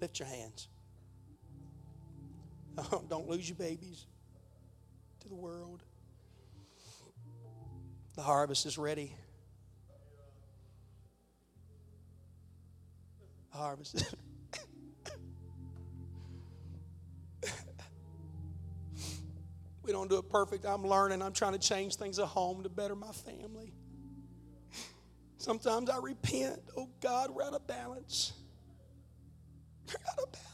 Lift 0.00 0.18
your 0.18 0.26
hands. 0.26 0.66
Don't 3.08 3.28
lose 3.28 3.48
your 3.48 3.58
babies 3.58 4.06
to 5.20 5.28
the 5.28 5.36
world. 5.36 5.84
The 8.14 8.22
harvest 8.22 8.66
is 8.66 8.76
ready. 8.76 9.14
harvest. 13.62 14.14
we 19.82 19.92
don't 19.92 20.10
do 20.10 20.18
it 20.18 20.28
perfect. 20.28 20.64
I'm 20.66 20.84
learning. 20.86 21.22
I'm 21.22 21.32
trying 21.32 21.52
to 21.52 21.58
change 21.58 21.94
things 21.96 22.18
at 22.18 22.26
home 22.26 22.64
to 22.64 22.68
better 22.68 22.96
my 22.96 23.12
family. 23.12 23.72
Sometimes 25.38 25.90
I 25.90 25.98
repent. 25.98 26.60
Oh 26.76 26.88
God, 27.00 27.30
we're 27.30 27.44
out 27.44 27.54
of 27.54 27.66
balance. 27.66 28.32
We're 29.88 29.94
out 30.12 30.18
of 30.18 30.32
balance. 30.32 30.51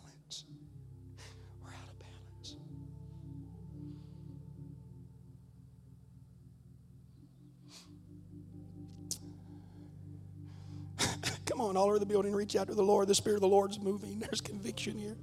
Come 11.58 11.70
on, 11.70 11.76
all 11.76 11.86
over 11.86 11.98
the 11.98 12.06
building, 12.06 12.32
reach 12.32 12.54
out 12.54 12.68
to 12.68 12.74
the 12.74 12.84
Lord. 12.84 13.08
The 13.08 13.16
Spirit 13.16 13.38
of 13.38 13.40
the 13.40 13.48
Lord 13.48 13.72
is 13.72 13.80
moving. 13.80 14.20
There's 14.20 14.40
conviction 14.40 14.96
here. 14.96 15.16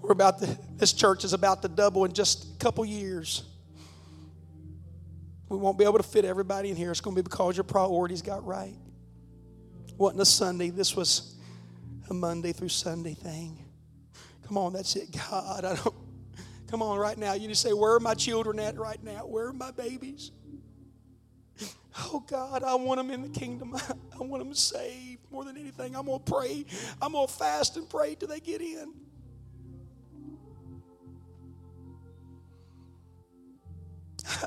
We're 0.00 0.12
about 0.12 0.38
to, 0.38 0.58
this 0.76 0.94
church 0.94 1.24
is 1.24 1.34
about 1.34 1.60
to 1.60 1.68
double 1.68 2.06
in 2.06 2.14
just 2.14 2.54
a 2.54 2.56
couple 2.56 2.86
years. 2.86 3.44
We 5.50 5.58
won't 5.58 5.76
be 5.76 5.84
able 5.84 5.98
to 5.98 6.02
fit 6.02 6.24
everybody 6.24 6.70
in 6.70 6.76
here. 6.76 6.90
It's 6.90 7.02
going 7.02 7.14
to 7.14 7.22
be 7.22 7.28
because 7.28 7.54
your 7.54 7.64
priorities 7.64 8.22
got 8.22 8.46
right. 8.46 8.78
Wasn't 9.98 10.22
a 10.22 10.24
Sunday. 10.24 10.70
This 10.70 10.96
was 10.96 11.36
a 12.08 12.14
Monday 12.14 12.52
through 12.52 12.70
Sunday 12.70 13.12
thing. 13.12 13.62
Come 14.46 14.56
on, 14.56 14.72
that's 14.72 14.96
it, 14.96 15.14
God. 15.30 15.66
I 15.66 15.74
don't. 15.74 15.94
Come 16.68 16.80
on, 16.80 16.98
right 16.98 17.18
now. 17.18 17.34
You 17.34 17.46
just 17.46 17.60
say, 17.60 17.74
Where 17.74 17.92
are 17.92 18.00
my 18.00 18.14
children 18.14 18.58
at 18.58 18.78
right 18.78 19.04
now? 19.04 19.26
Where 19.26 19.48
are 19.48 19.52
my 19.52 19.70
babies? 19.70 20.30
Oh 21.98 22.22
God, 22.26 22.62
I 22.62 22.74
want 22.74 22.98
them 22.98 23.10
in 23.10 23.22
the 23.22 23.28
kingdom. 23.28 23.74
I 24.20 24.22
want 24.22 24.42
them 24.42 24.52
saved 24.54 25.20
more 25.30 25.44
than 25.44 25.56
anything. 25.56 25.96
I'm 25.96 26.06
going 26.06 26.22
to 26.22 26.32
pray. 26.32 26.64
I'm 27.00 27.12
going 27.12 27.26
to 27.26 27.32
fast 27.32 27.76
and 27.76 27.88
pray 27.88 28.14
till 28.14 28.28
they 28.28 28.40
get 28.40 28.60
in. 28.60 28.92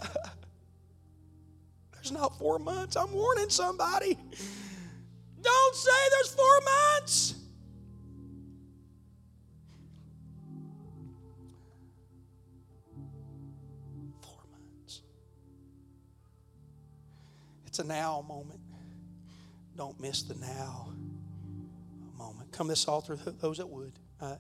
there's 1.94 2.12
not 2.12 2.38
four 2.38 2.60
months. 2.60 2.96
I'm 2.96 3.12
warning 3.12 3.50
somebody. 3.50 4.18
Don't 5.42 5.76
say 5.76 5.92
there's 6.12 6.34
four 6.36 6.62
months. 6.62 7.36
It's 17.80 17.86
a 17.86 17.88
now 17.88 18.26
moment. 18.28 18.60
Don't 19.78 19.98
miss 20.02 20.24
the 20.24 20.36
now 20.36 20.90
moment. 22.18 22.52
Come 22.52 22.68
this 22.68 22.86
altar, 22.90 23.16
those 23.40 23.60
that 23.60 23.70
would. 23.70 23.94
Uh, 24.20 24.36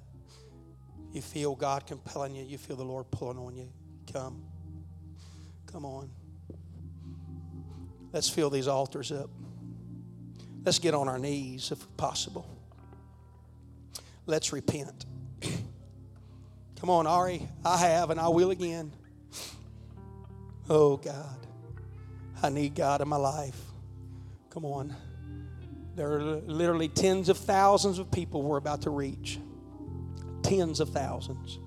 you 1.13 1.21
feel 1.21 1.55
God 1.55 1.87
compelling 1.87 2.35
you, 2.35 2.43
you 2.43 2.57
feel 2.57 2.75
the 2.75 2.83
Lord 2.83 3.09
pulling 3.11 3.37
on 3.37 3.55
you. 3.55 3.69
Come. 4.11 4.43
Come 5.71 5.85
on. 5.85 6.09
Let's 8.11 8.27
fill 8.29 8.49
these 8.49 8.67
altars 8.67 9.09
up. 9.09 9.29
Let's 10.65 10.79
get 10.79 10.93
on 10.93 11.07
our 11.07 11.17
knees 11.17 11.71
if 11.71 11.79
possible. 11.95 12.45
Let's 14.25 14.51
repent. 14.51 15.05
Come 16.81 16.89
on, 16.89 17.07
Ari. 17.07 17.47
I 17.63 17.77
have 17.77 18.09
and 18.09 18.19
I 18.19 18.27
will 18.27 18.51
again. 18.51 18.91
Oh, 20.69 20.97
God. 20.97 21.48
I 22.41 22.49
need 22.49 22.75
God 22.75 23.01
in 23.01 23.07
my 23.07 23.17
life. 23.17 23.59
Come 24.49 24.65
on. 24.65 24.95
There 25.95 26.13
are 26.13 26.21
literally 26.21 26.87
tens 26.87 27.29
of 27.29 27.37
thousands 27.37 27.99
of 27.99 28.09
people 28.11 28.41
we're 28.41 28.57
about 28.57 28.83
to 28.83 28.89
reach. 28.89 29.39
Tens 30.43 30.79
of 30.79 30.89
thousands. 30.89 31.59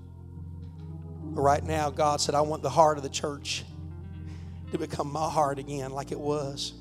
But 1.23 1.41
right 1.41 1.63
now, 1.63 1.89
God 1.89 2.19
said, 2.19 2.35
I 2.35 2.41
want 2.41 2.63
the 2.63 2.69
heart 2.69 2.97
of 2.97 3.03
the 3.03 3.09
church 3.09 3.63
to 4.71 4.77
become 4.77 5.11
my 5.11 5.29
heart 5.29 5.59
again, 5.59 5.91
like 5.91 6.11
it 6.11 6.19
was. 6.19 6.73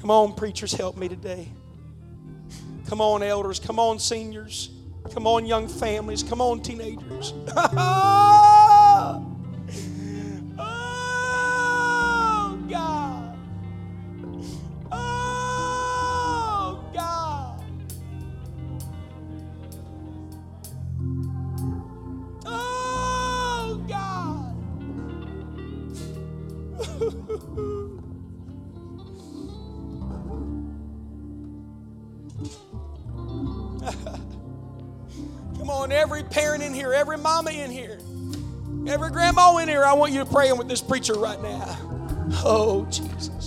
Come 0.00 0.10
on, 0.10 0.34
preachers, 0.34 0.72
help 0.72 0.96
me 0.96 1.08
today. 1.08 1.48
Come 2.88 3.00
on, 3.00 3.22
elders. 3.22 3.60
Come 3.60 3.78
on, 3.78 3.98
seniors. 3.98 4.70
Come 5.12 5.26
on, 5.26 5.46
young 5.46 5.68
families. 5.68 6.22
Come 6.22 6.40
on, 6.40 6.60
teenagers. 6.60 7.32
every 36.10 36.24
parent 36.24 36.60
in 36.60 36.74
here, 36.74 36.92
every 36.92 37.16
mama 37.16 37.52
in 37.52 37.70
here, 37.70 37.96
every 38.88 39.10
grandma 39.10 39.56
in 39.58 39.68
here, 39.68 39.84
I 39.84 39.92
want 39.92 40.12
you 40.12 40.18
to 40.18 40.26
pray 40.26 40.50
with 40.50 40.66
this 40.66 40.80
preacher 40.80 41.14
right 41.14 41.40
now. 41.40 41.78
Oh, 42.44 42.84
Jesus. 42.90 43.39